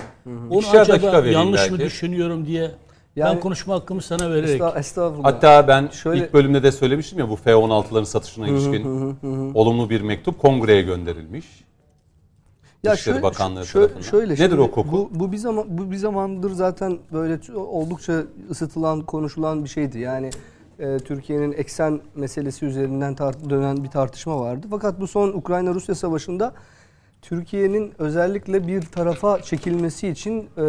[0.51, 1.85] Onu İkişer dakika acaba vereyim yanlış mı belki.
[1.85, 2.71] düşünüyorum diye
[3.17, 4.61] ben Yani- konuşma hakkımı sana vererek.
[4.61, 5.25] Esta- Estağfurullah.
[5.25, 8.85] Hatta ben Şöyle- ilk bölümde de söylemiştim ya bu F-16'ların satışına ilişkin
[9.55, 11.65] olumlu bir mektup kongreye gönderilmiş.
[12.85, 14.11] Dışişleri Bakanlığı şöyle, tarafından.
[14.11, 14.93] şöyle Nedir şimdi o koku?
[14.93, 19.99] Bu, bu bir zaman bu bir zamandır zaten böyle oldukça ısıtılan, konuşulan bir şeydi.
[19.99, 20.31] Yani
[20.79, 24.67] e, Türkiye'nin eksen meselesi üzerinden tar- dönen bir tartışma vardı.
[24.71, 26.53] Fakat bu son Ukrayna-Rusya savaşında
[27.25, 30.61] Türkiye'nin özellikle bir tarafa çekilmesi için e,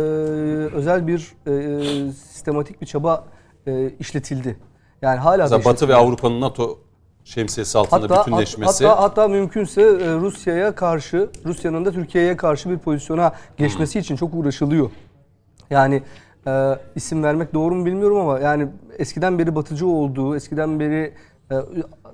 [0.72, 3.26] özel bir e, sistematik bir çaba
[3.68, 4.58] e, işletildi.
[5.02, 5.96] Yani hala da Mesela Batı ve.
[5.96, 6.80] Avrupa'nın NATO
[7.24, 8.86] şemsiyesi altında Hatta, bütünleşmesi.
[8.86, 14.34] hatta, hatta mümkünse e, Rusya'ya karşı, Rusya'nın da Türkiye'ye karşı bir pozisyona geçmesi için çok
[14.34, 14.92] uğraşılıyor.
[15.70, 16.04] Yani
[16.48, 21.14] e, isim vermek doğru mu bilmiyorum ama yani eskiden beri batıcı olduğu, eskiden beri e,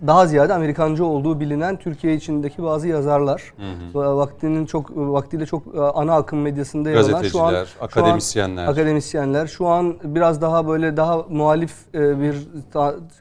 [0.07, 3.53] daha ziyade Amerikancı olduğu bilinen Türkiye içindeki bazı yazarlar,
[3.95, 7.81] e, vaktinin çok vaktiyle çok e, ana akım medyasında yer alan şu an Gazeteciler, şu
[7.81, 8.67] an- akademisyenler.
[8.67, 9.47] akademisyenler.
[9.47, 12.47] Şu an biraz daha böyle daha muhalif e, bir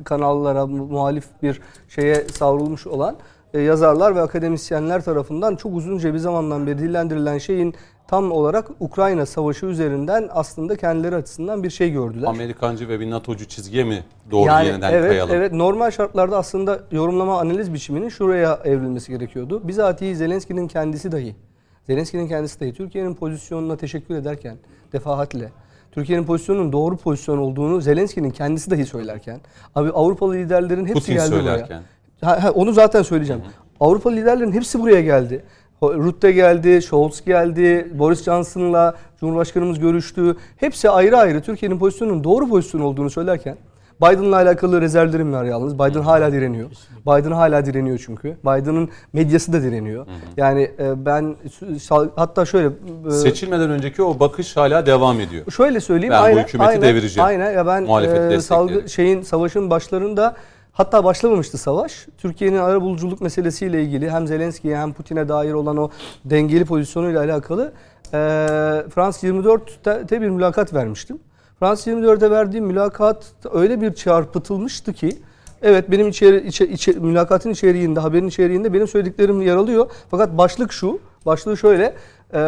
[0.04, 3.16] kanallara mu- muhalif bir şeye savrulmuş olan
[3.54, 7.74] e, yazarlar ve akademisyenler tarafından çok uzunca bir zamandan beri dillendirilen şeyin
[8.11, 12.28] tam olarak Ukrayna savaşı üzerinden aslında kendileri açısından bir şey gördüler.
[12.28, 15.34] Amerikancı ve bir NATO'cu çizgiye mi doğru yani yeniden evet, kayalım?
[15.34, 19.68] Evet normal şartlarda aslında yorumlama analiz biçiminin şuraya evrilmesi gerekiyordu.
[19.68, 21.36] Bizatihi Zelenski'nin kendisi dahi,
[21.86, 24.56] Zelenski'nin kendisi dahi Türkiye'nin pozisyonuna teşekkür ederken
[24.92, 25.52] defahatle
[25.92, 29.40] Türkiye'nin pozisyonunun doğru pozisyon olduğunu Zelenski'nin kendisi dahi söylerken
[29.74, 31.82] abi Avrupalı liderlerin hepsi Putin geldi söylerken.
[32.20, 32.36] buraya.
[32.36, 33.42] Ha, ha, onu zaten söyleyeceğim.
[33.80, 35.44] Avrupalı liderlerin hepsi buraya geldi.
[35.82, 40.36] Rutte geldi, Scholz geldi, Boris Johnson'la Cumhurbaşkanımız görüştü.
[40.56, 43.56] Hepsi ayrı ayrı Türkiye'nin pozisyonunun doğru pozisyon olduğunu söylerken
[44.02, 45.74] Biden'la alakalı rezervlerim var yalnız.
[45.74, 46.70] Biden hala direniyor.
[47.06, 48.36] Biden hala direniyor çünkü.
[48.44, 50.06] Biden'ın medyası da direniyor.
[50.36, 51.36] Yani e, ben
[52.16, 52.70] hatta şöyle
[53.08, 55.52] e, Seçilmeden önceki o bakış hala devam ediyor.
[55.56, 56.12] Şöyle söyleyeyim.
[56.12, 57.28] Ben bu aynen, hükümeti aynen, devireceğim.
[57.28, 57.52] Aynen.
[57.52, 57.86] Ya ben
[58.30, 60.36] e, salgı şeyin savaşın başlarında
[60.80, 62.06] hatta başlamamıştı savaş.
[62.18, 65.90] Türkiye'nin arabuluculuk meselesiyle ilgili hem Zelenski'ye hem Putin'e dair olan o
[66.24, 67.72] dengeli pozisyonuyla alakalı
[68.04, 68.18] e,
[68.94, 71.18] Frans 24'te bir mülakat vermiştim.
[71.58, 75.18] Frans 24'e verdiğim mülakat öyle bir çarpıtılmıştı ki
[75.62, 79.90] Evet benim içeri, içe, içe- mülakatın içeriğinde, haberin içeriğinde benim söylediklerim yer alıyor.
[80.10, 81.94] Fakat başlık şu, başlığı şöyle.
[82.34, 82.40] E,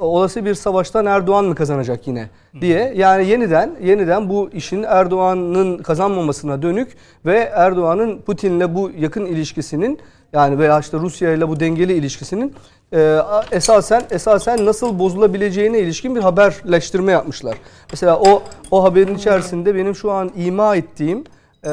[0.00, 2.28] olası bir savaştan Erdoğan mı kazanacak yine
[2.60, 2.92] diye.
[2.96, 6.96] Yani yeniden yeniden bu işin Erdoğan'ın kazanmamasına dönük
[7.26, 9.98] ve Erdoğan'ın Putin'le bu yakın ilişkisinin
[10.32, 12.54] yani veya işte Rusya ile bu dengeli ilişkisinin
[12.92, 13.18] e,
[13.52, 17.56] esasen esasen nasıl bozulabileceğine ilişkin bir haberleştirme yapmışlar.
[17.90, 21.24] Mesela o o haberin içerisinde benim şu an ima ettiğim
[21.64, 21.70] ee,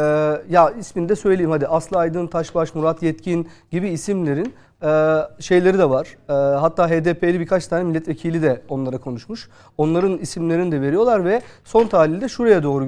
[0.50, 4.54] ya ismini de söyleyeyim hadi Aslı Aydın, Taşbaş, Murat Yetkin gibi isimlerin
[4.84, 6.18] e, şeyleri de var.
[6.30, 9.50] E, hatta HDP'li birkaç tane milletvekili de onlara konuşmuş.
[9.78, 12.86] Onların isimlerini de veriyorlar ve son tahlilde şuraya doğru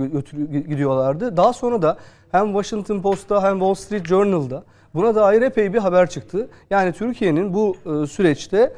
[0.51, 1.37] gidiyorlardı.
[1.37, 1.97] Daha sonra da
[2.31, 4.63] hem Washington Post'ta hem Wall Street Journal'da
[4.93, 6.47] buna dair epey bir haber çıktı.
[6.69, 8.73] Yani Türkiye'nin bu e, süreçte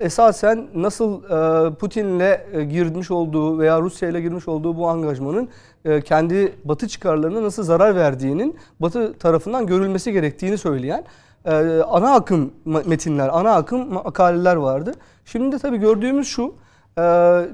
[0.00, 5.48] esasen nasıl e, Putin'le e, girmiş olduğu veya Rusya ile girmiş olduğu bu angajmanın
[5.84, 11.04] e, kendi Batı çıkarlarına nasıl zarar verdiğinin Batı tarafından görülmesi gerektiğini söyleyen
[11.44, 14.92] e, ana akım metinler, ana akım makaleler vardı.
[15.24, 16.54] Şimdi de tabii gördüğümüz şu,
[16.98, 17.02] e,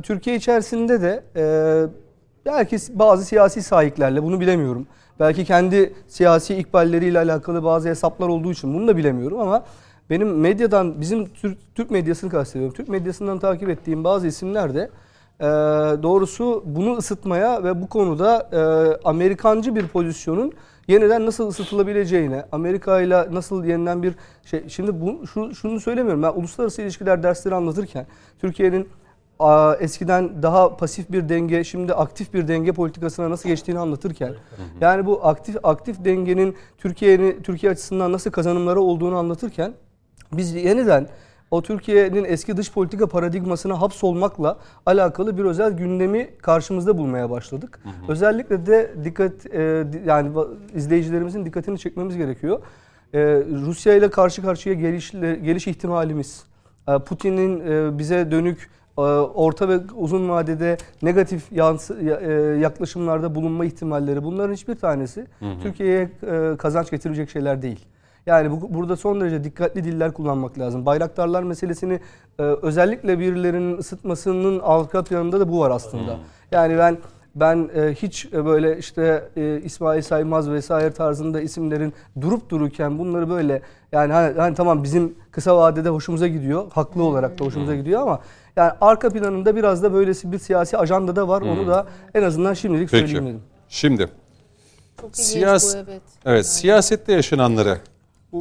[0.02, 1.44] Türkiye içerisinde de e,
[2.46, 4.86] belki bazı siyasi sahiplerle bunu bilemiyorum.
[5.20, 9.64] Belki kendi siyasi ikballeriyle alakalı bazı hesaplar olduğu için bunu da bilemiyorum ama
[10.10, 12.76] benim medyadan, bizim Türk, Türk medyasını kastediyorum.
[12.76, 14.90] Türk medyasından takip ettiğim bazı isimler de
[15.40, 15.44] e,
[16.02, 18.60] doğrusu bunu ısıtmaya ve bu konuda e,
[19.04, 20.52] Amerikancı bir pozisyonun
[20.90, 24.14] yeniden nasıl ısıtılabileceğine, Amerika ile nasıl yeniden bir
[24.44, 24.68] şey...
[24.68, 26.22] Şimdi bu, şu, şunu söylemiyorum.
[26.22, 28.06] Ben uluslararası ilişkiler dersleri anlatırken
[28.40, 28.88] Türkiye'nin
[29.80, 34.34] eskiden daha pasif bir denge, şimdi aktif bir denge politikasına nasıl geçtiğini anlatırken,
[34.80, 39.72] yani bu aktif aktif dengenin Türkiye'nin Türkiye açısından nasıl kazanımları olduğunu anlatırken
[40.32, 41.08] biz yeniden
[41.50, 47.80] o Türkiye'nin eski dış politika paradigmasına hapsolmakla alakalı bir özel gündemi karşımızda bulmaya başladık.
[48.08, 50.30] Özellikle de dikkat e, yani
[50.74, 52.58] izleyicilerimizin dikkatini çekmemiz gerekiyor.
[53.14, 53.18] E,
[53.66, 56.44] Rusya ile karşı karşıya geliş, geliş ihtimalimiz,
[56.88, 63.34] e, Putin'in e, bize dönük e, orta ve uzun vadede negatif yansı, ya- e, yaklaşımlarda
[63.34, 65.26] bulunma ihtimalleri bunların hiçbir tanesi
[65.62, 67.86] Türkiye'ye e, kazanç getirecek şeyler değil.
[68.26, 70.86] Yani bu, burada son derece dikkatli diller kullanmak lazım.
[70.86, 72.00] Bayraktarlar meselesini
[72.38, 76.18] e, özellikle birilerinin ısıtmasının arka planında da bu var aslında.
[76.52, 76.98] Yani ben
[77.34, 83.30] ben e, hiç e, böyle işte e, İsmail Saymaz vesaire tarzında isimlerin durup dururken bunları
[83.30, 86.64] böyle yani hani, hani tamam bizim kısa vadede hoşumuza gidiyor.
[86.72, 88.20] Haklı olarak da hoşumuza gidiyor ama
[88.56, 91.42] yani arka planında biraz da böylesi bir siyasi ajanda da var.
[91.42, 93.08] Onu da en azından şimdilik Peki.
[93.08, 93.42] söyleyeyim dedim.
[93.68, 94.08] Şimdi
[95.12, 96.02] Siyas- bu evet.
[96.24, 97.78] evet siyasette yaşananları
[98.32, 98.38] bu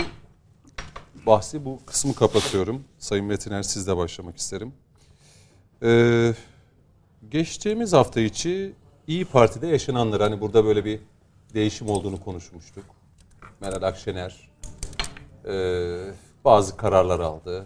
[1.26, 2.84] bahsi bu kısmı kapatıyorum.
[3.00, 4.74] Sayın Metiner sizle başlamak isterim.
[5.84, 6.34] Ee,
[7.30, 8.74] geçtiğimiz hafta içi
[9.10, 11.00] İyi Parti'de yaşananları hani burada böyle bir
[11.54, 12.84] değişim olduğunu konuşmuştuk.
[13.62, 14.50] Meral Akşener
[15.46, 15.54] e,
[16.46, 17.66] bazı kararlar aldı.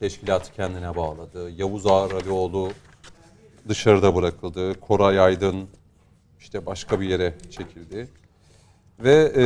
[0.00, 1.50] Teşkilatı kendine bağladı.
[1.50, 2.72] Yavuz Ağar Alioğlu
[3.68, 4.80] dışarıda bırakıldı.
[4.80, 5.68] Koray Aydın
[6.40, 8.08] işte başka bir yere çekildi.
[9.00, 9.44] Ve e,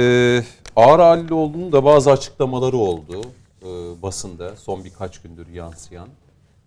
[0.77, 3.21] Ağar Alioğlu'nun da bazı açıklamaları oldu
[3.63, 3.67] e,
[4.03, 6.09] basında son birkaç gündür yansıyan.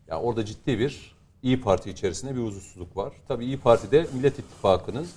[0.08, 3.14] Ya orada ciddi bir İyi Parti içerisinde bir huzursuzluk var.
[3.28, 5.08] Tabii İyi Parti de Millet İttifakı'nın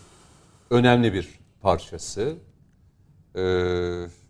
[0.71, 1.29] önemli bir
[1.63, 2.35] parçası.
[3.37, 3.41] Ee,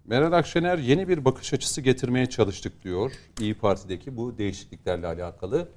[0.05, 5.69] Meral Akşener yeni bir bakış açısı getirmeye çalıştık diyor İyi Parti'deki bu değişikliklerle alakalı.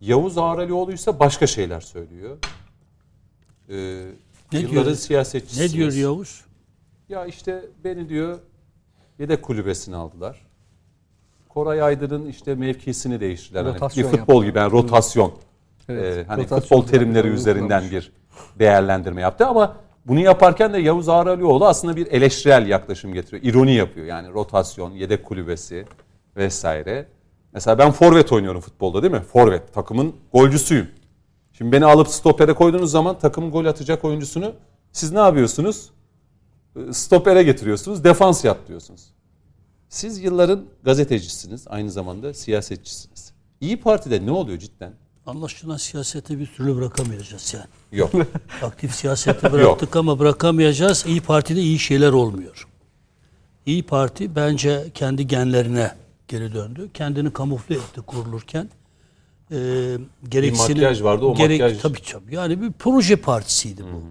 [0.00, 2.38] Yavuz Ağralioğlu ise başka şeyler söylüyor.
[3.68, 4.04] Ee,
[4.52, 4.96] Ne yılların diyor?
[4.96, 5.72] siyasetçisiniz.
[5.72, 6.44] Ne diyor Yavuz?
[7.12, 8.38] Ya işte beni diyor
[9.18, 10.46] yedek kulübesine aldılar.
[11.48, 13.64] Koray Aydın'ın işte mevkisini değiştirdiler.
[13.64, 14.48] Hani Rotasyon bir futbol yaptılar.
[14.48, 15.32] gibi yani rotasyon.
[15.88, 18.06] Evet, Ee, hani rotasyon futbol terimleri düzenlemeyi üzerinden uygulamış.
[18.06, 19.76] bir değerlendirme yaptı ama
[20.06, 23.42] bunu yaparken de Yavuz Ağralioğlu aslında bir eleştirel yaklaşım getiriyor.
[23.42, 25.84] İroni yapıyor yani rotasyon, yedek kulübesi
[26.36, 27.06] vesaire.
[27.52, 29.20] Mesela ben forvet oynuyorum futbolda değil mi?
[29.20, 30.88] Forvet takımın golcüsüyüm.
[31.52, 34.52] Şimdi beni alıp stopere koyduğunuz zaman takım gol atacak oyuncusunu
[34.92, 35.90] siz ne yapıyorsunuz?
[36.76, 39.00] Ee, Stopere getiriyorsunuz, defans yap diyorsunuz.
[39.88, 43.32] Siz yılların gazetecisiniz, aynı zamanda siyasetçisiniz.
[43.60, 44.92] İyi Parti'de ne oluyor cidden?
[45.26, 47.66] Anlaşılan siyaseti bir türlü bırakamayacağız yani.
[47.92, 48.10] Yok.
[48.62, 51.04] Aktif siyaseti bıraktık ama bırakamayacağız.
[51.06, 52.68] İyi Parti'de iyi şeyler olmuyor.
[53.66, 55.94] İyi Parti bence kendi genlerine
[56.28, 56.90] geri döndü.
[56.94, 58.68] Kendini kamufle etti kurulurken.
[59.50, 59.96] Ee,
[60.28, 62.34] gereksinim, makyaj vardı, o gerek, makyaj- Tabii tabii.
[62.34, 64.02] Yani bir proje partisiydi bu.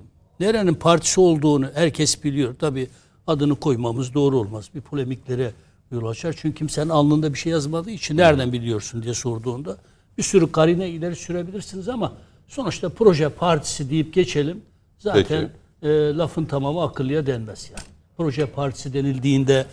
[0.41, 2.55] Nerenin partisi olduğunu herkes biliyor.
[2.59, 2.88] Tabii
[3.27, 4.69] adını koymamız doğru olmaz.
[4.76, 5.51] Bir polemiklere
[5.91, 6.35] yol açar.
[6.38, 9.77] Çünkü kimsenin alnında bir şey yazmadığı için nereden biliyorsun diye sorduğunda
[10.18, 12.13] bir sürü karine ileri sürebilirsiniz ama
[12.47, 14.61] sonuçta proje partisi deyip geçelim.
[14.97, 15.49] Zaten
[15.81, 17.88] e, lafın tamamı akıllıya denmez yani.
[18.18, 19.65] Proje partisi denildiğinde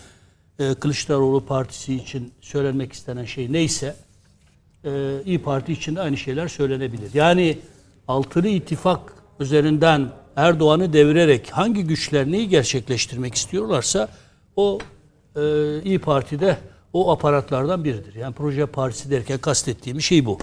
[0.59, 3.97] e, Kılıçdaroğlu partisi için söylenmek istenen şey neyse
[4.85, 7.15] e, İyi Parti için de aynı şeyler söylenebilir.
[7.15, 7.59] Yani
[8.09, 14.09] altılı ittifak üzerinden Erdoğan'ı devirerek hangi güçler neyi gerçekleştirmek istiyorlarsa
[14.57, 14.79] o
[15.37, 15.41] e,
[15.85, 16.59] İyi Parti'de
[16.93, 18.15] o aparatlardan biridir.
[18.15, 20.39] Yani proje partisi derken kastettiğim şey bu.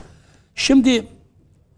[0.55, 1.07] Şimdi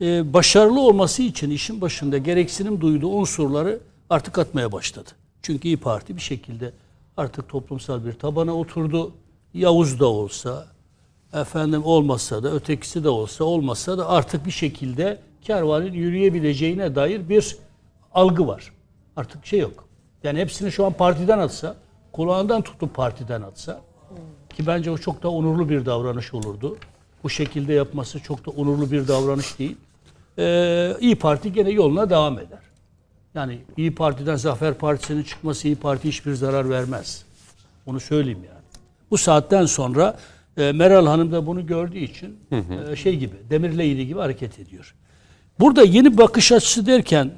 [0.01, 3.79] e, başarılı olması için işin başında gereksinim duyduğu unsurları
[4.09, 5.09] artık atmaya başladı.
[5.41, 6.71] Çünkü İyi Parti bir şekilde
[7.17, 9.11] artık toplumsal bir tabana oturdu.
[9.53, 10.67] Yavuz da olsa,
[11.33, 17.57] efendim olmazsa da ötekisi de olsa olmazsa da artık bir şekilde kervanın yürüyebileceğine dair bir
[18.17, 18.71] algı var.
[19.15, 19.87] Artık şey yok.
[20.23, 21.75] Yani hepsini şu an partiden atsa,
[22.11, 23.81] kulağından tutup partiden atsa
[24.55, 26.77] ki bence o çok da onurlu bir davranış olurdu.
[27.23, 29.77] Bu şekilde yapması çok da onurlu bir davranış değil.
[30.37, 32.59] Ee, İyi Parti gene yoluna devam eder.
[33.35, 37.25] Yani İyi Parti'den Zafer Partisi'nin çıkması İyi Parti hiçbir zarar vermez.
[37.85, 38.63] Onu söyleyeyim yani.
[39.11, 40.17] Bu saatten sonra
[40.57, 42.39] e, Meral Hanım da bunu gördüğü için
[42.91, 44.95] e, şey gibi demirleydi gibi hareket ediyor.
[45.59, 47.31] Burada yeni bakış açısı derken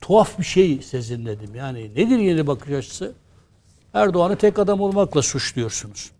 [0.00, 1.54] tuhaf bir şey sezinledim.
[1.54, 3.14] Yani nedir yeni bakış açısı?
[3.94, 6.10] Erdoğan'ı tek adam olmakla suçluyorsunuz.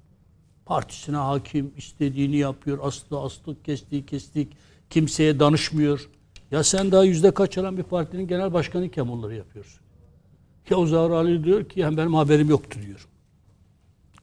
[0.66, 4.52] Partisine hakim, istediğini yapıyor, aslı aslı kestiği kestik,
[4.90, 6.08] kimseye danışmıyor.
[6.50, 9.80] Ya sen daha yüzde kaç alan bir partinin genel başkanı iken bunları yapıyorsun.
[10.70, 13.08] Yavuz Ağar Ali diyor ki yani benim haberim yoktu diyor.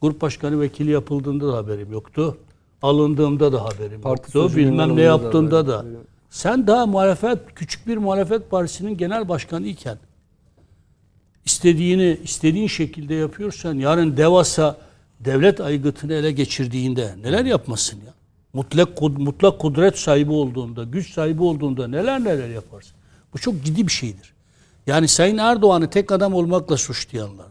[0.01, 2.37] Grup başkanı vekili yapıldığında da haberim yoktu.
[2.81, 4.57] Alındığımda da haberim Parti yoktu.
[4.57, 5.85] Bilmem ne alındı da yaptığımda da.
[6.29, 9.97] Sen daha muhalefet, küçük bir muhalefet partisinin genel başkanı iken
[11.45, 14.77] istediğini istediğin şekilde yapıyorsan yarın devasa
[15.19, 18.13] devlet aygıtını ele geçirdiğinde neler yapmasın ya?
[18.53, 22.93] Mutlak, mutlak kudret sahibi olduğunda, güç sahibi olduğunda neler neler yaparsın.
[23.33, 24.33] Bu çok ciddi bir şeydir.
[24.87, 27.47] Yani Sayın Erdoğan'ı tek adam olmakla suçlayanlar,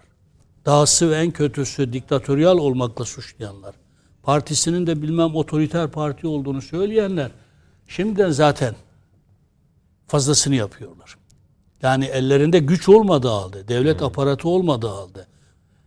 [0.66, 3.74] dahası ve en kötüsü diktatöryal olmakla suçlayanlar,
[4.22, 7.30] partisinin de bilmem otoriter parti olduğunu söyleyenler
[7.88, 8.74] şimdiden zaten
[10.06, 11.16] fazlasını yapıyorlar.
[11.82, 14.06] Yani ellerinde güç olmadığı halde, devlet hmm.
[14.06, 15.26] aparatı olmadığı halde.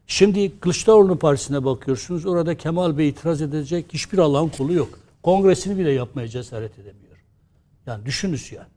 [0.07, 2.25] Şimdi Kılıçdaroğlu Partisi'ne bakıyorsunuz.
[2.25, 4.99] Orada Kemal Bey itiraz edecek hiçbir Allah'ın kulu yok.
[5.23, 7.17] Kongresini bile yapmaya cesaret edemiyor.
[7.85, 8.67] Yani düşününüz yani.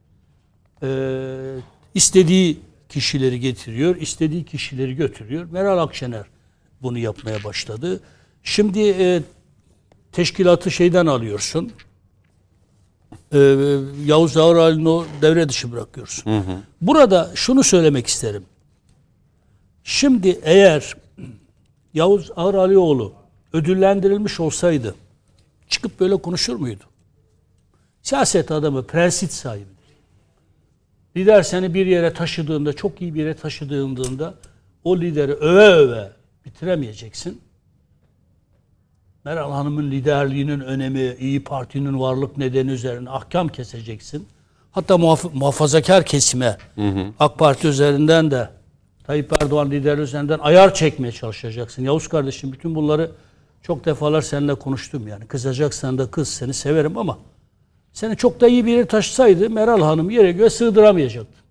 [0.83, 1.55] Ee,
[1.93, 2.59] istediği
[2.89, 5.47] kişileri getiriyor, istediği kişileri götürüyor.
[5.51, 6.25] Meral Akşener
[6.81, 7.99] bunu yapmaya başladı.
[8.43, 9.21] Şimdi e,
[10.11, 11.71] teşkilatı şeyden alıyorsun.
[13.33, 13.37] E,
[14.05, 16.31] Yavuz Ağral'ını devre dışı bırakıyorsun.
[16.31, 16.57] Hı hı.
[16.81, 18.43] Burada şunu söylemek isterim.
[19.83, 20.95] Şimdi eğer
[21.93, 23.13] Yavuz Ağralioğlu
[23.53, 24.95] ödüllendirilmiş olsaydı
[25.69, 26.83] çıkıp böyle konuşur muydu?
[28.01, 29.73] Siyaset adamı, prensip sahibi.
[31.17, 34.33] Lider seni bir yere taşıdığında, çok iyi bir yere taşıdığında
[34.83, 36.11] o lideri öve öve
[36.45, 37.41] bitiremeyeceksin.
[39.25, 44.27] Meral Hanım'ın liderliğinin önemi, iyi Parti'nin varlık nedeni üzerine ahkam keseceksin.
[44.71, 47.05] Hatta muhaf- muhafazakar kesime hı hı.
[47.19, 48.49] AK Parti üzerinden de
[49.03, 51.83] Tayyip Erdoğan liderliği üzerinden ayar çekmeye çalışacaksın.
[51.83, 53.11] Yavuz kardeşim bütün bunları
[53.61, 55.25] çok defalar seninle konuştum yani.
[55.25, 57.17] Kızacaksan da kız seni severim ama
[57.93, 61.43] seni çok da iyi bir yere taşısaydı Meral Hanım yere göğe sığdıramayacaktı.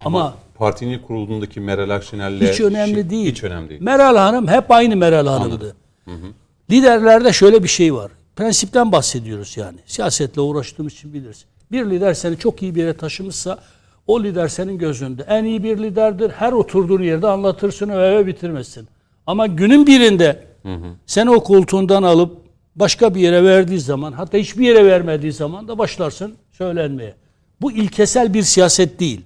[0.00, 3.30] Ama, ama partinin kurulduğundaki Meral Akşener'le hiç önemli şey, değil.
[3.30, 3.80] Hiç önemli değil.
[3.82, 5.76] Meral Hanım hep aynı Meral Hanım'dı.
[6.04, 6.26] Hı hı.
[6.70, 8.10] Liderlerde şöyle bir şey var.
[8.36, 9.78] Prensipten bahsediyoruz yani.
[9.86, 11.44] Siyasetle uğraştığımız için biliriz.
[11.72, 13.58] Bir lider seni çok iyi bir yere taşımışsa
[14.06, 16.30] o lider senin gözünde en iyi bir liderdir.
[16.30, 18.88] Her oturduğun yerde anlatırsın ve bitirmezsin.
[19.26, 20.94] Ama günün birinde hı hı.
[21.06, 22.38] seni o koltuğundan alıp
[22.76, 27.14] başka bir yere verdiği zaman hatta hiçbir yere vermediği zaman da başlarsın söylenmeye.
[27.60, 29.20] Bu ilkesel bir siyaset değil.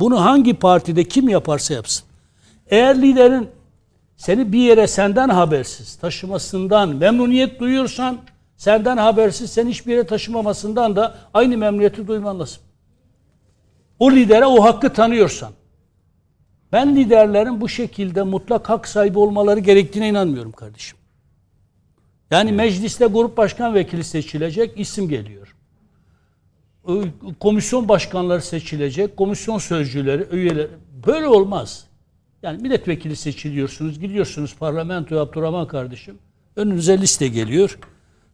[0.00, 2.04] Bunu hangi partide kim yaparsa yapsın.
[2.70, 3.48] Eğer liderin
[4.16, 8.18] seni bir yere senden habersiz taşımasından memnuniyet duyuyorsan
[8.56, 12.62] senden habersiz seni hiçbir yere taşımamasından da aynı memnuniyeti duyman lazım.
[13.98, 15.52] O lidere o hakkı tanıyorsan.
[16.72, 20.98] Ben liderlerin bu şekilde mutlak hak sahibi olmaları gerektiğine inanmıyorum kardeşim.
[22.30, 25.56] Yani mecliste grup başkan vekili seçilecek, isim geliyor.
[27.40, 30.70] Komisyon başkanları seçilecek, komisyon sözcüleri, üyeleri.
[31.06, 31.86] Böyle olmaz.
[32.46, 36.18] Yani milletvekili seçiliyorsunuz, gidiyorsunuz parlamentoya Abdurrahman kardeşim.
[36.56, 37.78] Önünüze liste geliyor.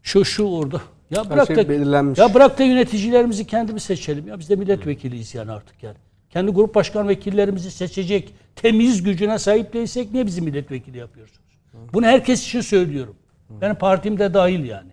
[0.03, 0.81] Şu şu orada.
[1.11, 4.29] Ya bırak şey da ya bırak da yöneticilerimizi kendimiz seçelim.
[4.29, 5.97] Ya biz de milletvekiliyiz yani artık yani.
[6.31, 11.59] Kendi grup başkan vekillerimizi seçecek temiz gücüne sahip değilsek niye bizi milletvekili yapıyorsunuz?
[11.93, 13.17] Bunu herkes için söylüyorum.
[13.61, 14.91] Benim partim de dahil yani.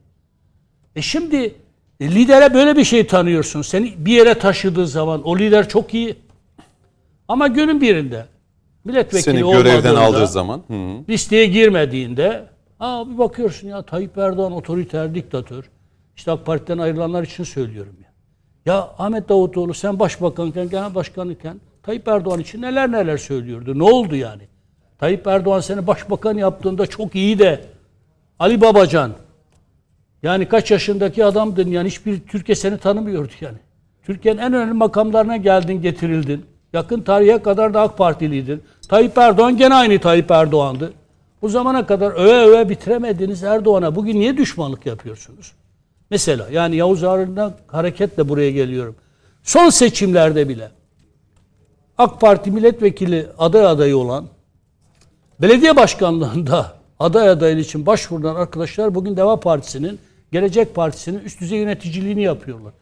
[0.95, 1.55] E şimdi
[1.99, 3.61] e, lidere böyle bir şey tanıyorsun.
[3.61, 6.15] Seni bir yere taşıdığı zaman o lider çok iyi.
[7.27, 8.25] Ama günün birinde
[8.85, 11.03] milletvekili Seni görevden aldığı zaman hı hı.
[11.09, 12.45] listeye girmediğinde
[12.79, 15.69] aa bir bakıyorsun ya Tayyip Erdoğan otoriter diktatör.
[16.15, 18.09] İşte AK Parti'den ayrılanlar için söylüyorum ya.
[18.65, 23.79] Ya Ahmet Davutoğlu sen başbakanken, genel başkan iken Tayyip Erdoğan için neler neler söylüyordu.
[23.79, 24.43] Ne oldu yani?
[24.99, 27.65] Tayyip Erdoğan seni başbakan yaptığında çok iyi de
[28.39, 29.11] Ali Babacan
[30.23, 33.57] yani kaç yaşındaki adamdın yani hiçbir Türkiye seni tanımıyordu yani.
[34.03, 36.45] Türkiye'nin en önemli makamlarına geldin getirildin.
[36.73, 38.63] Yakın tarihe kadar da AK Partiliydin.
[38.89, 40.93] Tayyip Erdoğan gene aynı Tayyip Erdoğan'dı.
[41.41, 45.51] Bu zamana kadar öve öve bitiremediniz Erdoğan'a bugün niye düşmanlık yapıyorsunuz?
[46.09, 48.95] Mesela yani Yavuz Ağrı'ndan hareketle buraya geliyorum.
[49.43, 50.71] Son seçimlerde bile
[51.97, 54.25] AK Parti milletvekili aday adayı olan
[55.41, 59.99] belediye başkanlığında aday adayın için başvurulan arkadaşlar bugün Deva Partisi'nin,
[60.31, 62.73] Gelecek Partisi'nin üst düzey yöneticiliğini yapıyorlar.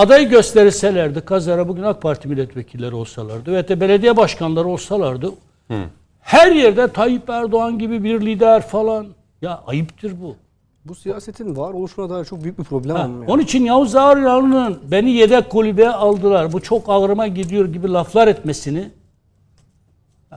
[0.00, 5.32] Adayı gösterilselerdi kazara bugün AK Parti milletvekilleri olsalardı ve de belediye başkanları olsalardı
[5.68, 5.84] Hı.
[6.20, 9.06] her yerde Tayyip Erdoğan gibi bir lider falan
[9.42, 10.36] ya ayıptır bu.
[10.84, 13.24] Bu siyasetin var oluşuna dair çok büyük bir problem ha, yani.
[13.26, 16.52] Onun için Yavuz Ağrı'nın beni yedek kulübeye aldılar.
[16.52, 18.90] Bu çok ağrıma gidiyor gibi laflar etmesini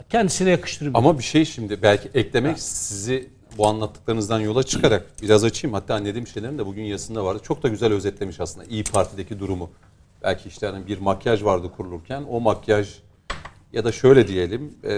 [0.09, 0.95] kendisine yakıştırıyor.
[0.95, 2.61] Ama bir şey şimdi belki eklemek ha.
[2.61, 5.73] sizi bu anlattıklarınızdan yola çıkarak biraz açayım.
[5.73, 7.39] Hatta dediğim şeylerin de bugün yazısında vardı.
[7.43, 9.69] Çok da güzel özetlemiş aslında İyi Parti'deki durumu.
[10.23, 12.89] Belki işte hani bir makyaj vardı kurulurken o makyaj
[13.73, 14.93] ya da şöyle diyelim e,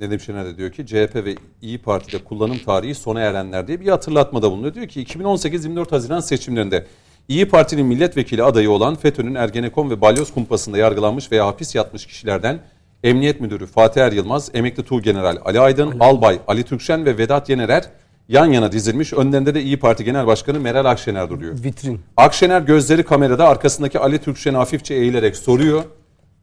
[0.00, 3.88] Nedim Şener de diyor ki CHP ve İyi Parti'de kullanım tarihi sona erenler diye bir
[3.88, 4.74] hatırlatmada bulunuyor.
[4.74, 6.86] Diyor ki 2018-24 Haziran seçimlerinde
[7.28, 12.60] İyi Parti'nin milletvekili adayı olan FETÖ'nün Ergenekon ve Balyoz kumpasında yargılanmış veya hapis yatmış kişilerden
[13.04, 17.90] Emniyet Müdürü Fatih Er Yılmaz, Emekli Tuğgeneral Ali Aydın, Albay Ali Türkşen ve Vedat Yenerer
[18.28, 19.12] yan yana dizilmiş.
[19.12, 21.64] Önlerinde de İyi Parti Genel Başkanı Meral Akşener duruyor.
[21.64, 22.00] Vitrin.
[22.16, 25.82] Akşener gözleri kamerada arkasındaki Ali Türkşen'e hafifçe eğilerek soruyor.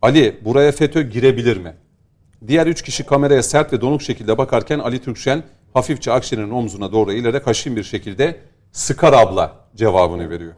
[0.02, 1.74] Ali buraya FETÖ girebilir mi?
[2.48, 5.44] Diğer üç kişi kameraya sert ve donuk şekilde bakarken Ali Türkşen
[5.74, 8.36] hafifçe Akşener'in omzuna doğru eğilerek haşin bir şekilde
[8.72, 10.54] sıkar abla cevabını veriyor.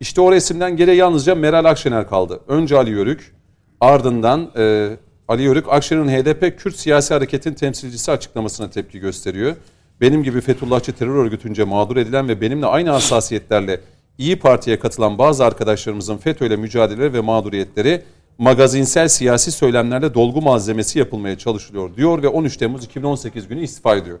[0.00, 2.40] İşte o resimden geriye yalnızca Meral Akşener kaldı.
[2.48, 3.34] Önce Ali Yörük,
[3.80, 4.90] ardından e,
[5.30, 9.56] Ali Yörük Akşener'in HDP Kürt siyasi hareketin temsilcisi açıklamasına tepki gösteriyor.
[10.00, 13.80] Benim gibi Fethullahçı terör örgütünce mağdur edilen ve benimle aynı hassasiyetlerle
[14.18, 18.02] İyi Parti'ye katılan bazı arkadaşlarımızın FETÖ'yle mücadele ve mağduriyetleri
[18.38, 24.18] magazinsel siyasi söylemlerle dolgu malzemesi yapılmaya çalışılıyor diyor ve 13 Temmuz 2018 günü istifa ediyor.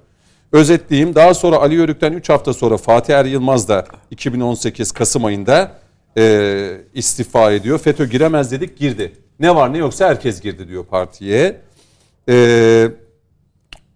[0.52, 5.72] Özetleyeyim daha sonra Ali Yörük'ten 3 hafta sonra Fatih Er Yılmaz da 2018 Kasım ayında
[6.18, 7.78] e, istifa ediyor.
[7.78, 9.12] FETÖ giremez dedik girdi.
[9.40, 11.60] Ne var ne yoksa herkes girdi diyor partiye.
[12.28, 12.92] Eee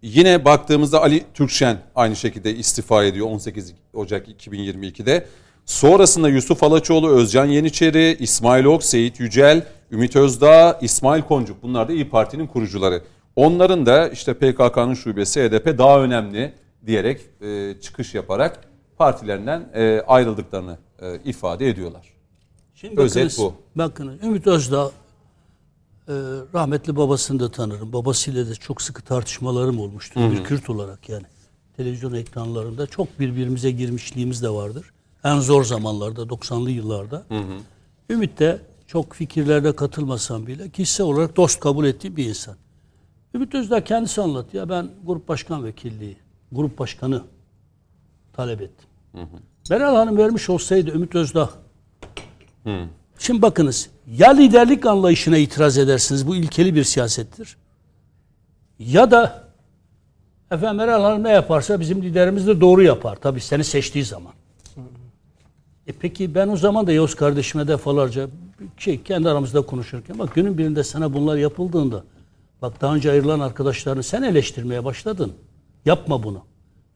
[0.05, 5.25] Yine baktığımızda Ali Türkşen aynı şekilde istifa ediyor 18 Ocak 2022'de.
[5.65, 11.93] Sonrasında Yusuf Alaçoğlu, Özcan Yeniçeri, İsmail Ok, Seyit Yücel, Ümit Özdağ, İsmail Koncuk bunlar da
[11.93, 13.01] İyi Parti'nin kurucuları.
[13.35, 16.53] Onların da işte PKK'nın şubesi HDP daha önemli
[16.85, 18.59] diyerek e, çıkış yaparak
[18.97, 22.13] partilerinden e, ayrıldıklarını e, ifade ediyorlar.
[22.75, 23.53] Şimdi Özet bakınız, bu.
[23.75, 24.91] Bakın Ümit Özdağ
[26.07, 26.13] e,
[26.53, 27.93] rahmetli babasını da tanırım.
[27.93, 30.21] Babasıyla da çok sıkı tartışmalarım olmuştur.
[30.31, 31.25] Bir Kürt olarak yani.
[31.77, 34.91] Televizyon ekranlarında çok birbirimize girmişliğimiz de vardır.
[35.23, 37.25] En zor zamanlarda 90'lı yıllarda.
[38.09, 42.55] Ümit de çok fikirlerde katılmasam bile kişisel olarak dost kabul ettiğim bir insan.
[43.33, 44.69] Ümit Özdağ kendisi anlatıyor.
[44.69, 46.17] Ben grup başkan vekilliği,
[46.51, 47.21] grup başkanı
[48.33, 48.89] talep ettim.
[49.69, 51.49] Meral Hanım vermiş olsaydı Ümit Özdağ
[53.19, 57.57] Şimdi bakınız ya liderlik anlayışına itiraz edersiniz bu ilkeli bir siyasettir.
[58.79, 59.43] Ya da
[60.51, 63.15] efendim Meral Hanım ne yaparsa bizim liderimiz de doğru yapar.
[63.15, 64.33] Tabii seni seçtiği zaman.
[65.87, 68.27] E peki ben o zaman da Yavuz kardeşime defalarca
[68.77, 72.03] şey kendi aramızda konuşurken bak günün birinde sana bunlar yapıldığında
[72.61, 75.33] bak daha önce ayrılan arkadaşlarını sen eleştirmeye başladın.
[75.85, 76.43] Yapma bunu.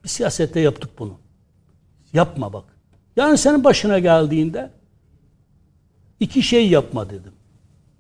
[0.04, 1.14] Bir siyasette yaptık bunu.
[2.14, 2.64] Yapma bak.
[3.16, 4.72] Yani senin başına geldiğinde
[6.20, 7.32] iki şey yapma dedim.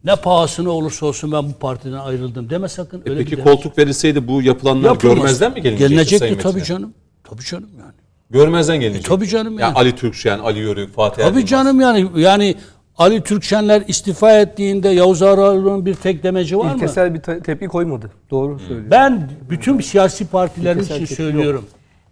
[0.04, 3.02] Ne pahasına olursa olsun ben bu partiden ayrıldım deme sakın.
[3.06, 5.16] E Öyle peki bir koltuk verilseydi bu yapılanlar Yapılmaz.
[5.18, 6.94] görmezden mi gelinecekti Gelinecekti tabii canım.
[7.24, 7.94] Tabii canım yani.
[8.30, 9.06] Görmezden gelinecek.
[9.06, 9.74] tabii canım Yani yani.
[9.74, 12.56] Ali Türkşen, Ali Yörük, Fatih Tabii canım yani yani
[12.98, 16.76] Ali Türkşenler istifa ettiğinde Yavuz Ağar'ın bir tek demeci var mı?
[16.76, 18.12] İlkesel bir te- tepki koymadı.
[18.32, 18.91] Doğru söylüyor.
[18.91, 21.66] Ben bütün siyasi partilerin İlkesel için söylüyorum.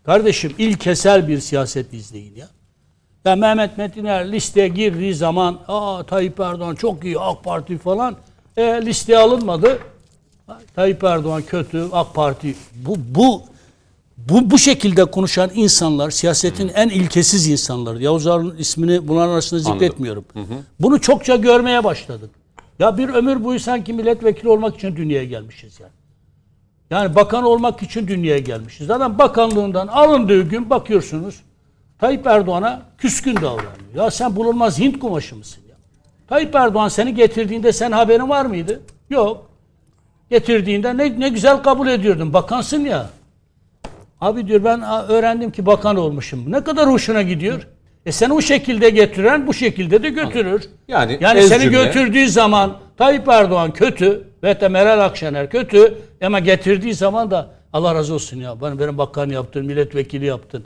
[0.06, 2.48] Kardeşim ilkesel bir siyaset izleyin ya.
[3.28, 8.16] Ya Mehmet Metiner listeye girdiği zaman aa Tayyip Erdoğan çok iyi AK Parti falan
[8.58, 9.80] e, listeye alınmadı.
[10.76, 12.56] Tayyip Erdoğan kötü AK Parti
[12.86, 13.44] bu bu
[14.18, 18.04] bu bu şekilde konuşan insanlar siyasetin en ilkesiz insanları.
[18.04, 20.26] Yavuz Ağar'ın ismini bunların arasında zikretmiyorum.
[20.80, 22.30] Bunu çokça görmeye başladık.
[22.80, 25.92] Ya bir ömür boyu sanki milletvekili olmak için dünyaya gelmişiz yani.
[26.90, 28.88] Yani bakan olmak için dünyaya gelmişiz.
[28.88, 31.42] Zaten bakanlığından alındığı gün bakıyorsunuz
[32.00, 33.96] Tayyip Erdoğan'a küskün davranıyor.
[33.96, 35.76] Ya sen bulunmaz Hint kumaşı mısın ya?
[36.28, 38.82] Tayyip Erdoğan seni getirdiğinde sen haberin var mıydı?
[39.10, 39.50] Yok.
[40.30, 42.34] Getirdiğinde ne, ne güzel kabul ediyordun.
[42.34, 43.10] Bakansın ya.
[44.22, 46.52] Abi diyor ben öğrendim ki bakan olmuşum.
[46.52, 47.68] Ne kadar hoşuna gidiyor.
[48.06, 50.70] E seni o şekilde getiren bu şekilde de götürür.
[50.88, 51.84] Yani yani seni cümle.
[51.84, 57.96] götürdüğü zaman Tayyip Erdoğan kötü ve de Meral Akşener kötü ama getirdiği zaman da Allah
[57.96, 60.66] razı olsun ya bana benim bakan yaptın, milletvekili yaptın.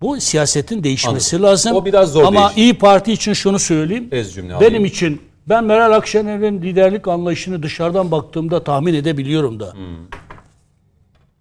[0.00, 1.50] Bu siyasetin değişmesi Anladım.
[1.50, 1.76] lazım.
[1.76, 2.56] O biraz zor Ama değişir.
[2.56, 4.08] İyi Parti için şunu söyleyeyim.
[4.12, 4.84] Ez cümle Benim alayım.
[4.84, 9.72] için ben Meral Akşener'in liderlik anlayışını dışarıdan baktığımda tahmin edebiliyorum da.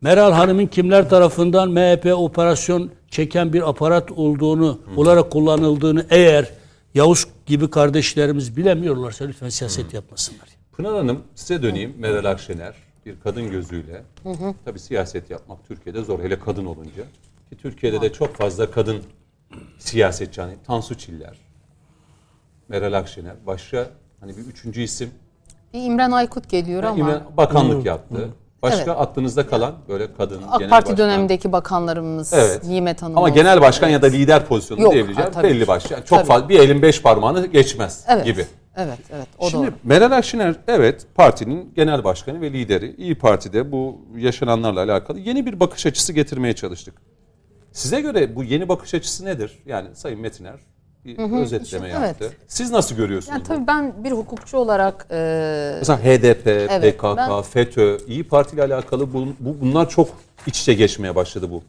[0.02, 6.50] Meral Hanım'ın kimler tarafından MHP operasyon çeken bir aparat olduğunu, olarak kullanıldığını eğer
[6.94, 10.48] Yavuz gibi kardeşlerimiz bilemiyorlarsa lütfen siyaset yapmasınlar.
[10.78, 11.94] Pınar Hanım size döneyim.
[12.00, 12.76] Meral Akşener
[13.06, 14.04] bir kadın gözüyle.
[14.66, 17.04] Tabii siyaset yapmak Türkiye'de zor hele kadın olunca.
[17.50, 19.04] Ki Türkiye'de de çok fazla kadın
[19.80, 21.38] siyasetçi hani Tansu Çiller,
[22.70, 23.88] Meral Akşener, başka
[24.20, 25.10] hani bir üçüncü isim
[25.74, 28.30] Bir İmren Aykut geliyor ama İmran bakanlık yaptı.
[28.62, 29.02] Başka Evet.
[29.02, 30.98] aklınızda kalan böyle kadın AK genel Parti başkan.
[30.98, 32.64] dönemindeki bakanlarımız Evet.
[32.64, 33.18] Nimet Hanım.
[33.18, 33.36] Ama olsun.
[33.36, 34.16] genel başkan ya da Evet.
[34.18, 35.94] lider pozisyonunda Yok, diyebileceğim ha, belli başlı.
[35.96, 36.28] Yani çok Tabii.
[36.28, 38.26] fazla bir elin beş parmağını geçmez Evet.
[38.26, 38.46] gibi.
[38.76, 39.28] Evet, evet.
[39.38, 39.74] O Şimdi doğru.
[39.84, 42.96] Meral Akşener evet partinin genel başkanı ve lideri.
[42.98, 46.96] İyi Parti'de bu yaşananlarla alakalı yeni bir bakış açısı getirmeye çalıştık.
[47.76, 49.60] Size göre bu yeni bakış açısı nedir?
[49.66, 50.56] Yani Sayın Metiner
[51.06, 52.16] bir özetleme işte, yaptı.
[52.22, 52.38] evet.
[52.48, 53.32] Siz nasıl görüyorsunuz?
[53.34, 53.48] Yani bunu?
[53.58, 58.64] tabii ben bir hukukçu olarak e, Mesela HDP, Evet, PKK, ben- FETÖ, İyi Parti ile
[58.64, 60.10] alakalı bu, bu- bunlar çok
[60.48, 61.64] iç içe geçmeye başladı bu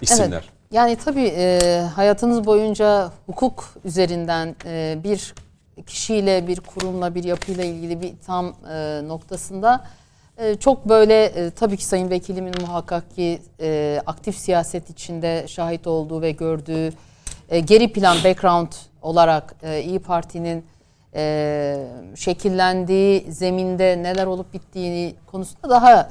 [0.00, 0.30] isimler.
[0.32, 0.44] Evet.
[0.70, 5.34] Yani tabii e, hayatınız boyunca hukuk üzerinden e, bir
[5.86, 9.84] kişiyle, bir kurumla, bir yapıyla ilgili bir tam e, noktasında
[10.60, 16.22] çok böyle e, tabii ki Sayın Vekilimin muhakkak ki e, aktif siyaset içinde şahit olduğu
[16.22, 16.92] ve gördüğü
[17.48, 18.72] e, geri plan background
[19.02, 20.64] olarak e, İyi Parti'nin
[22.14, 26.08] şekillendiği zeminde neler olup bittiğini konusunda daha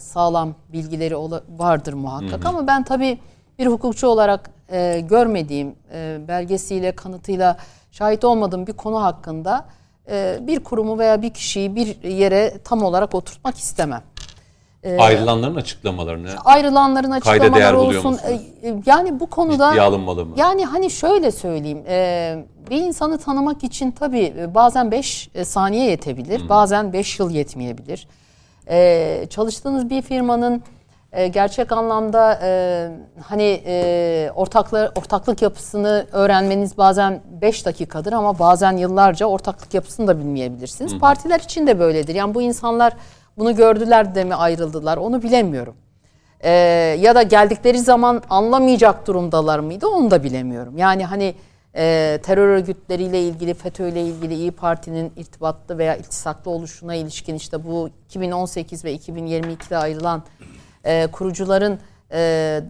[0.00, 1.16] sağlam bilgileri
[1.58, 2.46] vardır muhakkak.
[2.46, 3.18] Ama ben tabii
[3.58, 4.50] bir hukukçu olarak
[5.08, 5.74] görmediğim
[6.28, 7.56] belgesiyle, kanıtıyla
[7.92, 9.64] şahit olmadığım bir konu hakkında
[10.40, 14.02] bir kurumu veya bir kişiyi bir yere tam olarak oturtmak istemem.
[14.98, 18.18] Ayrılanların açıklamalarını Ayrılanların açıklamaları olsun.
[18.26, 18.32] e,
[18.68, 20.34] e, Yani bu konuda ciddiye alınmalı mı?
[20.36, 21.82] yani hani şöyle söyleyeyim.
[21.88, 26.48] e, bir insanı tanımak için tabii bazen 5 saniye yetebilir.
[26.48, 28.08] Bazen 5 yıl yetmeyebilir.
[29.30, 30.62] Çalıştığınız bir firmanın
[31.14, 32.88] e, gerçek anlamda e,
[33.22, 40.18] hani e, ortaklar, ortaklık yapısını öğrenmeniz bazen 5 dakikadır ama bazen yıllarca ortaklık yapısını da
[40.18, 40.98] bilmeyebilirsiniz.
[40.98, 42.14] Partiler için de böyledir.
[42.14, 42.92] Yani bu insanlar
[43.38, 45.74] bunu gördüler de mi ayrıldılar onu bilemiyorum.
[46.40, 46.50] Ee,
[47.00, 50.78] ya da geldikleri zaman anlamayacak durumdalar mıydı onu da bilemiyorum.
[50.78, 51.34] Yani hani
[51.76, 57.64] e, terör örgütleriyle ilgili, FETÖ ile ilgili İyi Parti'nin irtibatlı veya iltisaklı oluşuna ilişkin işte
[57.64, 60.22] bu 2018 ve 2022'de ayrılan
[60.84, 61.78] e, kurucuların
[62.12, 62.60] e,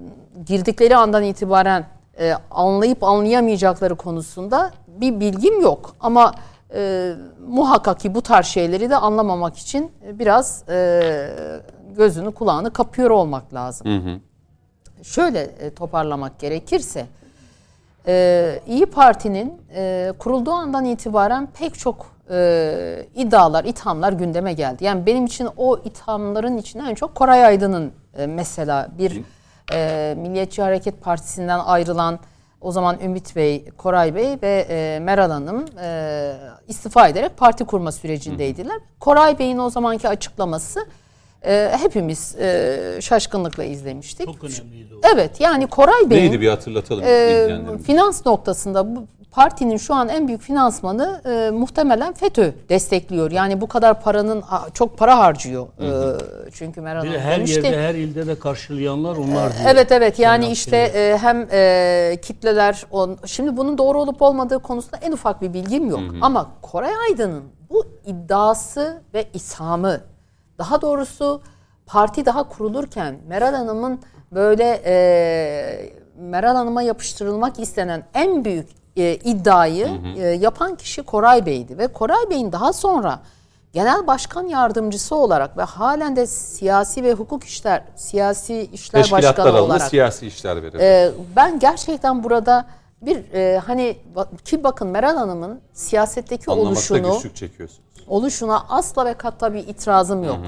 [0.47, 1.87] girdikleri andan itibaren
[2.19, 5.95] e, anlayıp anlayamayacakları konusunda bir bilgim yok.
[6.01, 6.35] Ama
[6.75, 7.13] e,
[7.49, 11.31] muhakkak ki bu tarz şeyleri de anlamamak için biraz e,
[11.97, 13.87] gözünü kulağını kapıyor olmak lazım.
[15.03, 17.07] Şöyle e, toparlamak gerekirse
[18.07, 24.85] e, İyi Parti'nin e, kurulduğu andan itibaren pek çok e, iddialar, ithamlar gündeme geldi.
[24.85, 29.21] Yani benim için o ithamların içinde en çok Koray Aydın'ın e, mesela bir
[29.73, 32.19] e, Milliyetçi Hareket Partisi'nden ayrılan
[32.61, 36.33] o zaman Ümit Bey, Koray Bey ve e, Meral Hanım e,
[36.69, 38.77] istifa ederek parti kurma sürecindeydiler.
[39.01, 40.87] Koray Bey'in o zamanki açıklaması
[41.47, 44.27] e, hepimiz e, şaşkınlıkla izlemiştik.
[44.27, 45.01] Çok önemliydi o.
[45.15, 47.05] Evet yani Koray Bey'in Neydi bir hatırlatalım.
[47.07, 53.31] e, finans noktasında bu partinin şu an en büyük finansmanı e, muhtemelen FETÖ destekliyor.
[53.31, 54.45] Yani bu kadar paranın
[54.75, 55.67] çok para harcıyor.
[55.67, 56.19] E,
[56.53, 57.67] çünkü Meral Bir de Hanım her demişti.
[57.67, 59.65] yerde her ilde de karşılayanlar onlar diyor.
[59.69, 64.97] Evet evet yani işte e, hem e, kitleler on, şimdi bunun doğru olup olmadığı konusunda
[64.97, 66.01] en ufak bir bilgim yok.
[66.21, 70.01] Ama Koray Aydın'ın bu iddiası ve ishamı
[70.59, 71.43] daha doğrusu
[71.87, 74.01] parti daha kurulurken Meral Hanım'ın
[74.33, 74.95] böyle e,
[76.19, 82.31] Meral Hanım'a yapıştırılmak istenen en büyük e, iddiayı e, yapan kişi Koray Bey'di ve Koray
[82.31, 83.21] Bey'in daha sonra
[83.73, 89.83] genel başkan yardımcısı olarak ve halen de siyasi ve hukuk işler, siyasi işler başkanı olarak
[89.83, 90.79] siyasi işler verir.
[90.81, 92.67] ee, ben gerçekten burada
[93.03, 93.99] bir e, hani
[94.45, 97.83] ki bakın Meral Hanım'ın siyasetteki Anlamakta oluşunu güçlük çekiyorsunuz.
[98.09, 100.39] oluşuna asla ve katta bir itirazım yok.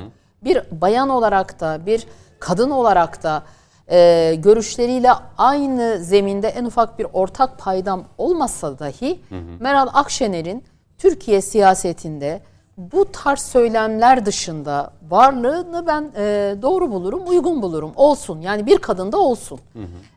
[0.45, 2.07] Bir bayan olarak da bir
[2.41, 3.43] kadın olarak da
[3.91, 9.21] e, görüşleriyle aynı zeminde en ufak bir ortak paydam olmasa dahi
[9.61, 10.65] Meral Akşener'in
[10.99, 12.41] Türkiye siyasetinde
[12.77, 17.93] bu tarz söylemler dışında varlığını ben e, doğru bulurum, uygun bulurum.
[17.97, 19.61] Olsun yani bir kadında olsun.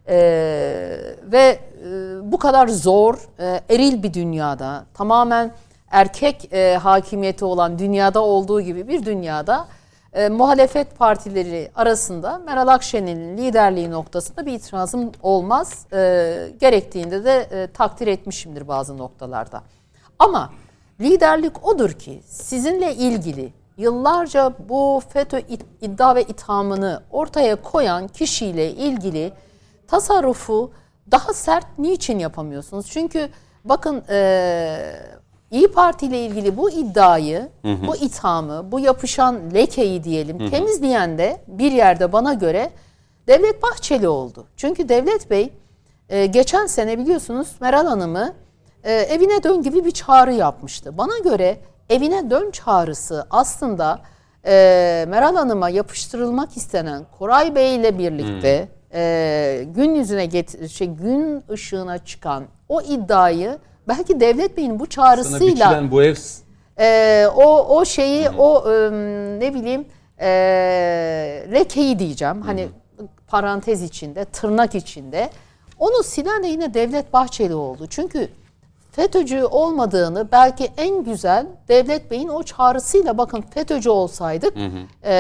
[0.07, 0.17] E,
[1.23, 5.51] ve e, bu kadar zor, e, eril bir dünyada tamamen
[5.91, 9.67] erkek e, hakimiyeti olan dünyada olduğu gibi bir dünyada
[10.13, 15.85] e, muhalefet partileri arasında Meral Akşener'in liderliği noktasında bir itirazım olmaz.
[15.93, 15.97] E,
[16.59, 19.63] gerektiğinde de e, takdir etmişimdir bazı noktalarda.
[20.19, 20.53] Ama
[21.01, 28.71] liderlik odur ki sizinle ilgili yıllarca bu FETÖ id- iddia ve ithamını ortaya koyan kişiyle
[28.71, 29.33] ilgili
[29.87, 30.71] tasarrufu
[31.11, 32.85] daha sert niçin yapamıyorsunuz?
[32.89, 33.29] Çünkü
[33.65, 34.95] bakın eee
[35.51, 37.49] İyi Parti ile ilgili bu iddiayı,
[37.87, 42.71] bu ithamı, bu yapışan lekeyi diyelim temizleyen de bir yerde bana göre
[43.27, 44.47] Devlet Bahçeli oldu.
[44.57, 45.53] Çünkü Devlet Bey
[46.09, 48.33] e, geçen sene biliyorsunuz Meral Hanım'ı
[48.83, 50.97] e, evine dön gibi bir çağrı yapmıştı.
[50.97, 51.57] Bana göre
[51.89, 54.01] evine dön çağrısı aslında
[54.45, 61.43] e, Meral Hanım'a yapıştırılmak istenen Koray Bey ile birlikte e, gün yüzüne get şey gün
[61.49, 63.57] ışığına çıkan o iddiayı
[63.89, 66.15] belki Devlet Bey'in bu çağrısıyla bu ev
[66.79, 68.91] e, o o şeyi o e,
[69.39, 69.85] ne bileyim
[70.19, 70.29] e,
[71.53, 72.67] lekeyi diyeceğim hani
[73.27, 75.29] parantez içinde tırnak içinde
[75.79, 77.87] onu silen de yine Devlet Bahçeli oldu.
[77.89, 78.29] Çünkü
[78.91, 84.57] FETÖ'cü olmadığını belki en güzel Devlet Bey'in o çağrısıyla bakın FETÖ'cü olsaydık
[85.03, 85.11] e,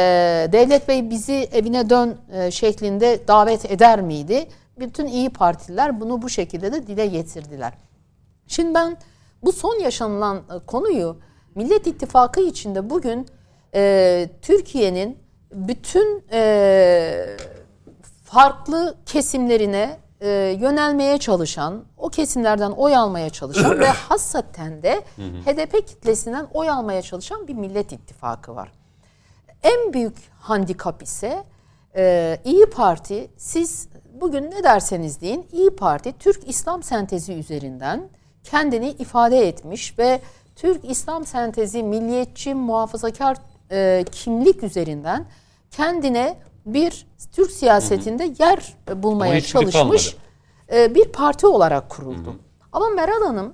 [0.51, 4.47] Devlet Bey bizi evine dön e, şeklinde davet eder miydi?
[4.79, 7.73] Bütün iyi Partililer bunu bu şekilde de dile getirdiler.
[8.49, 8.97] Şimdi ben
[9.43, 11.17] bu son yaşanılan e, konuyu
[11.55, 13.27] Millet İttifakı içinde bugün
[13.75, 15.17] e, Türkiye'nin
[15.51, 17.37] bütün e,
[18.23, 25.01] farklı kesimlerine e, yönelmeye çalışan, o kesimlerden oy almaya çalışan ve hassaten de
[25.45, 28.71] HDP kitlesinden oy almaya çalışan bir Millet İttifakı var.
[29.63, 31.43] En büyük handikap ise
[31.95, 33.87] e, İyi Parti, siz
[34.21, 38.09] bugün ne derseniz deyin, İyi Parti Türk İslam sentezi üzerinden
[38.43, 40.21] kendini ifade etmiş ve
[40.55, 43.37] Türk İslam sentezi milliyetçi muhafazakar
[43.71, 45.25] e, kimlik üzerinden
[45.71, 50.15] kendine bir Türk siyasetinde yer bulmaya çalışmış
[50.73, 52.35] e, bir parti olarak kuruldu.
[52.71, 53.53] Ama Meral Hanım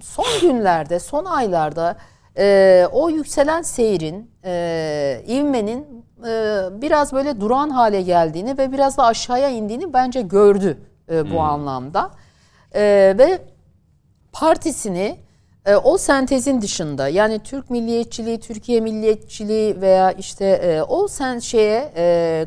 [0.00, 1.96] son günlerde, son aylarda
[2.38, 9.06] e, o yükselen seyrin, e, ivmenin e, biraz böyle duran hale geldiğini ve biraz da
[9.06, 10.78] aşağıya indiğini bence gördü
[11.10, 12.10] e, bu anlamda.
[12.74, 13.38] E, ve
[14.32, 15.16] partisini
[15.66, 21.92] e, o sentezin dışında yani Türk milliyetçiliği, Türkiye milliyetçiliği veya işte e, o sen şeye
[21.96, 22.46] e,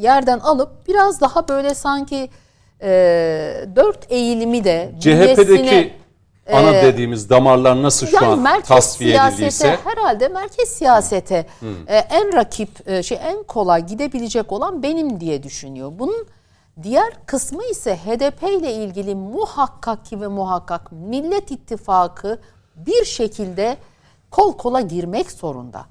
[0.00, 2.30] yerden alıp biraz daha böyle sanki
[2.82, 2.88] e,
[3.76, 5.92] dört eğilimi de CHP'deki
[6.52, 11.46] ana e, dediğimiz damarlar nasıl şu yani an tasfiye siyasete edildiyse herhalde merkez siyasete
[11.88, 15.92] e, en rakip e, şey en kolay gidebilecek olan benim diye düşünüyor.
[15.94, 16.26] Bunun
[16.82, 22.40] diğer kısmı ise HDP ile ilgili muhakkak ki ve muhakkak Millet İttifakı
[22.76, 23.76] bir şekilde
[24.30, 25.84] kol kola girmek zorunda.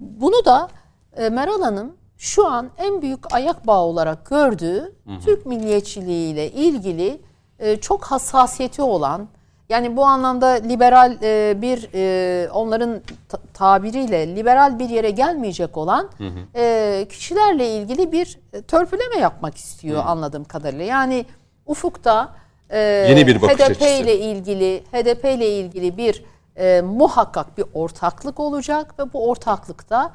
[0.00, 0.68] Bunu da
[1.16, 4.94] e, Meral Hanım şu an en büyük ayak bağı olarak gördüğü
[5.24, 7.20] Türk milliyetçiliği ile ilgili
[7.58, 9.28] e, çok hassasiyeti olan
[9.68, 16.10] yani bu anlamda liberal e, bir e, onların ta- tabiriyle liberal bir yere gelmeyecek olan
[16.56, 18.38] e, kişilerle ilgili bir
[18.68, 20.84] törpüleme yapmak istiyor anladığım kadarıyla.
[20.84, 21.24] Yani
[21.66, 22.32] ufukta
[22.70, 22.78] e,
[23.08, 23.84] Yeni bir HDP açısı.
[23.88, 26.24] ile ilgili HDP ile ilgili bir
[26.56, 30.12] e, muhakkak bir ortaklık olacak ve bu ortaklıkta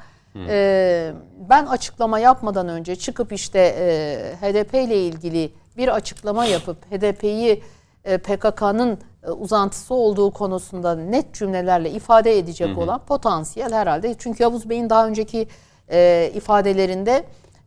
[0.48, 1.12] e,
[1.50, 7.62] ben açıklama yapmadan önce çıkıp işte e, HDP ile ilgili bir açıklama yapıp HDP'yi
[8.04, 14.14] PKK'nın e, uzantısı olduğu konusunda net cümlelerle ifade edecek olan potansiyel herhalde.
[14.18, 15.48] Çünkü Yavuz Bey'in daha önceki
[15.90, 17.24] e, ifadelerinde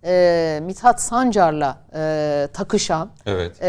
[0.07, 3.51] e, Mithat Sancar'la e, takışan, Evet.
[3.61, 3.67] e,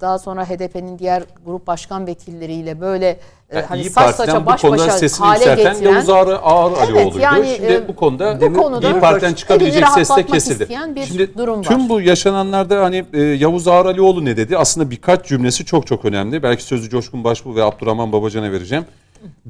[0.00, 3.08] daha sonra HDP'nin diğer grup başkan vekilleriyle böyle
[3.50, 7.18] e, Yani hani İyi saç saça baş başa sesini hale getiren Yavuz Ağar, Ağar Alioğlu'ydu.
[7.18, 10.68] yani, Şimdi e, bu konuda bu konuda İyi Parti'den çıkabilecek ses de kesildi.
[11.06, 11.64] Şimdi durum var.
[11.64, 14.58] tüm bu yaşananlarda hani e, Yavuz Ağar Alioğlu ne dedi?
[14.58, 16.42] Aslında birkaç cümlesi çok çok önemli.
[16.42, 18.84] Belki sözü Coşkun Başbuğ ve Abdurrahman Babacan'a vereceğim.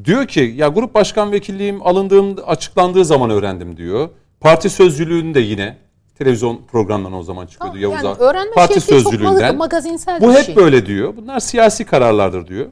[0.04, 4.08] Diyor ki ya grup başkan vekilliğim alındığım açıklandığı zaman öğrendim diyor.
[4.40, 5.76] Parti sözcülüğünü de yine
[6.18, 9.56] televizyon programından o zaman çıkıyordu Yavuz yani öğrenme Parti şekli çok sözcülüğünden.
[9.56, 10.56] magazinsel Bu bir hep şey.
[10.56, 11.16] böyle diyor.
[11.16, 12.66] Bunlar siyasi kararlardır diyor.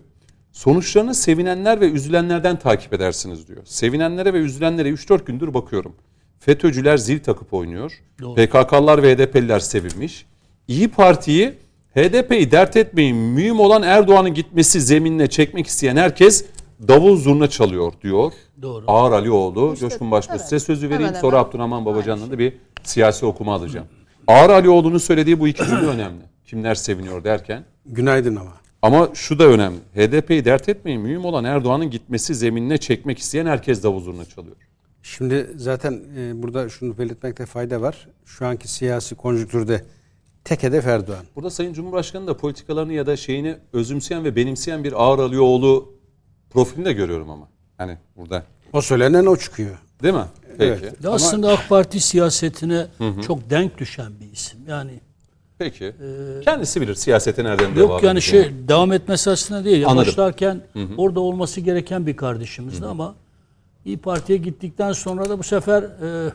[0.52, 3.62] Sonuçlarını sevinenler ve üzülenlerden takip edersiniz diyor.
[3.64, 5.94] Sevinenlere ve üzülenlere 3-4 gündür bakıyorum.
[6.38, 7.92] FETÖ'cüler zil takıp oynuyor.
[8.20, 8.34] Doğru.
[8.34, 10.26] PKK'lılar ve HDP'liler sevinmiş.
[10.68, 11.54] İyi Parti'yi
[11.94, 16.44] HDP'yi dert etmeyin mühim olan Erdoğan'ın gitmesi zeminine çekmek isteyen herkes
[16.88, 18.32] davul zurna çalıyor diyor.
[18.62, 18.84] Doğru.
[18.88, 20.42] Ağar Alioğlu, İşte, Coşkun Başbuğ evet.
[20.42, 21.48] size sözü vereyim Hemen sonra hemen.
[21.48, 22.52] Abdurrahman Babacan'la da bir
[22.82, 23.86] siyasi okuma alacağım.
[24.26, 26.22] Ağar Alioğlu'nun söylediği bu iki cümle önemli.
[26.44, 27.64] Kimler seviniyor derken.
[27.86, 28.52] Günaydın ama.
[28.82, 29.78] Ama şu da önemli.
[29.94, 31.00] HDP'yi dert etmeyin.
[31.00, 34.56] Mühim olan Erdoğan'ın gitmesi zeminine çekmek isteyen herkes davul zurna çalıyor.
[35.02, 38.08] Şimdi zaten e, burada şunu belirtmekte fayda var.
[38.24, 39.84] Şu anki siyasi konjüktürde
[40.44, 41.24] tek hedef Erdoğan.
[41.36, 45.92] Burada Sayın Cumhurbaşkanı da politikalarını ya da şeyini özümseyen ve benimseyen bir Ağar Alioğlu
[46.50, 47.48] profilini de görüyorum ama.
[47.78, 48.44] Hani burada.
[48.72, 49.78] O söylenen o çıkıyor.
[50.02, 50.24] Değil mi?
[50.58, 50.84] Peki.
[50.84, 51.04] Evet.
[51.04, 52.86] Ya aslında AK Parti siyasetine
[53.26, 54.58] çok denk düşen bir isim.
[54.68, 54.90] Yani
[55.58, 55.94] Peki.
[56.44, 59.86] Kendisi bilir siyasete nereden devam yok yani şey devam etmesi aslında değil.
[59.86, 60.08] Anladım.
[60.08, 60.60] başlarken
[60.96, 63.14] orada olması gereken bir kardeşimizdi ama
[63.84, 66.32] İyi Parti'ye gittikten sonra da bu sefer e,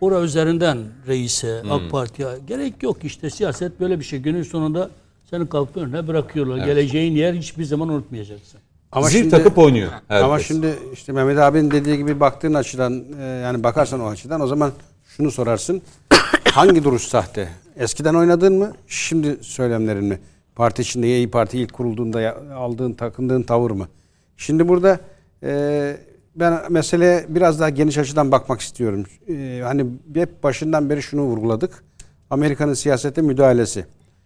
[0.00, 4.18] ora üzerinden reise, AK Parti'ye gerek yok işte siyaset böyle bir şey.
[4.18, 4.90] Günün sonunda
[5.30, 6.66] seni kalkıp önüne bırakıyorlar.
[6.66, 8.60] Geleceğin yer hiçbir zaman unutmayacaksın.
[8.92, 10.24] Ama Zil şimdi, takıp oynuyor herkes.
[10.24, 14.46] ama şimdi işte Mehmet abinin dediği gibi baktığın açıdan e, yani bakarsan o açıdan o
[14.46, 14.72] zaman
[15.16, 15.82] şunu sorarsın.
[16.52, 17.48] hangi duruş sahte?
[17.76, 18.72] Eskiden oynadığın mı?
[18.86, 20.18] Şimdi söylemlerin mi?
[20.54, 23.88] Parti içinde İyi Parti ilk kurulduğunda ya- aldığın, takındığın tavır mı?
[24.36, 25.00] Şimdi burada
[25.42, 25.96] e,
[26.36, 29.04] ben meseleye biraz daha geniş açıdan bakmak istiyorum.
[29.28, 31.84] E, hani hep başından beri şunu vurguladık.
[32.30, 33.84] Amerika'nın siyasete müdahalesi.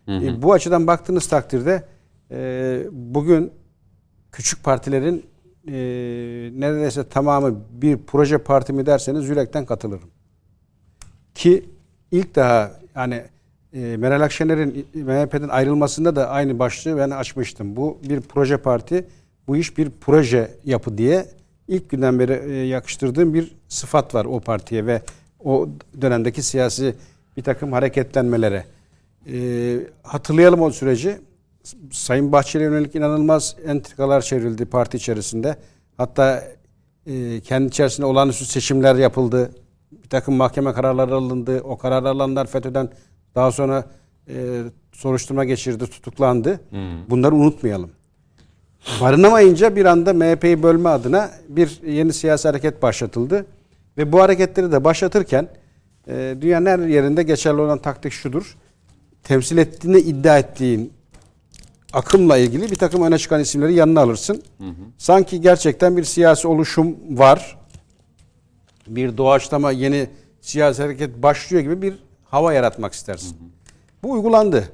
[0.09, 1.82] E, bu açıdan baktığınız takdirde
[2.30, 3.52] e, bugün
[4.32, 5.26] küçük partilerin
[5.68, 5.72] e,
[6.60, 10.10] neredeyse tamamı bir proje parti mi derseniz yürekten katılırım.
[11.34, 11.64] Ki
[12.10, 13.22] ilk daha yani
[13.72, 17.76] e, Meral Akşener'in MHP'den ayrılmasında da aynı başlığı ben açmıştım.
[17.76, 19.06] Bu bir proje parti,
[19.48, 21.26] bu iş bir proje yapı diye
[21.68, 25.02] ilk günden beri e, yakıştırdığım bir sıfat var o partiye ve
[25.44, 25.68] o
[26.00, 26.94] dönemdeki siyasi
[27.36, 28.64] bir takım hareketlenmelere.
[29.32, 31.18] E, hatırlayalım o süreci.
[31.90, 35.56] Sayın Bahçeli'ye yönelik inanılmaz entrikalar çevrildi parti içerisinde.
[35.97, 36.44] Hatta
[37.06, 39.51] e, kendi içerisinde olağanüstü seçimler yapıldı.
[39.93, 41.60] Bir takım mahkeme kararları alındı.
[41.60, 42.89] O karar alanlar FETÖ'den
[43.34, 43.84] daha sonra
[44.28, 44.62] e,
[44.93, 46.60] soruşturma geçirdi, tutuklandı.
[47.10, 47.90] Bunları unutmayalım.
[49.01, 53.47] Barınamayınca bir anda MHP'yi bölme adına bir yeni siyasi hareket başlatıldı.
[53.98, 55.48] Ve bu hareketleri de başlatırken
[56.09, 58.56] e, dünyanın her yerinde geçerli olan taktik şudur.
[59.22, 60.93] Temsil ettiğini iddia ettiğin
[61.93, 64.43] akımla ilgili bir takım öne çıkan isimleri yanına alırsın.
[64.98, 67.59] Sanki gerçekten bir siyasi oluşum var.
[68.86, 70.09] Bir doğaçlama yeni
[70.40, 71.94] siyasi hareket başlıyor gibi bir
[72.24, 73.36] hava yaratmak istersin.
[74.02, 74.69] Bu uygulandı.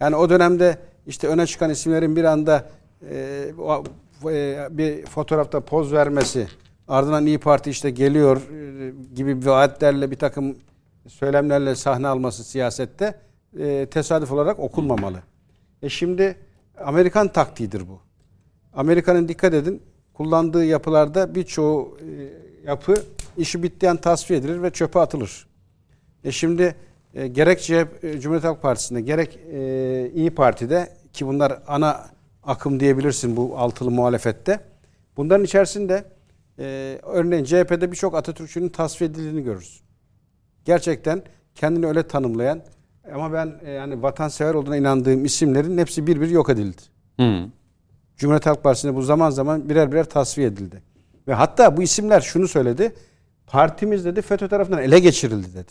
[0.00, 2.68] Yani o dönemde işte öne çıkan isimlerin bir anda
[3.10, 3.52] e,
[4.24, 6.48] e, bir fotoğrafta poz vermesi,
[6.88, 10.56] ardından İyi Parti işte geliyor e, gibi vaatlerle bir takım
[11.08, 13.14] söylemlerle sahne alması siyasette
[13.58, 15.18] e, tesadüf olarak okunmamalı.
[15.82, 16.36] E şimdi
[16.84, 18.00] Amerikan taktiğidir bu.
[18.72, 19.82] Amerika'nın dikkat edin
[20.14, 22.94] kullandığı yapılarda birçoğu e, yapı
[23.36, 25.46] işi bittiği an tasfiye edilir ve çöpe atılır.
[26.24, 26.76] E şimdi
[27.14, 32.06] e, gerek CHP, e, Cumhuriyet Halk Partisi'nde gerek e, İyi Parti'de ki bunlar ana
[32.42, 34.60] akım diyebilirsin bu altılı muhalefette.
[35.16, 36.04] Bunların içerisinde
[36.58, 39.82] e, örneğin CHP'de birçok Atatürkçünün tasfiye edildiğini görürüz.
[40.64, 41.22] Gerçekten
[41.54, 42.62] kendini öyle tanımlayan
[43.14, 46.82] ama ben e, yani vatansever olduğuna inandığım isimlerin hepsi bir bir yok edildi.
[47.20, 47.46] Hı.
[48.16, 50.82] Cumhuriyet Halk Partisi'nde bu zaman zaman birer birer tasfiye edildi.
[51.28, 52.94] Ve hatta bu isimler şunu söyledi.
[53.46, 55.70] Partimiz dedi FETÖ tarafından ele geçirildi dedi.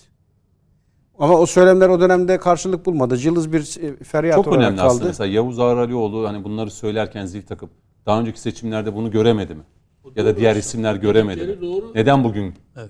[1.20, 3.18] Ama o söylemler o dönemde karşılık bulmadı.
[3.18, 4.88] Cılız bir e, feryat Çok olarak önemli kaldı.
[4.90, 5.06] aslında.
[5.06, 7.70] Mesela Yavuz Ağralioğlu hani bunları söylerken zil takıp
[8.06, 9.62] daha önceki seçimlerde bunu göremedi mi?
[10.16, 11.58] Ya da diğer isimler göremedi mi?
[11.96, 12.54] Neden bugün?
[12.78, 12.90] Evet.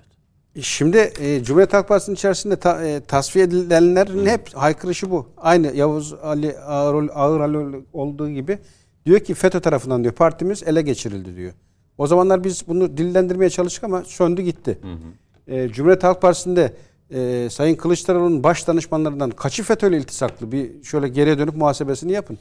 [0.62, 5.28] Şimdi e, Cumhuriyet Halk Partisi'nin içerisinde ta, e, tasfiye edilenlerin hep haykırışı bu.
[5.38, 8.60] Aynı Yavuz Ali Ağır, Ağır Ali olduğu gibi
[9.06, 11.54] diyor ki FETÖ tarafından diyor partimiz ele geçirildi diyor.
[11.98, 14.80] O zamanlar biz bunu dillendirmeye çalıştık ama söndü gitti.
[15.48, 16.74] E, Cumhuriyet Halk Partisi'nde
[17.12, 22.38] e, Sayın Kılıçdaroğlu'nun baş danışmanlarından kaçı FETÖ'yle iltisaklı bir şöyle geriye dönüp muhasebesini yapın.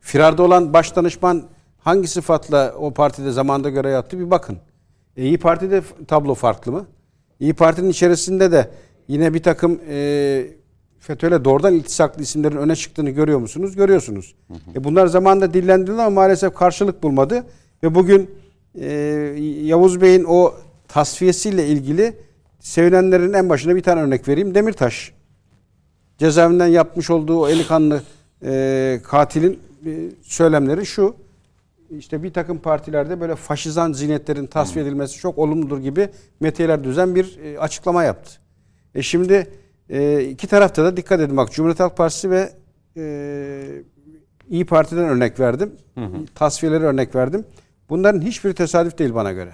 [0.00, 1.42] Firarda olan baş danışman
[1.78, 4.58] hangi sıfatla o partide zamanda görev yaptı bir bakın.
[5.16, 6.86] E, İyi Parti'de tablo farklı mı?
[7.40, 8.70] İyi Parti'nin içerisinde de
[9.08, 10.46] yine bir takım e,
[10.98, 13.76] FETÖ'yle doğrudan iltisaklı isimlerin öne çıktığını görüyor musunuz?
[13.76, 14.34] Görüyorsunuz.
[14.74, 17.44] E, bunlar zamanında dillendirildi ama maalesef karşılık bulmadı.
[17.82, 18.30] Ve bugün
[18.80, 18.88] e,
[19.62, 20.54] Yavuz Bey'in o
[20.88, 22.12] tasfiyesiyle ilgili
[22.60, 24.54] sevinenlerin en başına bir tane örnek vereyim.
[24.54, 25.12] Demirtaş.
[26.18, 28.02] Cezaevinden yapmış olduğu o eli kanlı
[28.44, 29.90] e, katilin e,
[30.22, 31.14] söylemleri şu.
[31.90, 36.08] İşte bir takım partilerde böyle faşizan zihniyetlerin tasfiye edilmesi çok olumludur gibi
[36.40, 38.30] metiyeler düzen bir e, açıklama yaptı.
[38.94, 39.50] E şimdi
[39.90, 42.52] e, iki tarafta da dikkat edin bak Cumhuriyet Halk Partisi ve
[42.96, 43.82] e,
[44.48, 45.72] İyi Parti'den örnek verdim.
[46.34, 47.44] Tasfiyeleri örnek verdim.
[47.88, 49.52] Bunların hiçbiri tesadüf değil bana göre.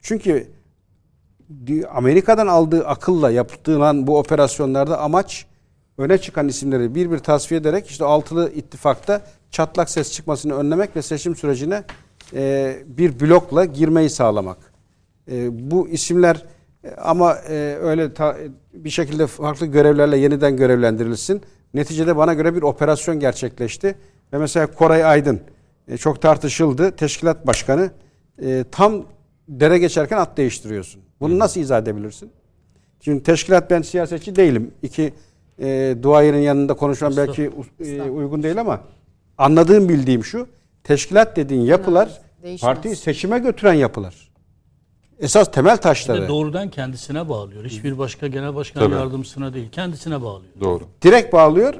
[0.00, 0.46] Çünkü
[1.90, 5.46] Amerika'dan aldığı akılla yapılan bu operasyonlarda amaç
[5.98, 9.22] öne çıkan isimleri bir bir tasfiye ederek işte altılı ittifakta
[9.52, 11.84] çatlak ses çıkmasını önlemek ve seçim sürecine
[12.34, 14.58] e, bir blokla girmeyi sağlamak.
[15.30, 16.44] E, bu isimler
[16.84, 18.36] e, ama e, öyle ta-
[18.74, 21.42] bir şekilde farklı görevlerle yeniden görevlendirilsin.
[21.74, 23.94] Neticede bana göre bir operasyon gerçekleşti.
[24.32, 25.40] Ve mesela Koray Aydın
[25.88, 26.90] e, çok tartışıldı.
[26.96, 27.90] Teşkilat başkanı
[28.42, 29.04] e, tam
[29.48, 31.02] dere geçerken at değiştiriyorsun.
[31.20, 32.30] Bunu nasıl izah edebilirsin?
[33.00, 34.70] Şimdi teşkilat ben siyasetçi değilim.
[34.82, 35.12] İki
[35.58, 37.50] e, duayenin yanında konuşmam belki
[37.80, 38.80] e, uygun değil ama
[39.42, 40.46] anladığım bildiğim şu.
[40.84, 42.60] Teşkilat dediğin yapılar Değişmez.
[42.60, 44.32] partiyi seçime götüren yapılar.
[45.18, 46.28] Esas temel taşları.
[46.28, 47.64] doğrudan kendisine bağlıyor.
[47.64, 48.94] Hiçbir başka genel başkan Tabii.
[48.94, 49.70] yardımcısına değil.
[49.72, 50.52] Kendisine bağlıyor.
[50.60, 50.84] Doğru.
[51.02, 51.74] Direkt bağlıyor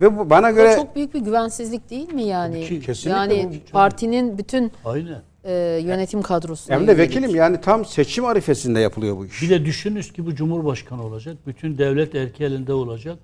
[0.00, 2.64] ve bu bana Bu göre çok büyük bir güvensizlik değil mi yani?
[2.66, 3.72] Ki, kesinlikle yani bu.
[3.72, 5.22] partinin bütün Aynen.
[5.44, 5.52] e,
[5.84, 9.42] yönetim kadrosuna hem de vekilim yani tam seçim arifesinde yapılıyor bu iş.
[9.42, 11.36] Bir de düşününüz ki bu cumhurbaşkanı olacak.
[11.46, 13.18] Bütün devlet erki elinde olacak.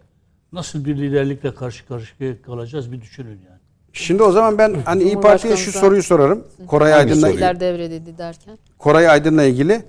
[0.52, 3.53] Nasıl bir liderlikle karşı karşıya kalacağız bir düşünün yani.
[3.94, 6.44] Şimdi o zaman ben hani İyi Parti'ye şu soruyu sorarım.
[6.66, 7.28] Koray Aydın'la?
[7.30, 8.58] Şeyler devredildi derken.
[8.78, 9.82] Koray Aydın'la ilgili.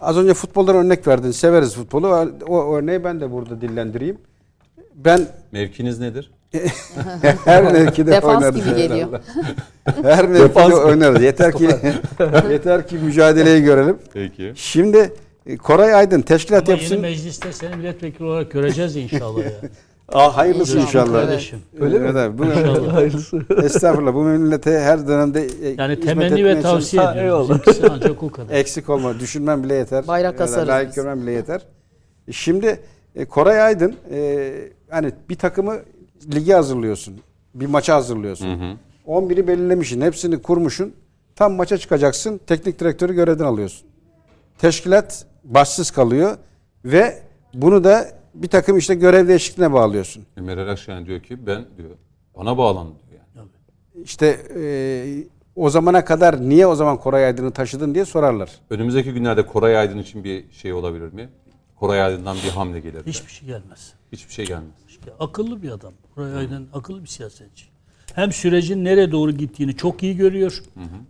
[0.00, 1.30] Az önce futboldan örnek verdin.
[1.30, 2.32] Severiz futbolu.
[2.48, 4.18] O, örneği ben de burada dillendireyim.
[4.94, 6.30] Ben Mevkiniz nedir?
[7.44, 8.64] Her mevkide Defans oynarız.
[8.64, 9.08] gibi geliyor.
[10.02, 11.22] Her mevkide Defans oynarız.
[11.22, 11.64] Yeter ki
[12.50, 13.98] yeter ki mücadeleyi görelim.
[14.12, 14.52] Peki.
[14.56, 15.12] Şimdi
[15.46, 19.52] e, Koray Aydın teşkilat Ama yeni yapısını mecliste seni milletvekili olarak göreceğiz inşallah ya.
[20.12, 21.04] Aa, hayırlısı İnşallah.
[21.06, 21.20] inşallah.
[21.26, 21.58] Kardeşim.
[21.80, 22.08] Öyle mi?
[22.12, 22.94] Evet, bu, İnşallah.
[22.94, 23.40] Hayırlısı.
[23.62, 27.60] estağfurullah bu memlekete her dönemde e, Yani temenni ve tavsiye Ha, ediyorum.
[27.90, 28.54] ancak o kadar.
[28.54, 29.20] Eksik olma.
[29.20, 30.06] Düşünmem bile yeter.
[30.06, 31.60] Bayrak asarız Layık görmem bile yeter.
[32.28, 32.80] E, Şimdi
[33.16, 34.50] e, Koray Aydın e,
[34.90, 35.76] hani bir takımı
[36.34, 37.14] ligi hazırlıyorsun.
[37.54, 38.78] Bir maça hazırlıyorsun.
[39.06, 40.00] 11'i belirlemişsin.
[40.00, 40.92] Hepsini kurmuşsun.
[41.36, 42.40] Tam maça çıkacaksın.
[42.46, 43.86] Teknik direktörü görevden alıyorsun.
[44.58, 46.36] Teşkilat başsız kalıyor
[46.84, 47.18] ve
[47.54, 50.24] bunu da bir takım işte görev değişikliğine bağlıyorsun.
[50.36, 51.90] Ömer Akşener diyor ki ben diyor
[52.34, 53.48] ona bağlandı diyor yani.
[54.04, 54.26] İşte
[54.56, 54.64] e,
[55.56, 58.50] o zamana kadar niye o zaman Koray Aydın'ı taşıdın diye sorarlar.
[58.70, 61.28] Önümüzdeki günlerde Koray Aydın için bir şey olabilir mi?
[61.76, 63.02] Koray Aydın'dan bir hamle gelir mi?
[63.06, 63.92] Hiçbir şey gelmez.
[64.12, 64.74] Hiçbir şey gelmez.
[64.88, 65.92] İşte akıllı bir adam.
[66.14, 67.64] Koray Aydın akıllı bir siyasetçi.
[68.14, 70.62] Hem sürecin nereye doğru gittiğini çok iyi görüyor.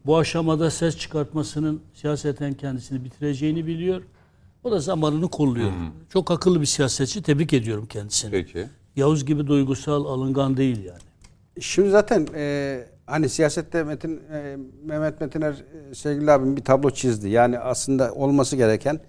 [0.07, 4.03] Bu aşamada ses çıkartmasının siyaseten kendisini bitireceğini biliyor.
[4.65, 5.71] O da zamanını kolluyor.
[6.13, 7.23] Çok akıllı bir siyasetçi.
[7.23, 8.31] Tebrik ediyorum kendisini.
[8.31, 8.67] Peki.
[8.97, 10.99] Yavuz gibi duygusal, alıngan değil yani.
[11.61, 17.29] Şimdi zaten e, hani siyasette Metin e, Mehmet Metiner e, sevgili abim bir tablo çizdi.
[17.29, 19.01] Yani aslında olması gereken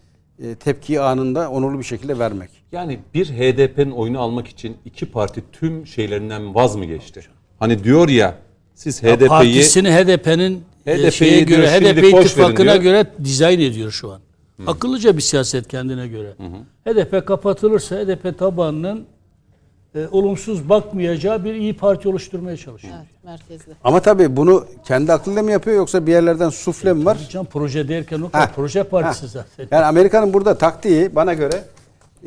[0.43, 2.49] e, tepkiyi anında onurlu bir şekilde vermek.
[2.71, 7.21] Yani bir HDP'nin oyunu almak için iki parti tüm şeylerinden vaz mı geçti?
[7.59, 8.35] Hani diyor ya
[8.75, 12.83] siz HDP'yi Partisini HDP'nin e, diyor, göre, HDP ittifakına diyor.
[12.83, 14.21] göre dizayn ediyor şu an.
[14.67, 16.33] Akıllıca bir siyaset kendine göre.
[16.85, 19.05] HDP kapatılırsa HDP tabanının
[19.95, 22.93] e, olumsuz bakmayacağı bir iyi parti oluşturmaya çalışıyor.
[22.97, 23.71] Evet, merkezde.
[23.83, 27.17] Ama tabii bunu kendi aklıyla mı yapıyor yoksa bir yerlerden sufle mi var?
[27.31, 29.27] Can proje derken o Ha, proje partisi ha.
[29.27, 29.67] zaten.
[29.77, 31.63] Yani Amerika'nın burada taktiği bana göre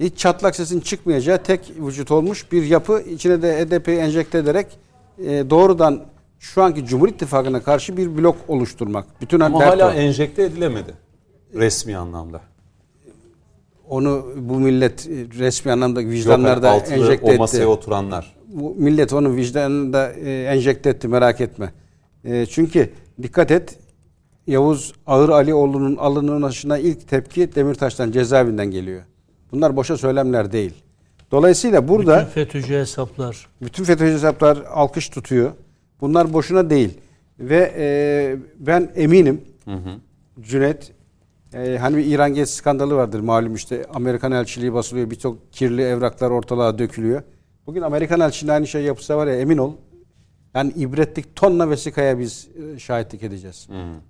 [0.01, 4.67] hiç çatlak sesin çıkmayacağı tek vücut olmuş bir yapı içine de HDP'yi enjekte ederek
[5.19, 6.01] e, doğrudan
[6.39, 9.07] şu anki Cumhur İttifakı'na karşı bir blok oluşturmak.
[9.21, 9.93] Bütün ama hala o.
[9.93, 10.95] enjekte edilemedi.
[11.55, 12.41] Resmi anlamda.
[13.89, 15.09] onu bu millet
[15.39, 17.66] resmi anlamda Yok, vicdanlarda altılı enjekte o masaya etti.
[17.66, 18.35] oturanlar.
[18.49, 21.73] Bu millet onu vicdanında e, enjekte etti merak etme.
[22.24, 22.91] E, çünkü
[23.23, 23.79] dikkat et
[24.47, 29.03] Yavuz Ağır Alioğlu'nun alınışına ilk tepki Demirtaş'tan cezaevinden geliyor.
[29.53, 30.74] Bunlar boşa söylemler değil.
[31.31, 33.47] Dolayısıyla burada Bütün FETÖ'cü hesaplar.
[33.62, 35.53] bütün FETÖ'cü hesaplar alkış tutuyor.
[36.01, 36.99] Bunlar boşuna değil.
[37.41, 39.41] Ve e, ben eminim
[40.41, 40.93] Cüneyt
[41.55, 46.31] e, hani bir İran Gezi skandalı vardır malum işte Amerikan elçiliği basılıyor birçok kirli evraklar
[46.31, 47.23] ortalığa dökülüyor.
[47.66, 49.73] Bugün Amerikan elçiliğinin aynı şey yapsa var ya emin ol
[50.55, 53.69] yani ibretlik tonla vesikaya biz e, şahitlik edeceğiz.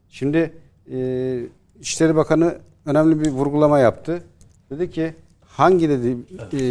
[0.08, 0.52] Şimdi
[0.92, 1.38] e,
[1.80, 4.22] İçişleri Bakanı önemli bir vurgulama yaptı.
[4.70, 5.14] Dedi ki
[5.46, 6.16] hangi dedi
[6.52, 6.62] e,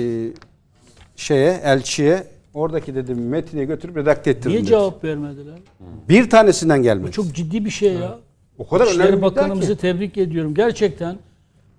[1.15, 2.23] şeye elçiye
[2.53, 4.49] oradaki dedi metni götürüp redakte ettirdin.
[4.49, 4.67] Niye dedi.
[4.67, 5.59] cevap vermediler?
[6.09, 7.11] Bir tanesinden Bu gelmedi.
[7.11, 8.19] çok ciddi bir şey ya.
[8.61, 9.81] O kadar önemli İçişleri iddia Bakanımızı ki.
[9.81, 10.53] tebrik ediyorum.
[10.53, 11.17] Gerçekten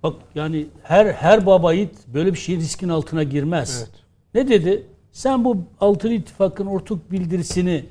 [0.03, 3.87] bak yani her her baba yiğit böyle bir şeyin riskin altına girmez.
[4.33, 4.83] Ne dedi?
[5.11, 7.85] Sen bu Altılı İttifak'ın ortak bildirisini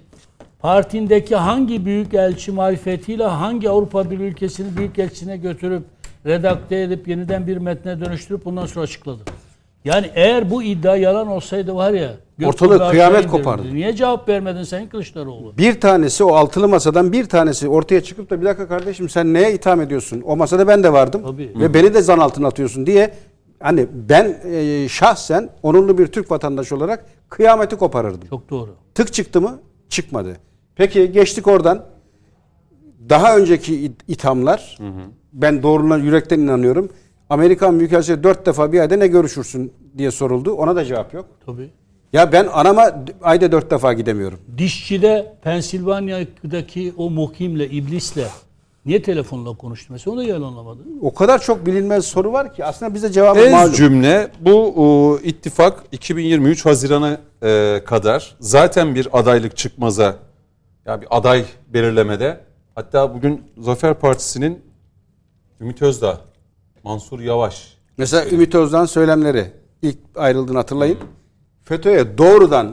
[0.58, 5.82] partindeki hangi büyük elçi marifetiyle hangi Avrupa Birliği ülkesinin büyük elçisine götürüp
[6.26, 9.26] redakte edip yeniden bir metne dönüştürüp bundan sonra açıkladın.
[9.84, 12.10] Yani eğer bu iddia yalan olsaydı var ya
[12.50, 13.74] kulağı aşağı kıyamet kopardı.
[13.74, 15.56] Niye cevap vermedin Sayın Kılıçdaroğlu?
[15.58, 19.54] Bir tanesi o altılı masadan bir tanesi ortaya çıkıp da bir dakika kardeşim sen neye
[19.54, 20.22] itham ediyorsun?
[20.26, 21.52] O masada ben de vardım Tabii.
[21.60, 23.14] ve beni de zan altına atıyorsun diye
[23.60, 28.28] hani ben e, şahsen onurlu bir Türk vatandaşı olarak kıyameti koparırdım.
[28.30, 28.70] Çok doğru.
[28.94, 29.58] Tık çıktı mı?
[29.88, 30.36] Çıkmadı.
[30.76, 31.84] Peki geçtik oradan.
[33.08, 34.78] Daha önceki it- ithamlar
[35.32, 36.88] ben doğruluğuna yürekten inanıyorum.
[37.30, 40.52] Amerikan Büyükelçisi dört defa bir ayda ne görüşürsün diye soruldu.
[40.52, 41.26] Ona da cevap yok.
[41.46, 41.70] Tabii.
[42.12, 44.38] Ya ben anama ayda dört defa gidemiyorum.
[44.58, 48.26] Dişçide Pensilvanya'daki o muhimle, iblisle
[48.86, 50.78] niye telefonla konuştu mesela onu da yalanlamadı.
[51.02, 53.72] O kadar çok bilinmez soru var ki aslında bize cevabı Ez malum.
[53.72, 60.16] cümle bu o, ittifak 2023 Haziran'a e, kadar zaten bir adaylık çıkmaza
[60.86, 62.40] ya bir aday belirlemede
[62.74, 64.62] hatta bugün Zafer Partisi'nin
[65.60, 66.20] Ümit Özdağ,
[66.84, 69.46] Mansur Yavaş Mesela Ümit Özdağ'ın söylemleri
[69.82, 70.98] ilk ayrıldığını hatırlayın.
[71.64, 72.72] FETÖ'ye doğrudan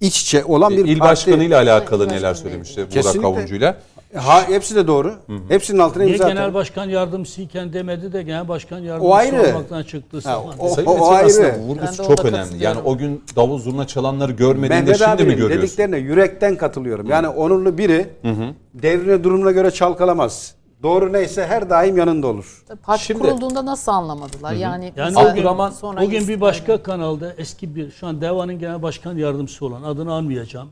[0.00, 1.00] iç içe olan bir il parti.
[1.00, 3.22] başkanıyla alakalı İl neler başkanı söylemişti Burak.
[3.22, 3.76] Kavuncu'yla.
[4.16, 5.14] Ha, hepsi de doğru.
[5.48, 6.54] Hepsinin altına Niye imza genel atar.
[6.54, 10.18] başkan yardımcısıyken demedi de genel başkan yardımcısı olmaktan çıktı.
[10.24, 11.12] Ha, o- Sayın o Metin
[11.42, 11.58] ayrı.
[11.58, 12.64] vurgusu çok önemli.
[12.64, 15.58] Yani o gün davul zurna çalanları görmediğinde Mehmet şimdi mi görüyorsun?
[15.62, 17.06] dediklerine yürekten katılıyorum.
[17.10, 18.06] Yani onurlu biri
[18.74, 20.54] devrine durumuna göre çalkalamaz.
[20.82, 22.64] Doğru neyse her daim yanında olur.
[22.82, 24.52] Parti Şimdi- kurulduğunda nasıl anlamadılar?
[24.52, 28.20] Yani, Yani o gün- Abdurrahman- sonra O gün bir başka kanalda eski bir şu an
[28.20, 30.70] DEVA'nın genel başkan yardımcısı olan adını anmayacağım.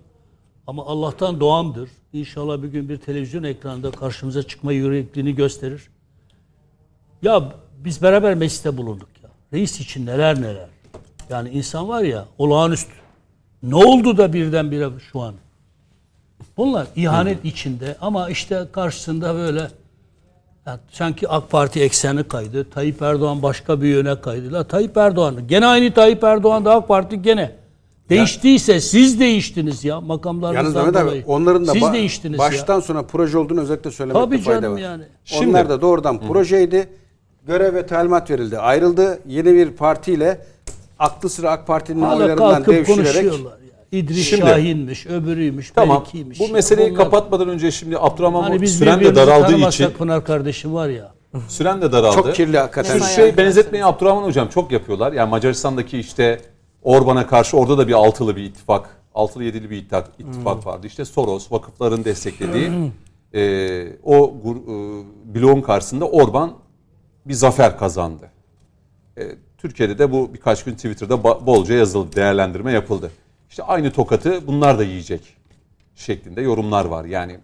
[0.66, 1.90] Ama Allah'tan doğamdır.
[2.12, 5.88] İnşallah bir gün bir televizyon ekranında karşımıza çıkma yürekliğini gösterir.
[7.22, 7.52] Ya
[7.84, 9.30] biz beraber mecliste bulunduk ya.
[9.52, 10.68] Reis için neler neler.
[11.30, 12.92] Yani insan var ya olağanüstü.
[13.62, 15.34] Ne oldu da birdenbire şu an?
[16.56, 19.68] Bunlar ihanet içinde ama işte karşısında böyle
[20.70, 22.70] ya sanki AK Parti ekseni kaydı.
[22.70, 24.52] Tayyip Erdoğan başka bir yöne kaydı.
[24.52, 25.36] La Tayyip Erdoğan.
[25.48, 27.52] Gene aynı Tayyip Erdoğan da AK Parti gene.
[28.08, 31.22] Değiştiyse siz değiştiniz ya Yalnız makamlarınızdan Mehmet dolayı.
[31.22, 32.80] abi onların da siz ba- değiştiniz baştan ya.
[32.80, 34.78] sona proje olduğunu özellikle söylemekte Tabii fayda canım var.
[34.80, 35.02] yani.
[35.24, 36.88] Şimdi- Onlar da doğrudan projeydi.
[37.46, 38.58] Görev ve talimat verildi.
[38.58, 39.18] Ayrıldı.
[39.28, 40.46] Yeni bir partiyle
[40.98, 43.32] aklı sıra AK Parti'nin oylarından devşirerek ya.
[43.92, 46.00] İdris Şimdi- Şahin'miş, öbürüymüş, Tamam.
[46.00, 46.40] belkiymiş.
[46.40, 50.74] Bu meseleyi Bunlar- kapatmadan önce şimdi Abdurrahman Hani biz süren de daraldığı için Pınar kardeşim
[50.74, 51.12] var ya.
[51.48, 52.16] süren de daraldı.
[52.16, 52.98] çok kirli hakikaten.
[52.98, 55.12] Şu şey benzetmeyi Abdurrahman hocam çok yapıyorlar.
[55.12, 56.40] Yani Macaristan'daki işte
[56.82, 60.86] Orban'a karşı orada da bir altılı bir ittifak, altılı yedili bir ittifak, ittifak vardı.
[60.86, 62.70] İşte Soros, vakıfların desteklediği
[63.34, 65.04] e, o gur, e,
[65.34, 66.52] bloğun karşısında Orban
[67.26, 68.30] bir zafer kazandı.
[69.18, 69.22] E,
[69.58, 73.10] Türkiye'de de bu birkaç gün Twitter'da bolca yazıldı, değerlendirme yapıldı.
[73.50, 75.36] İşte aynı tokatı bunlar da yiyecek
[75.94, 77.04] şeklinde yorumlar var.
[77.04, 77.38] Yani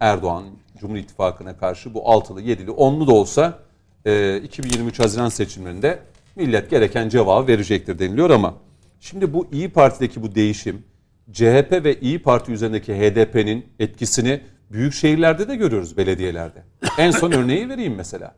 [0.00, 0.44] Erdoğan
[0.80, 3.58] Cumhur İttifakı'na karşı bu altılı, yedili, onlu da olsa
[4.04, 5.98] e, 2023 Haziran seçimlerinde
[6.36, 8.54] millet gereken cevabı verecektir deniliyor ama
[9.00, 10.84] şimdi bu İyi Parti'deki bu değişim
[11.32, 14.40] CHP ve İyi Parti üzerindeki HDP'nin etkisini
[14.72, 16.62] büyük şehirlerde de görüyoruz belediyelerde.
[16.98, 18.34] En son örneği vereyim mesela.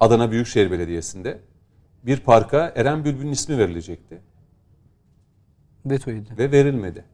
[0.00, 1.38] Adana Büyükşehir Belediyesi'nde
[2.02, 4.29] bir parka Eren Bülbül'ün ismi verilecekti
[5.86, 6.28] Veto yedi.
[6.38, 7.04] ve verilmedi.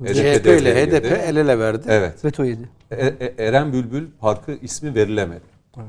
[0.00, 0.86] HDP CHP devreye ile.
[1.00, 1.82] HDP el ele verdi.
[1.88, 2.24] Evet.
[2.24, 2.68] Veto yedi.
[2.90, 5.44] E- E- Eren Bülbül Parkı ismi verilemedi.
[5.76, 5.86] Evet.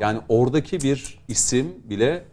[0.00, 2.24] Yani oradaki bir isim bile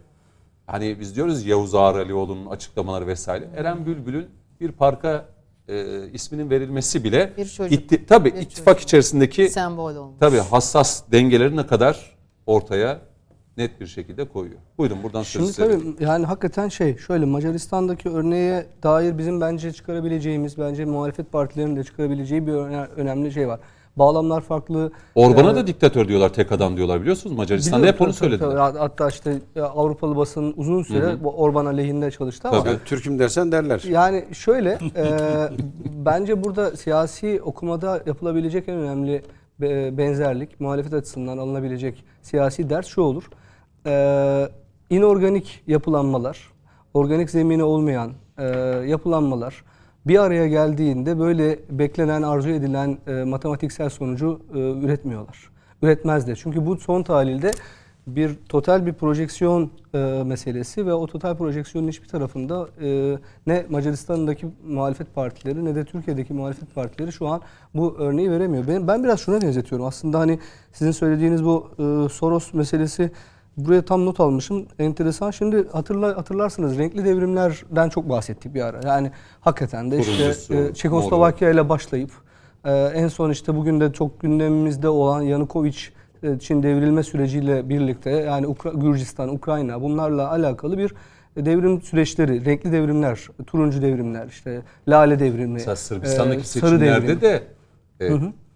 [0.66, 3.48] hani biz diyoruz Yavuz Ağar Alioğlu'nun açıklamaları vesaire.
[3.56, 4.26] Eren Bülbül'ün
[4.60, 5.28] bir parka
[5.68, 7.72] e, isminin verilmesi bile Bir çocuk.
[7.72, 8.80] itti, tabii Bir ittifak çocuk.
[8.88, 10.16] içerisindeki Sembol olmuş.
[10.20, 13.00] tabii hassas dengeleri ne kadar ortaya
[13.56, 14.58] net bir şekilde koyuyor.
[14.78, 19.72] Buyurun buradan Şimdi sözü size tabii yani hakikaten şey şöyle Macaristan'daki örneğe dair bizim bence
[19.72, 23.60] çıkarabileceğimiz bence muhalefet partilerinin de çıkarabileceği bir öne- önemli şey var.
[23.96, 24.92] Bağlamlar farklı.
[25.14, 28.50] Orban'a Ee, da diktatör diyorlar tek adam diyorlar biliyorsunuz Macaristan'da hep onu söylediler.
[28.50, 28.78] tabii.
[28.78, 32.78] Hatta işte Avrupalı basın uzun süre bu Orban aleyhinde çalıştı ama Tabii.
[32.84, 33.82] Türk'üm dersen derler.
[33.88, 35.04] Yani şöyle, e,
[36.04, 39.22] bence burada siyasi okumada yapılabilecek en önemli
[39.60, 43.24] be- benzerlik, muhalefet açısından alınabilecek siyasi ders şu olur.
[43.86, 44.48] E,
[44.90, 46.52] inorganik yapılanmalar,
[46.94, 48.44] organik zemini olmayan e,
[48.86, 49.64] yapılanmalar
[50.06, 55.50] bir araya geldiğinde böyle beklenen, arzu edilen e, matematiksel sonucu e, üretmiyorlar.
[55.82, 56.36] Üretmez de.
[56.36, 57.50] Çünkü bu son tahlilde
[58.06, 64.46] bir total bir projeksiyon e, meselesi ve o total projeksiyonun hiçbir tarafında e, ne Macaristan'daki
[64.66, 67.40] muhalefet partileri ne de Türkiye'deki muhalefet partileri şu an
[67.74, 68.64] bu örneği veremiyor.
[68.68, 69.86] Ben, ben biraz şuna benzetiyorum.
[69.86, 70.38] Aslında hani
[70.72, 73.10] sizin söylediğiniz bu e, Soros meselesi
[73.56, 74.66] buraya tam not almışım.
[74.78, 75.30] Enteresan.
[75.30, 78.80] Şimdi hatırla, hatırlarsınız renkli devrimlerden çok bahsettik bir ara.
[78.88, 79.10] Yani
[79.40, 82.10] hakikaten de işte e, Çekoslovakya ile başlayıp
[82.64, 85.76] e, en son işte bugün de çok gündemimizde olan Yanukovic
[86.22, 90.94] e, Çin devrilme süreciyle birlikte yani Ukra- Gürcistan, Ukrayna bunlarla alakalı bir
[91.36, 97.20] devrim süreçleri, renkli devrimler, turuncu devrimler, işte lale devrimi, Mesela Sırbistan'daki e, sarı seçimlerde devrim.
[97.20, 97.42] de
[98.00, 98.08] e,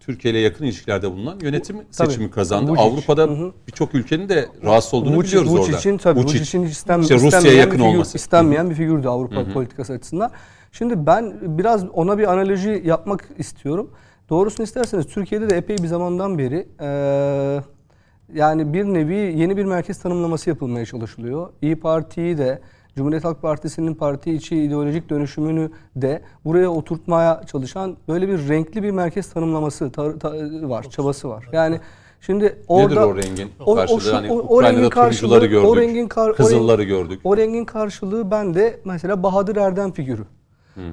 [0.09, 2.07] Türkiye ile yakın ilişkilerde bulunan yönetim Tabii.
[2.11, 2.71] seçimi kazandı.
[2.71, 2.79] Vučić.
[2.79, 3.29] Avrupa'da
[3.67, 5.65] birçok ülkenin de rahatsız olduğunu Vučić- biliyoruz orada.
[5.71, 6.25] Vučić'in tabii Vučić.
[6.39, 8.17] Vučić'in istem, İşte Rusya'ya yakın figür, olması.
[8.17, 10.31] istenmeyen bir figürdü Avrupa politikası açısından.
[10.71, 13.89] Şimdi ben biraz ona bir analoji yapmak istiyorum.
[14.29, 17.61] Doğrusunu isterseniz Türkiye'de de epey bir zamandan beri eee,
[18.33, 21.49] yani bir nevi yeni bir merkez tanımlaması yapılmaya çalışılıyor.
[21.61, 22.61] İyi Parti'yi de
[22.95, 28.91] Cumhuriyet Halk Partisi'nin parti içi ideolojik dönüşümünü de buraya oturtmaya çalışan böyle bir renkli bir
[28.91, 31.45] merkez tanımlaması tar- ta- var, çabası var.
[31.51, 31.79] Yani
[32.21, 34.01] şimdi orada o rengin o- o karşılığı?
[34.01, 37.21] şu- Hani o- o rengin karşılığı- gördük, o rengin kar- o kızılları gördük.
[37.23, 40.23] O rengin karşılığı bende mesela Bahadır Erdem figürü.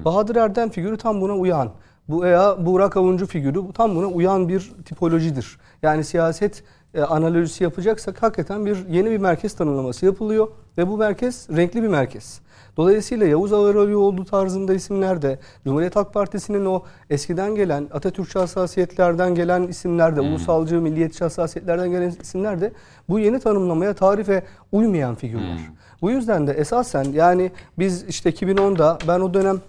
[0.05, 1.71] Bahadır Erdem figürü tam buna uyan.
[2.09, 5.57] Bu veya Burak Avuncu figürü bu tam buna uyan bir tipolojidir.
[5.83, 6.63] Yani siyaset
[6.93, 10.47] e, analojisi yapacaksak hakikaten bir yeni bir merkez tanımlaması yapılıyor
[10.77, 12.41] ve bu merkez renkli bir merkez.
[12.77, 19.63] Dolayısıyla Yavuz Ağıralioğlu tarzında isimler de Cumhuriyet Halk Partisi'nin o eskiden gelen Atatürkçü hassasiyetlerden gelen
[19.63, 22.73] isimler de ulusalcı, milliyetçi hassasiyetlerden gelen isimler de
[23.09, 25.57] bu yeni tanımlamaya, tarife uymayan figürler.
[26.01, 29.61] Bu yüzden de esasen yani biz işte 2010'da ben o dönem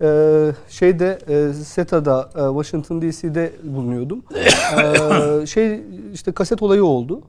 [0.00, 4.22] e, şeyde e, SETA'da e, Washington DC'de bulunuyordum.
[5.42, 7.22] E, şey işte kaset olayı oldu.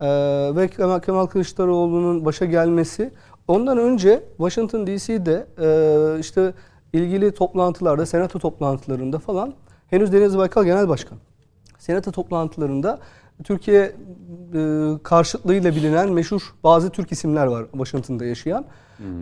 [0.00, 0.08] E,
[0.56, 3.10] ve Kemal, Kemal Kılıçdaroğlu'nun başa gelmesi.
[3.48, 6.52] Ondan önce Washington DC'de e, işte
[6.92, 9.54] ilgili toplantılarda, senato toplantılarında falan
[9.90, 11.18] henüz Deniz Baykal Genel Başkan.
[11.78, 12.98] Senato toplantılarında
[13.44, 13.92] Türkiye
[14.54, 18.64] e, karşıtlığıyla bilinen meşhur bazı Türk isimler var Washington'da yaşayan.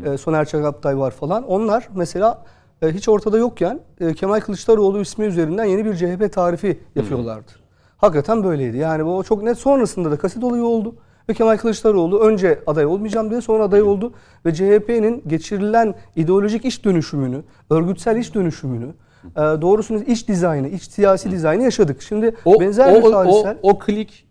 [0.04, 1.42] E, Soner Çakaptay var falan.
[1.42, 2.44] Onlar mesela
[2.82, 7.50] e, hiç ortada yokken e, Kemal Kılıçdaroğlu ismi üzerinden yeni bir CHP tarifi yapıyorlardı.
[7.96, 8.76] Hakikaten böyleydi.
[8.76, 9.58] Yani bu çok net.
[9.58, 10.94] Sonrasında da kaset olayı oldu.
[11.28, 14.12] Ve Kemal Kılıçdaroğlu önce aday olmayacağım diye sonra aday oldu.
[14.46, 18.94] Ve CHP'nin geçirilen ideolojik iş dönüşümünü, örgütsel iş dönüşümünü,
[19.24, 22.02] e, doğrusunu iç dizaynı, iç siyasi dizaynı yaşadık.
[22.02, 23.58] Şimdi O, benzer o, bir o, tarihsel...
[23.62, 24.27] o klik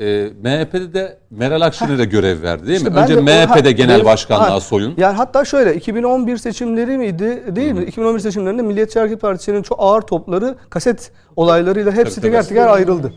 [0.00, 2.96] e, MHP'de de Meral Akşener'e görev verdi değil mi?
[2.96, 4.94] Önce de MHP'de ha, genel başkanlığa ha, soyun.
[4.96, 7.84] Yani hatta şöyle 2011 seçimleri miydi değil mi?
[7.84, 12.48] 2011 seçimlerinde Milliyetçi Hareket Partisi'nin çok ağır topları kaset olaylarıyla hepsi Tabii, teker tabii.
[12.48, 13.12] teker ayrıldı.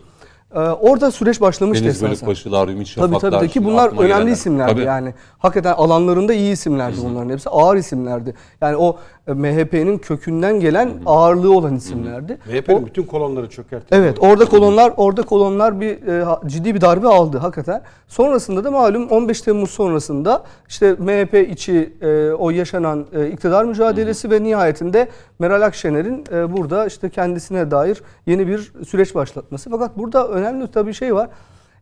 [0.54, 2.16] Ee, orada süreç başlamıştı Deniz esasen.
[2.16, 3.30] Bölükbaşılar, Ümit Tabii Şafaklar.
[3.30, 4.32] tabii ki şimdi bunlar önemli gelenler.
[4.32, 4.84] isimlerdi Tabii.
[4.84, 5.14] yani.
[5.38, 7.50] Hakikaten alanlarında iyi isimlerdi bunların hepsi.
[7.50, 8.34] Ağır isimlerdi.
[8.60, 8.96] Yani o
[9.28, 12.38] e, MHP'nin kökünden gelen ağırlığı olan isimlerdi.
[12.52, 13.86] MHP'nin bütün kolonları çökertti.
[13.90, 17.82] Evet orada kolonlar orada kolonlar bir e, ciddi bir darbe aldı hakikaten.
[18.08, 24.30] Sonrasında da malum 15 Temmuz sonrasında işte MHP içi e, o yaşanan e, iktidar mücadelesi
[24.30, 25.08] ve nihayetinde
[25.38, 29.70] Meral Akşener'in e, burada işte kendisine dair yeni bir süreç başlatması.
[29.70, 31.28] Fakat burada önemli tabii şey var.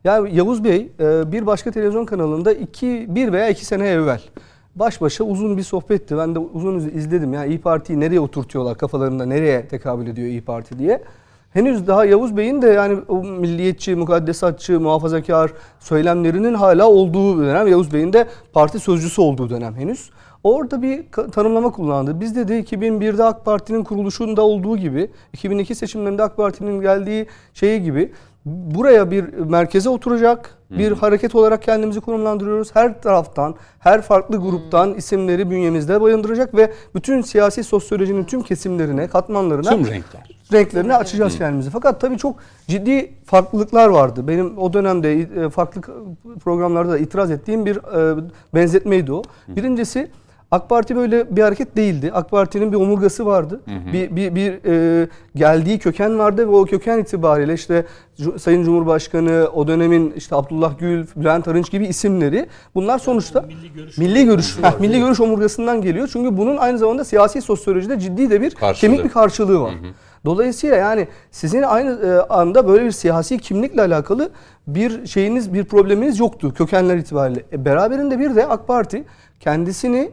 [0.03, 4.21] Yani Yavuz Bey e, bir başka televizyon kanalında iki, bir veya iki sene evvel
[4.75, 6.17] baş başa uzun bir sohbetti.
[6.17, 7.33] Ben de uzun izledim.
[7.33, 11.03] Yani İyi Parti'yi nereye oturtuyorlar kafalarında nereye tekabül ediyor İyi Parti diye.
[11.53, 17.67] Henüz daha Yavuz Bey'in de yani o milliyetçi, mukaddesatçı, muhafazakar söylemlerinin hala olduğu dönem.
[17.67, 20.09] Yavuz Bey'in de parti sözcüsü olduğu dönem henüz.
[20.43, 22.19] Orada bir tanımlama kullandı.
[22.19, 28.11] Biz dedi 2001'de AK Parti'nin kuruluşunda olduğu gibi, 2002 seçimlerinde AK Parti'nin geldiği şeyi gibi
[28.45, 32.75] buraya bir merkeze oturacak bir hareket olarak kendimizi konumlandırıyoruz.
[32.75, 39.69] Her taraftan, her farklı gruptan isimleri bünyemizde bayındıracak ve bütün siyasi sosyolojinin tüm kesimlerine, katmanlarına
[39.69, 40.29] Tüm renkler.
[40.53, 41.69] renklerini açacağız kendimizi.
[41.69, 42.35] Fakat tabii çok
[42.67, 44.27] ciddi farklılıklar vardı.
[44.27, 45.81] Benim o dönemde e, farklı
[46.43, 48.23] programlarda da itiraz ettiğim bir e,
[48.53, 49.23] benzetmeydi o.
[49.47, 50.11] Birincisi
[50.51, 52.11] AK Parti böyle bir hareket değildi.
[52.13, 53.61] AK Parti'nin bir omurgası vardı.
[53.93, 57.85] Bir, bir, bir e, geldiği köken vardı ve o köken itibariyle işte
[58.37, 63.97] Sayın Cumhurbaşkanı, o dönemin işte Abdullah Gül, Bülent Arınç gibi isimleri bunlar sonuçta milli görüş
[63.97, 66.09] milli görüş, heh, milli görüş omurgasından geliyor.
[66.13, 68.91] Çünkü bunun aynı zamanda siyasi sosyolojide ciddi de bir Karşılığı.
[68.91, 69.73] kemik bir karşılığı var.
[70.25, 74.29] Dolayısıyla yani sizin aynı e, anda böyle bir siyasi kimlikle alakalı
[74.67, 77.43] bir şeyiniz, bir probleminiz yoktu kökenler itibariyle.
[77.53, 79.03] E, beraberinde bir de AK Parti
[79.39, 80.11] kendisini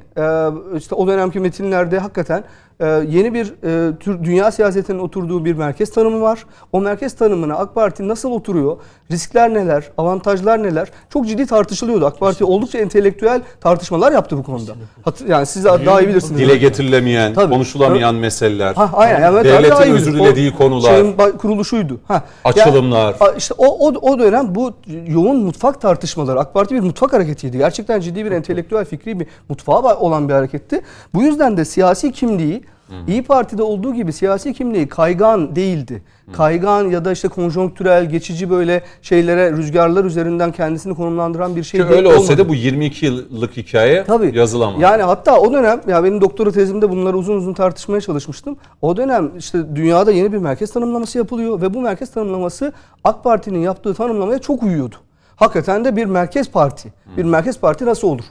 [0.77, 2.45] işte o dönemki metinlerde hakikaten
[2.83, 6.47] e, yeni bir e, tür dünya siyasetinin oturduğu bir merkez tanımı var.
[6.73, 8.77] O merkez tanımına AK Parti nasıl oturuyor?
[9.11, 9.85] Riskler neler?
[9.99, 10.89] Avantajlar neler?
[11.13, 12.07] Çok ciddi tartışılıyordu.
[12.07, 14.73] AK Parti oldukça entelektüel tartışmalar yaptı bu konuda.
[15.05, 16.41] Hat- yani siz daha iyi bilirsiniz.
[16.41, 17.53] Dile getirilemeyen, Tabii.
[17.55, 18.75] konuşulamayan meseleler.
[18.75, 19.21] Ha, aynen.
[19.21, 20.91] Yani Devletin özür dilediği konular.
[20.95, 22.01] Şeyin kuruluşuydu.
[22.09, 22.23] Ha.
[22.45, 23.17] Açılımlar.
[23.21, 24.73] Yani, işte o, o, o dönem bu
[25.07, 26.41] yoğun mutfak tartışmaları.
[26.41, 27.59] AK Parti bir mutfak hareketiydi.
[27.59, 30.83] Gerçekten ciddi bir entelektüel fikri bir mutfağı ba- olan bir hareketti.
[31.15, 32.63] Bu yüzden de siyasi kimliği
[33.09, 36.03] İyi Parti'de olduğu gibi siyasi kimliği kaygan değildi.
[36.33, 41.87] Kaygan ya da işte konjonktürel, geçici böyle şeylere, rüzgarlar üzerinden kendisini konumlandıran bir şey Ki
[41.89, 42.21] değil- öyle olmadı.
[42.23, 44.39] olsaydı bu 22 yıllık hikaye Tabii.
[44.39, 44.81] yazılamaz.
[44.83, 48.57] Yani hatta o dönem ya benim doktora tezimde bunları uzun uzun tartışmaya çalışmıştım.
[48.83, 52.73] O dönem işte dünyada yeni bir merkez tanımlaması yapılıyor ve bu merkez tanımlaması
[53.05, 54.95] AK Parti'nin yaptığı tanımlamaya çok uyuyordu.
[55.37, 56.93] Hakikaten de bir merkez parti.
[57.17, 58.25] Bir merkez parti nasıl olur?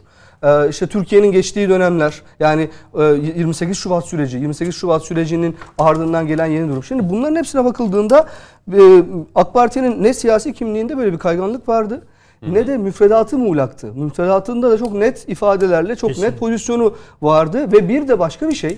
[0.44, 6.46] Ee, işte Türkiye'nin geçtiği dönemler yani e, 28 Şubat süreci, 28 Şubat sürecinin ardından gelen
[6.46, 6.84] yeni durum.
[6.84, 8.28] Şimdi bunların hepsine bakıldığında
[8.74, 9.04] e,
[9.36, 12.02] AK Parti'nin ne siyasi kimliğinde böyle bir kayganlık vardı
[12.48, 13.94] ne de müfredatı muğlaktı.
[13.94, 18.78] Müfredatında da çok net ifadelerle çok net pozisyonu vardı ve bir de başka bir şey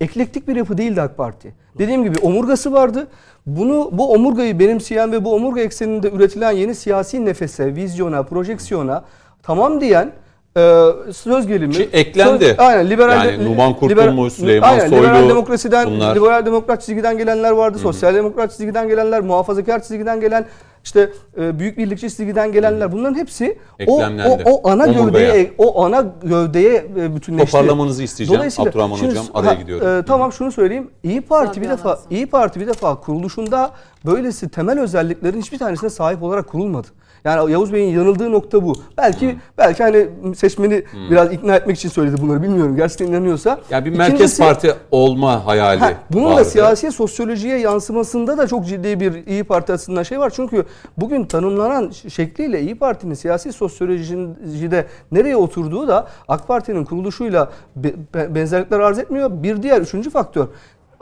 [0.00, 1.54] eklektik bir yapı değildi AK Parti.
[1.78, 3.06] Dediğim gibi omurgası vardı.
[3.46, 9.04] Bunu bu omurgayı benimseyen ve bu omurga ekseninde üretilen yeni siyasi nefese, vizyona, projeksiyona
[9.42, 10.12] tamam diyen
[10.56, 11.72] e, söz gelimi.
[11.72, 12.44] Ki eklendi.
[12.44, 16.46] Söz- aynen liberal Yani de- Numan Kurtulmuş, liberal- Süleyman aynen, Soylu, liberal demokrasiden, bunlar- liberal
[16.46, 20.46] demokrat çizgiden gelenler vardı, sosyal demokrat çizgiden gelenler, muhafazakar çizgiden gelen,
[20.84, 21.10] işte
[21.40, 22.92] e, büyük birlikçi çizgiden gelenler.
[22.92, 27.52] Bunların hepsi o, o, o ana gövdeye o ana gövdeye e, bütünleşti.
[27.52, 28.38] Toparlamanızı isteyeceğim.
[28.38, 29.88] Dolayısıyla Abdurrahman şimdi- Hocam, araya gidiyorum.
[29.98, 30.90] e, tamam şunu söyleyeyim.
[31.02, 31.98] İyi Parti bir bir defa.
[32.10, 33.70] İyi Parti bir defa kuruluşunda
[34.06, 36.88] böylesi temel özelliklerin hiçbir tanesine sahip olarak kurulmadı.
[37.24, 38.72] Yani Yavuz Bey'in yanıldığı nokta bu.
[38.98, 42.76] Belki belki hani seçmeni biraz ikna etmek için söyledi bunları bilmiyorum.
[42.76, 43.60] Gerçekten inanıyorsa.
[43.70, 46.40] Yani bir merkez İkincisi- parti olma hayali Ha, bunun vardı.
[46.40, 50.32] da siyasi sosyolojiye yansımasında da çok ciddi bir İyi Parti açısından şey var.
[50.36, 50.64] Çünkü
[50.96, 58.34] bugün tanımlanan şekliyle İyi Parti'nin siyasi sosyolojide nereye oturduğu da AK Parti'nin kuruluşuyla be- be-
[58.34, 59.30] benzerlikler arz etmiyor.
[59.42, 60.46] Bir diğer üçüncü faktör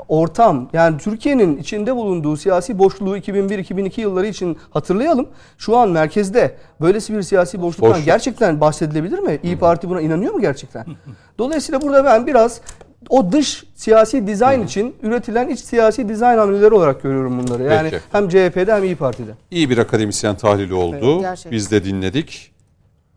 [0.09, 5.29] ortam yani Türkiye'nin içinde bulunduğu siyasi boşluğu 2001-2002 yılları için hatırlayalım.
[5.59, 8.05] Şu an merkezde böylesi bir siyasi boşluktan Boşluk.
[8.05, 9.39] gerçekten bahsedilebilir mi?
[9.43, 10.87] İyi Parti buna inanıyor mu gerçekten?
[11.39, 12.61] Dolayısıyla burada ben biraz
[13.09, 17.63] o dış siyasi dizayn için üretilen iç siyasi dizayn hamleleri olarak görüyorum bunları.
[17.63, 18.03] Yani Peki.
[18.13, 19.31] hem CHP'de hem İyi Parti'de.
[19.51, 21.21] İyi bir akademisyen tahlili oldu.
[21.21, 21.53] gerçekten.
[21.53, 22.53] Biz de dinledik.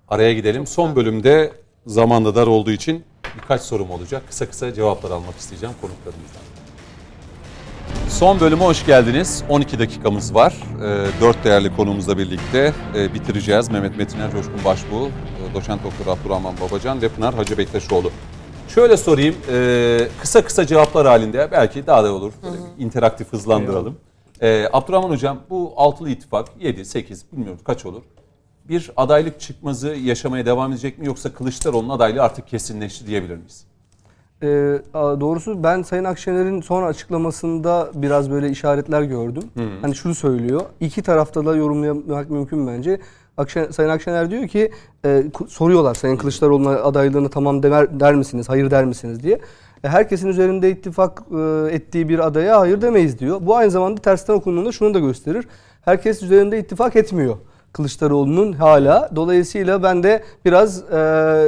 [0.08, 0.68] Araya gidelim.
[0.68, 1.52] Son bölümde
[1.86, 3.04] zaman da dar olduğu için
[3.42, 4.24] birkaç sorum olacak.
[4.30, 6.42] Kısa kısa cevaplar almak isteyeceğim konuklarımızdan.
[8.10, 9.44] Son bölüme hoş geldiniz.
[9.50, 10.54] 12 dakikamız var.
[10.84, 13.70] Ee, Dört değerli konuğumuzla birlikte e, bitireceğiz.
[13.70, 18.12] Mehmet Metiner, Coşkun Başbuğ, e, Doçent Doktor Abdurrahman Babacan ve Pınar Hacı Bektaşoğlu.
[18.68, 22.34] Şöyle sorayım, e, kısa kısa cevaplar halinde belki daha da olur.
[22.44, 23.98] Böyle bir interaktif hızlandıralım.
[24.42, 28.02] E, Abdurrahman Hocam bu altılı ittifak 7, 8 bilmiyorum kaç olur.
[28.70, 33.67] Bir adaylık çıkmazı yaşamaya devam edecek mi yoksa Kılıçdaroğlu'nun adaylığı artık kesinleşti diyebilir miyiz?
[34.42, 39.44] A- doğrusu ben Sayın Akşener'in son açıklamasında biraz böyle işaretler gördüm.
[39.82, 40.62] Hani şunu söylüyor.
[40.80, 43.00] İki tarafta da yorumlamak mümkün bence.
[43.38, 44.72] Akşener, Sayın Akşener diyor ki
[45.06, 49.40] e, soruyorlar Sayın Kılıçdaroğlu'na adaylığını tamam der, der misiniz, hayır der misiniz diye.
[49.84, 53.38] E, herkesin üzerinde ittifak e, ettiği bir adaya hayır demeyiz diyor.
[53.42, 55.48] Bu aynı zamanda tersten okunduğunda şunu da gösterir.
[55.86, 57.36] Herkes üzerinde ittifak etmiyor.
[57.78, 59.10] Kılıçdaroğlu'nun hala.
[59.16, 61.48] Dolayısıyla ben de biraz e,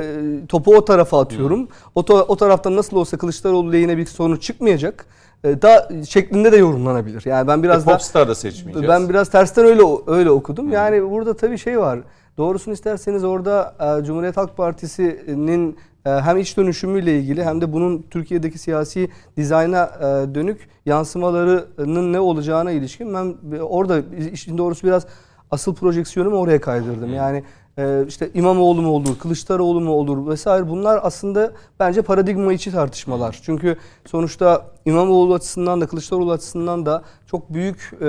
[0.49, 1.67] topu o tarafa atıyorum.
[1.95, 5.05] O, to- o taraftan nasıl olsa Kılıçdaroğlu lehine bir sonuç çıkmayacak.
[5.43, 7.23] E, da şeklinde de yorumlanabilir.
[7.25, 8.89] Yani ben biraz e, da Popstar da seçmeyeceğiz.
[8.89, 10.71] ben biraz tersten öyle öyle okudum.
[10.71, 11.99] Yani burada tabii şey var.
[12.37, 18.05] Doğrusunu isterseniz orada e, Cumhuriyet Halk Partisi'nin e, hem iç dönüşümüyle ilgili hem de bunun
[18.11, 24.01] Türkiye'deki siyasi dizayna e, dönük yansımalarının ne olacağına ilişkin ben orada
[24.33, 25.05] işin doğrusu biraz
[25.51, 27.13] asıl projeksiyonumu oraya kaydırdım.
[27.13, 27.43] Yani
[27.77, 33.39] e, işte İmamoğlu mu olur, Kılıçdaroğlu mu olur vesaire bunlar aslında bence paradigma içi tartışmalar.
[33.43, 38.05] Çünkü sonuçta İmamoğlu açısından da Kılıçdaroğlu açısından da çok büyük e,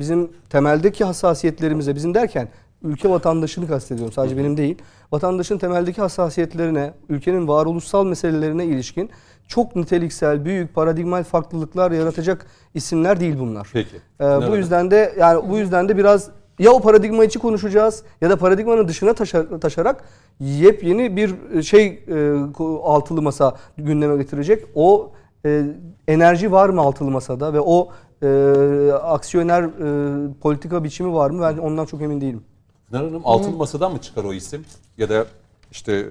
[0.00, 2.48] bizim temeldeki hassasiyetlerimize bizim derken
[2.82, 4.78] ülke vatandaşını kastediyorum sadece benim değil.
[5.12, 9.10] Vatandaşın temeldeki hassasiyetlerine, ülkenin varoluşsal meselelerine ilişkin
[9.48, 13.70] çok niteliksel, büyük paradigmal farklılıklar yaratacak isimler değil bunlar.
[13.72, 13.96] Peki.
[14.20, 18.30] Ee, bu yüzden de yani bu yüzden de biraz ya o paradigma içi konuşacağız ya
[18.30, 20.04] da paradigmanın dışına taşa- taşarak
[20.40, 22.36] yepyeni bir şey e,
[22.82, 24.64] altılı masa gündeme getirecek.
[24.74, 25.12] O
[25.46, 25.62] e,
[26.08, 27.88] enerji var mı altılı masada ve o
[28.22, 31.42] e, aksiyoner e, politika biçimi var mı?
[31.42, 32.44] Ben ondan çok emin değilim.
[32.90, 34.64] Pınar Hanım altın masadan mı çıkar o isim?
[34.98, 35.26] Ya da
[35.70, 36.10] işte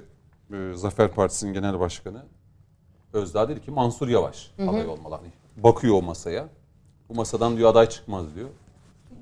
[0.53, 2.24] e, Zafer Partisi'nin genel başkanı
[3.14, 5.15] Özdağ dedi ki Mansur Yavaş aday olmalı.
[5.15, 6.45] Hani bakıyor o masaya.
[7.10, 8.49] Bu masadan diyor aday çıkmaz diyor.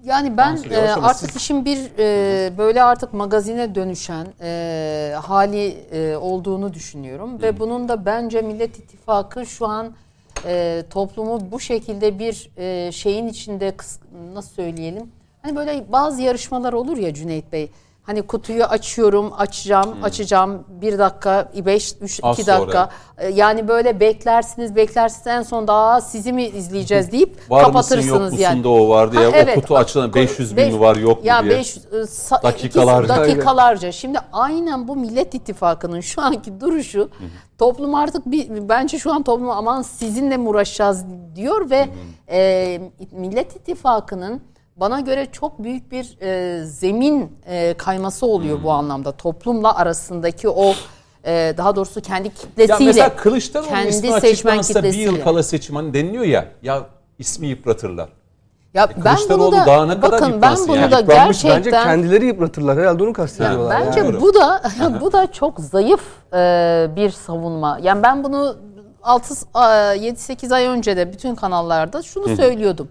[0.05, 6.15] Yani ben Mansur e, artık işin bir e, böyle artık magazine dönüşen e, hali e,
[6.15, 9.93] olduğunu düşünüyorum ve bunun da bence Millet İttifakı şu an
[10.45, 13.99] e, toplumu bu şekilde bir e, şeyin içinde kıs-
[14.33, 15.11] nasıl söyleyelim?
[15.41, 17.71] Hani böyle bazı yarışmalar olur ya Cüneyt Bey.
[18.11, 20.63] Hani kutuyu açıyorum, açacağım, açacağım.
[20.67, 22.71] Bir dakika, beş, üç, Az iki dakika.
[22.71, 22.89] sonra.
[23.17, 28.13] E, Yani böyle beklersiniz, beklersiniz en son daha sizi mi izleyeceğiz deyip Var kapatırsınız mısın
[28.15, 28.63] yok musun yani.
[28.63, 29.57] da o var diye Ha, evet.
[29.57, 31.51] o kutu açılan 500 bin Beş- mi var yok mu ya diye.
[31.57, 33.09] 500 e, sa- Dakikalarca.
[33.17, 33.91] dakikalarca.
[33.91, 37.09] Şimdi aynen bu Millet İttifakı'nın şu anki duruşu
[37.57, 41.05] toplum artık bir bence şu an toplum aman sizinle mi uğraşacağız
[41.35, 41.89] diyor ve
[42.31, 42.81] e,
[43.11, 44.41] Millet İttifakı'nın
[44.75, 49.11] bana göre çok büyük bir e, zemin e, kayması oluyor bu anlamda.
[49.11, 50.73] Toplumla arasındaki o
[51.25, 55.23] e, daha doğrusu kendi Ya kitlesiyle mesela Kılıçdaroğlu kendi ismi seçmen açıklansa bir yıl kitlesiyle.
[55.23, 56.85] kala seçim hani deniliyor ya ya
[57.19, 58.09] ismi yıpratırlar.
[58.73, 60.91] Ya ben bunu da daha ne kadar bakın ben yıpransın bunu yani?
[60.91, 62.77] da Yıpranmış, gerçekten bence kendileri yıpratırlar.
[62.77, 63.81] Herhalde onu kastediyorlar.
[63.87, 64.21] Bence yani.
[64.21, 64.61] Bu da
[65.01, 66.01] bu da çok zayıf
[66.33, 67.79] e, bir savunma.
[67.81, 68.55] Yani ben bunu
[69.03, 72.89] 6 7-8 ay önce de bütün kanallarda şunu söylüyordum.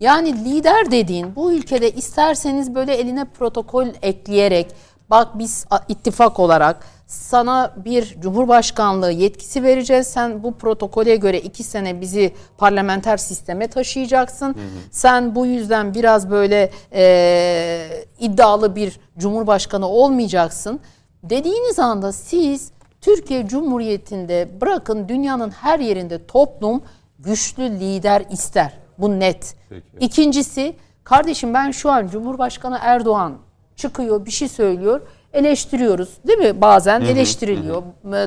[0.00, 4.66] Yani lider dediğin bu ülkede isterseniz böyle eline protokol ekleyerek
[5.10, 10.06] bak biz ittifak olarak sana bir cumhurbaşkanlığı yetkisi vereceğiz.
[10.06, 14.56] Sen bu protokole göre iki sene bizi parlamenter sisteme taşıyacaksın.
[14.90, 20.80] Sen bu yüzden biraz böyle e, iddialı bir cumhurbaşkanı olmayacaksın.
[21.22, 26.82] Dediğiniz anda siz Türkiye Cumhuriyeti'nde bırakın dünyanın her yerinde toplum
[27.18, 28.79] güçlü lider ister.
[29.00, 29.54] Bu net.
[29.68, 29.86] Peki.
[30.00, 33.38] İkincisi kardeşim ben şu an Cumhurbaşkanı Erdoğan
[33.76, 35.00] çıkıyor, bir şey söylüyor.
[35.32, 36.60] Eleştiriyoruz değil mi?
[36.60, 37.82] Bazen eleştiriliyor.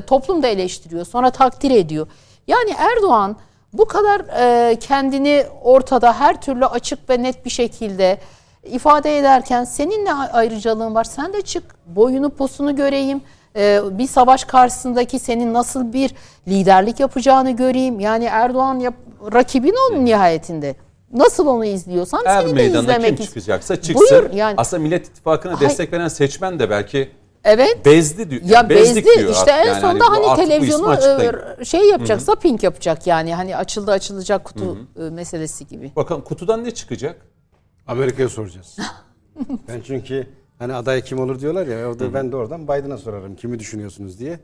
[0.06, 1.04] Toplum da eleştiriyor.
[1.04, 2.06] Sonra takdir ediyor.
[2.46, 3.36] Yani Erdoğan
[3.72, 8.18] bu kadar e, kendini ortada her türlü açık ve net bir şekilde
[8.64, 11.04] ifade ederken senin ne ayrıcalığın var?
[11.04, 13.20] Sen de çık boyunu posunu göreyim.
[13.56, 16.14] E, bir savaş karşısındaki senin nasıl bir
[16.48, 18.00] liderlik yapacağını göreyim.
[18.00, 18.94] Yani Erdoğan yap,
[19.32, 20.76] rakibin onun nihayetinde.
[21.12, 24.08] Nasıl onu izliyorsan Er seni de meydana izlemek kim ist- çıkacaksa çıksın.
[24.10, 27.10] Buyur, yani Aslında Millet İttifakı'na destek veren seçmen de belki
[27.44, 27.86] evet.
[27.86, 28.42] bezdi diyor.
[28.44, 30.94] Ya bezdi diyor işte en Yani sonunda hani, ismi televizyonu
[31.60, 35.92] e, şey yapacak, zapping yapacak yani hani açıldı açılacak kutu e, meselesi gibi.
[35.96, 37.26] Bakalım kutudan ne çıkacak?
[37.86, 38.76] Amerika'ya soracağız.
[39.68, 40.26] ben çünkü
[40.64, 44.38] hani aday kim olur diyorlar ya orada ben de oradan Biden'a sorarım kimi düşünüyorsunuz diye.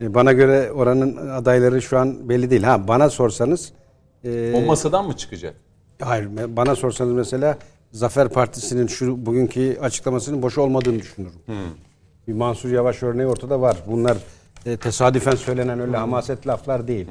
[0.00, 2.62] E, Bana göre oranın adayları şu an belli değil.
[2.62, 3.72] Ha bana sorsanız
[4.24, 5.54] e, O masadan mı çıkacak?
[6.00, 7.58] hayır bana sorsanız mesela
[7.92, 11.32] Zafer Partisi'nin şu bugünkü açıklamasının boş olmadığını düşünürüm.
[12.28, 13.76] Bir Mansur Yavaş örneği ortada var.
[13.86, 14.16] Bunlar
[14.66, 17.06] e, tesadüfen söylenen öyle hamaset laflar değil.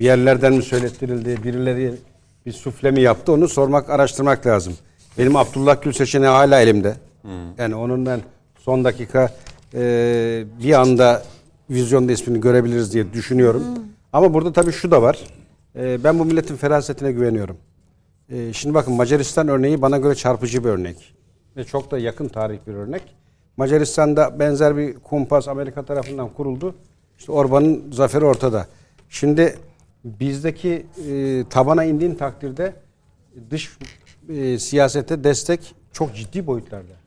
[0.00, 1.94] Bir yerlerden mi söylettirildi, birileri
[2.46, 4.74] bir sufle mi yaptı onu sormak, araştırmak lazım.
[5.18, 6.96] Benim Abdullah Gül seçeneği hala elimde.
[7.58, 8.20] Yani onun ben
[8.58, 9.30] son dakika
[9.74, 11.22] e, bir anda
[11.70, 13.62] vizyonda ismini görebiliriz diye düşünüyorum.
[14.12, 15.18] Ama burada tabii şu da var.
[15.76, 17.56] E, ben bu milletin ferasetine güveniyorum.
[18.28, 21.14] E, şimdi bakın Macaristan örneği bana göre çarpıcı bir örnek.
[21.56, 23.02] Ve çok da yakın tarih bir örnek.
[23.56, 26.74] Macaristan'da benzer bir kumpas Amerika tarafından kuruldu.
[27.18, 28.66] İşte Orban'ın zaferi ortada.
[29.08, 29.58] Şimdi
[30.04, 32.72] bizdeki e, tabana indiğin takdirde
[33.50, 33.78] dış
[34.28, 37.01] e, siyasete destek çok ciddi boyutlarda.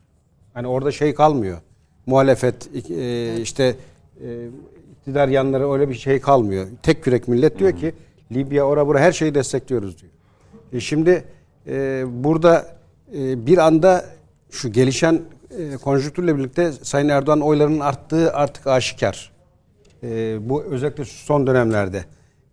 [0.56, 1.58] Hani orada şey kalmıyor.
[2.06, 3.74] Muhalefet e, işte
[4.24, 4.48] e,
[4.92, 6.66] iktidar yanları öyle bir şey kalmıyor.
[6.82, 7.94] Tek yürek millet diyor ki
[8.32, 10.12] Libya ora bura her şeyi destekliyoruz diyor.
[10.72, 11.24] E şimdi
[11.66, 12.76] e, burada
[13.14, 14.04] e, bir anda
[14.50, 15.20] şu gelişen
[15.58, 19.32] e, konjonktürle birlikte Sayın Erdoğan oylarının arttığı artık aşikar.
[20.02, 22.04] E, bu özellikle son dönemlerde.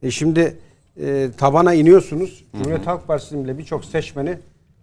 [0.02, 0.58] E şimdi
[1.02, 2.46] e, tabana iniyorsunuz.
[2.54, 4.38] Cumhuriyet Halk Partisi'nin bile birçok seçmeni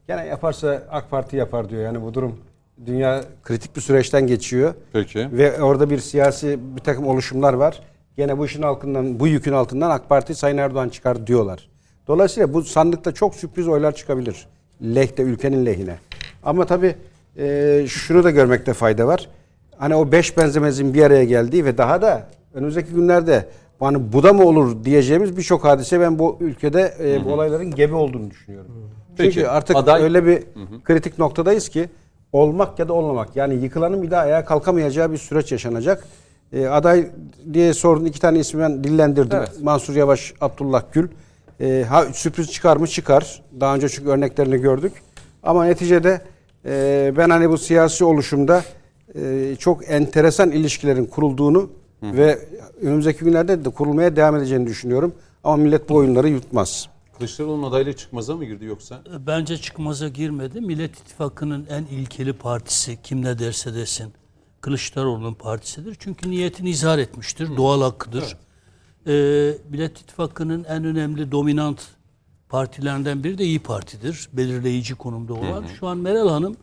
[0.08, 1.82] gene yaparsa AK Parti yapar diyor.
[1.82, 2.49] Yani bu durum
[2.86, 4.74] dünya kritik bir süreçten geçiyor.
[4.92, 5.28] Peki.
[5.32, 7.80] Ve orada bir siyasi bir takım oluşumlar var.
[8.16, 11.68] Gene bu işin altından, bu yükün altından AK Parti Sayın Erdoğan çıkar diyorlar.
[12.08, 14.46] Dolayısıyla bu sandıkta çok sürpriz oylar çıkabilir.
[14.82, 15.98] Lehte, ülkenin lehine.
[16.42, 16.94] Ama tabii
[17.38, 19.28] e, şunu da görmekte fayda var.
[19.76, 23.48] Hani o beş benzemezin bir araya geldiği ve daha da önümüzdeki günlerde
[23.80, 27.94] hani bu da mı olur diyeceğimiz birçok hadise ben bu ülkede e, bu olayların gebe
[27.94, 28.70] olduğunu düşünüyorum.
[29.16, 30.42] Peki, Çünkü artık aday- öyle bir
[30.84, 31.88] kritik noktadayız ki
[32.32, 33.36] olmak ya da olmamak.
[33.36, 36.04] Yani yıkılanın bir daha ayağa kalkamayacağı bir süreç yaşanacak.
[36.52, 37.10] E, aday
[37.52, 39.38] diye sordun iki tane ismi ben dillendirdim.
[39.38, 39.62] Evet.
[39.62, 41.08] Mansur Yavaş, Abdullah Gül.
[41.60, 42.88] E, ha sürpriz çıkar mı?
[42.88, 43.42] Çıkar.
[43.60, 44.92] Daha önce çünkü örneklerini gördük.
[45.42, 46.20] Ama neticede
[46.64, 48.62] e, ben hani bu siyasi oluşumda
[49.14, 51.70] e, çok enteresan ilişkilerin kurulduğunu
[52.02, 52.38] ve
[52.82, 55.12] önümüzdeki günlerde de kurulmaya devam edeceğini düşünüyorum.
[55.44, 56.88] Ama millet bu oyunları yutmaz.
[57.20, 59.02] Kılıçdaroğlu'nun adaylığı çıkmaza mı girdi yoksa?
[59.26, 60.60] Bence çıkmaza girmedi.
[60.60, 64.12] Millet İttifakı'nın en ilkeli partisi kim ne derse desin
[64.60, 65.96] Kılıçdaroğlu'nun partisidir.
[65.98, 67.56] Çünkü niyetini izhar etmiştir.
[67.56, 68.36] Doğal hakkıdır.
[69.06, 71.80] Ee, Millet İttifakı'nın en önemli dominant
[72.48, 74.28] partilerinden biri de İyi Parti'dir.
[74.32, 75.64] Belirleyici konumda olan.
[75.80, 76.56] Şu an Meral Hanım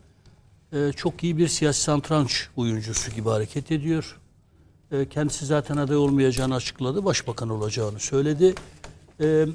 [0.73, 4.19] e, çok iyi bir siyasi santranç oyuncusu gibi hareket ediyor.
[4.91, 7.05] E, kendisi zaten aday olmayacağını açıkladı.
[7.05, 8.55] Başbakan olacağını söyledi.
[9.21, 9.45] E,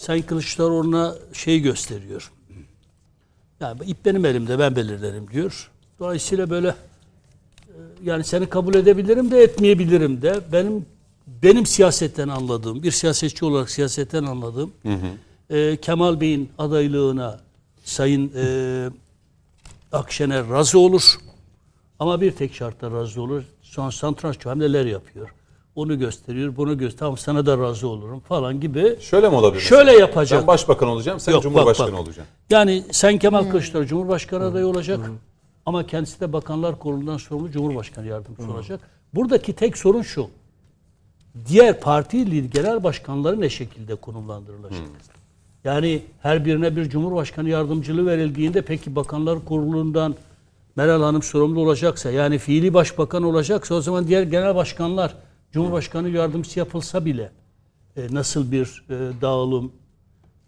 [0.00, 2.32] Sayın Kılıçdaroğlu'na şey gösteriyor.
[3.60, 5.70] Yani ip benim elimde ben belirlerim diyor.
[5.98, 6.74] Dolayısıyla böyle e,
[8.04, 10.86] yani seni kabul edebilirim de etmeyebilirim de benim
[11.42, 14.72] benim siyasetten anladığım bir siyasetçi olarak siyasetten anladığım
[15.50, 17.40] e, Kemal Bey'in adaylığına
[17.84, 18.90] Sayın e,
[19.92, 21.16] Akşener razı olur.
[21.98, 23.42] Ama bir tek şartla razı olur.
[23.62, 25.30] Son santranç hamleler yapıyor.
[25.74, 26.98] Onu gösteriyor, bunu gösteriyor.
[26.98, 28.96] Tamam sana da razı olurum falan gibi.
[29.00, 29.62] Şöyle mi olabilir?
[29.62, 30.00] Şöyle mesela?
[30.00, 30.40] yapacak.
[30.40, 32.00] Ben başbakan olacağım, sen Yok, cumhurbaşkanı bak, bak.
[32.00, 32.34] olacaksın.
[32.50, 35.00] Yani sen Kemal Kılıçdaroğlu Cumhurbaşkanı adayı olacak.
[35.66, 38.80] Ama kendisi de Bakanlar Kurulu'ndan sorumlu Cumhurbaşkanı yardımcısı olacak.
[39.14, 40.28] Buradaki tek sorun şu.
[41.48, 44.80] Diğer parti genel başkanları ne şekilde konumlandırılacak?
[45.64, 50.14] Yani her birine bir Cumhurbaşkanı yardımcılığı verildiğinde peki Bakanlar Kurulu'ndan
[50.76, 55.14] Meral Hanım sorumlu olacaksa yani fiili başbakan olacaksa o zaman diğer genel başkanlar
[55.52, 57.30] Cumhurbaşkanı yardımcısı yapılsa bile
[57.96, 59.72] e, nasıl bir e, dağılım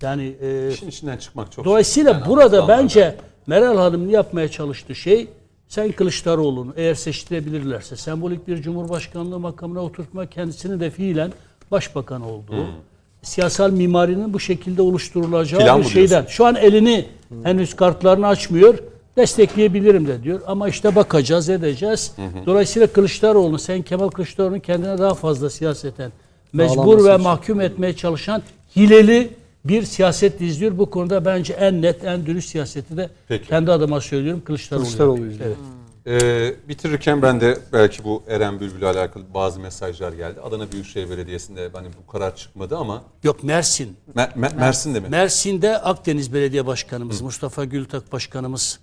[0.03, 3.17] yani e, İşin içinden çıkmak çok Dolayısıyla Yani burada bence
[3.47, 5.29] Meral Hanım'ın yapmaya çalıştığı şey
[5.69, 11.33] sen Kılıçdaroğlu'nu eğer seçtirebilirlerse sembolik bir cumhurbaşkanlığı makamına oturtma kendisini de fiilen
[11.71, 12.67] başbakan olduğu
[13.23, 16.27] siyasal mimarinin bu şekilde oluşturulacağı Plan bir şeyden.
[16.27, 17.07] Şu an elini
[17.43, 18.79] henüz kartlarını açmıyor
[19.17, 20.41] destekleyebilirim de diyor.
[20.47, 22.13] Ama işte bakacağız, edeceğiz.
[22.47, 26.13] Dolayısıyla Kılıçdaroğlu, sen Kemal Kılıçdaroğlu'nun kendine daha fazla siyaseten
[26.53, 28.43] mecbur ve mahkum etmeye çalışan
[28.77, 29.31] hileli
[29.65, 30.79] bir siyaset izliyor.
[30.79, 33.49] Bu konuda bence en net, en dürüst siyaseti de Peki.
[33.49, 34.85] kendi adıma söylüyorum Kılıçdaroğlu.
[34.85, 35.51] Kılıçdaroğlu izliyor.
[35.51, 35.57] Evet.
[36.23, 40.41] Ee, bitirirken ben de belki bu Eren Bülbül'le alakalı bazı mesajlar geldi.
[40.41, 43.97] Adana Büyükşehir Belediyesi'nde hani bu karar çıkmadı ama Yok Mersin.
[44.17, 45.09] Mer- Mer- Mersin'de mi?
[45.09, 48.79] Mersin'de Akdeniz Belediye Başkanımız Mustafa Gültak Başkanımız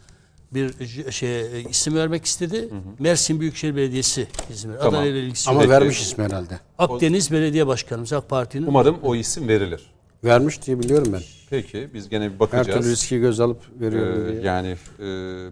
[0.54, 2.70] bir şey e, isim vermek istedi.
[3.00, 4.80] Mersin Büyükşehir Belediyesi izin verdi.
[4.82, 4.94] Tamam.
[5.00, 5.72] Adana ile ilgisi Ama yok.
[5.72, 6.60] vermiş ismi herhalde.
[6.78, 9.82] Akdeniz Belediye Başkanımız AK Parti'nin Umarım o isim verilir.
[10.24, 11.22] Vermiş diye biliyorum ben.
[11.50, 12.80] Peki biz gene bir Her bakacağız.
[12.80, 14.42] türlü riski göz alıp veriyorum Ee, diye.
[14.42, 14.68] yani
[15.00, 15.04] e,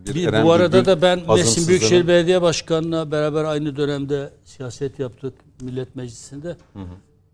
[0.07, 4.99] bir Bir, Eren bu arada da ben Mersin Büyükşehir Belediye Başkanı'na beraber aynı dönemde siyaset
[4.99, 6.57] yaptık Millet Meclisi'nde.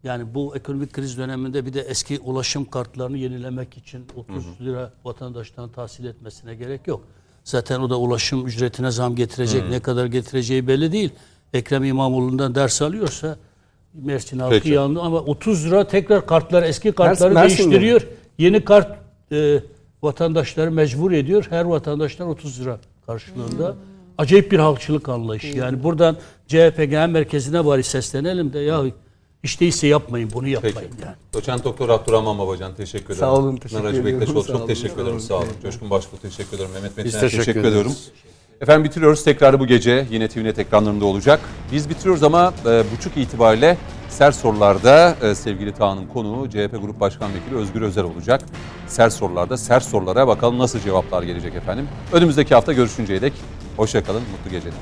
[0.03, 5.69] Yani bu ekonomik kriz döneminde bir de eski ulaşım kartlarını yenilemek için 30 lira vatandaştan
[5.71, 7.01] tahsil etmesine gerek yok.
[7.43, 9.69] Zaten o da ulaşım ücretine zam getirecek.
[9.69, 11.09] Ne kadar getireceği belli değil.
[11.53, 13.37] Ekrem İmamoğlu'ndan ders alıyorsa
[13.93, 17.71] Mersin halkı yandı ama 30 lira tekrar kartlar eski kartları Mersin'de mi?
[17.71, 18.07] değiştiriyor.
[18.37, 18.97] Yeni kart
[19.31, 19.59] e,
[20.03, 21.47] vatandaşları mecbur ediyor.
[21.49, 23.75] Her vatandaştan 30 lira karşılığında.
[24.17, 25.57] Acayip bir halkçılık anlayışı.
[25.57, 26.17] Yani buradan
[26.47, 28.83] CHP Genel Merkezi'ne bari seslenelim de ya
[29.43, 31.05] hiç değilse yapmayın bunu yapmayın Peki.
[31.05, 31.15] yani.
[31.33, 33.19] Doçent Doktor Abdurrahman Babacan teşekkür ederim.
[33.19, 34.21] Sağ olun, teşekkür Naracı ediyorum.
[34.21, 35.19] Bektaşoğlu çok olun, teşekkür ederim.
[35.19, 35.47] Sağ olun.
[35.63, 36.71] Coşkun Başbuğ teşekkür ederim.
[36.73, 37.95] Mehmet Metin'e teşekkür teşekkür, ediyorum.
[38.61, 39.23] Efendim bitiriyoruz.
[39.23, 41.39] Tekrar bu gece yine TVNet ekranlarında olacak.
[41.71, 43.77] Biz bitiriyoruz ama e, buçuk itibariyle
[44.09, 48.41] Sert Sorular'da e, sevgili Tağ'ın konuğu CHP Grup Başkan Vekili Özgür Özel olacak.
[48.87, 51.87] Sert Sorular'da sert sorulara bakalım nasıl cevaplar gelecek efendim.
[52.13, 53.33] Önümüzdeki hafta görüşünceye dek
[53.77, 54.73] hoşçakalın, mutlu geceler.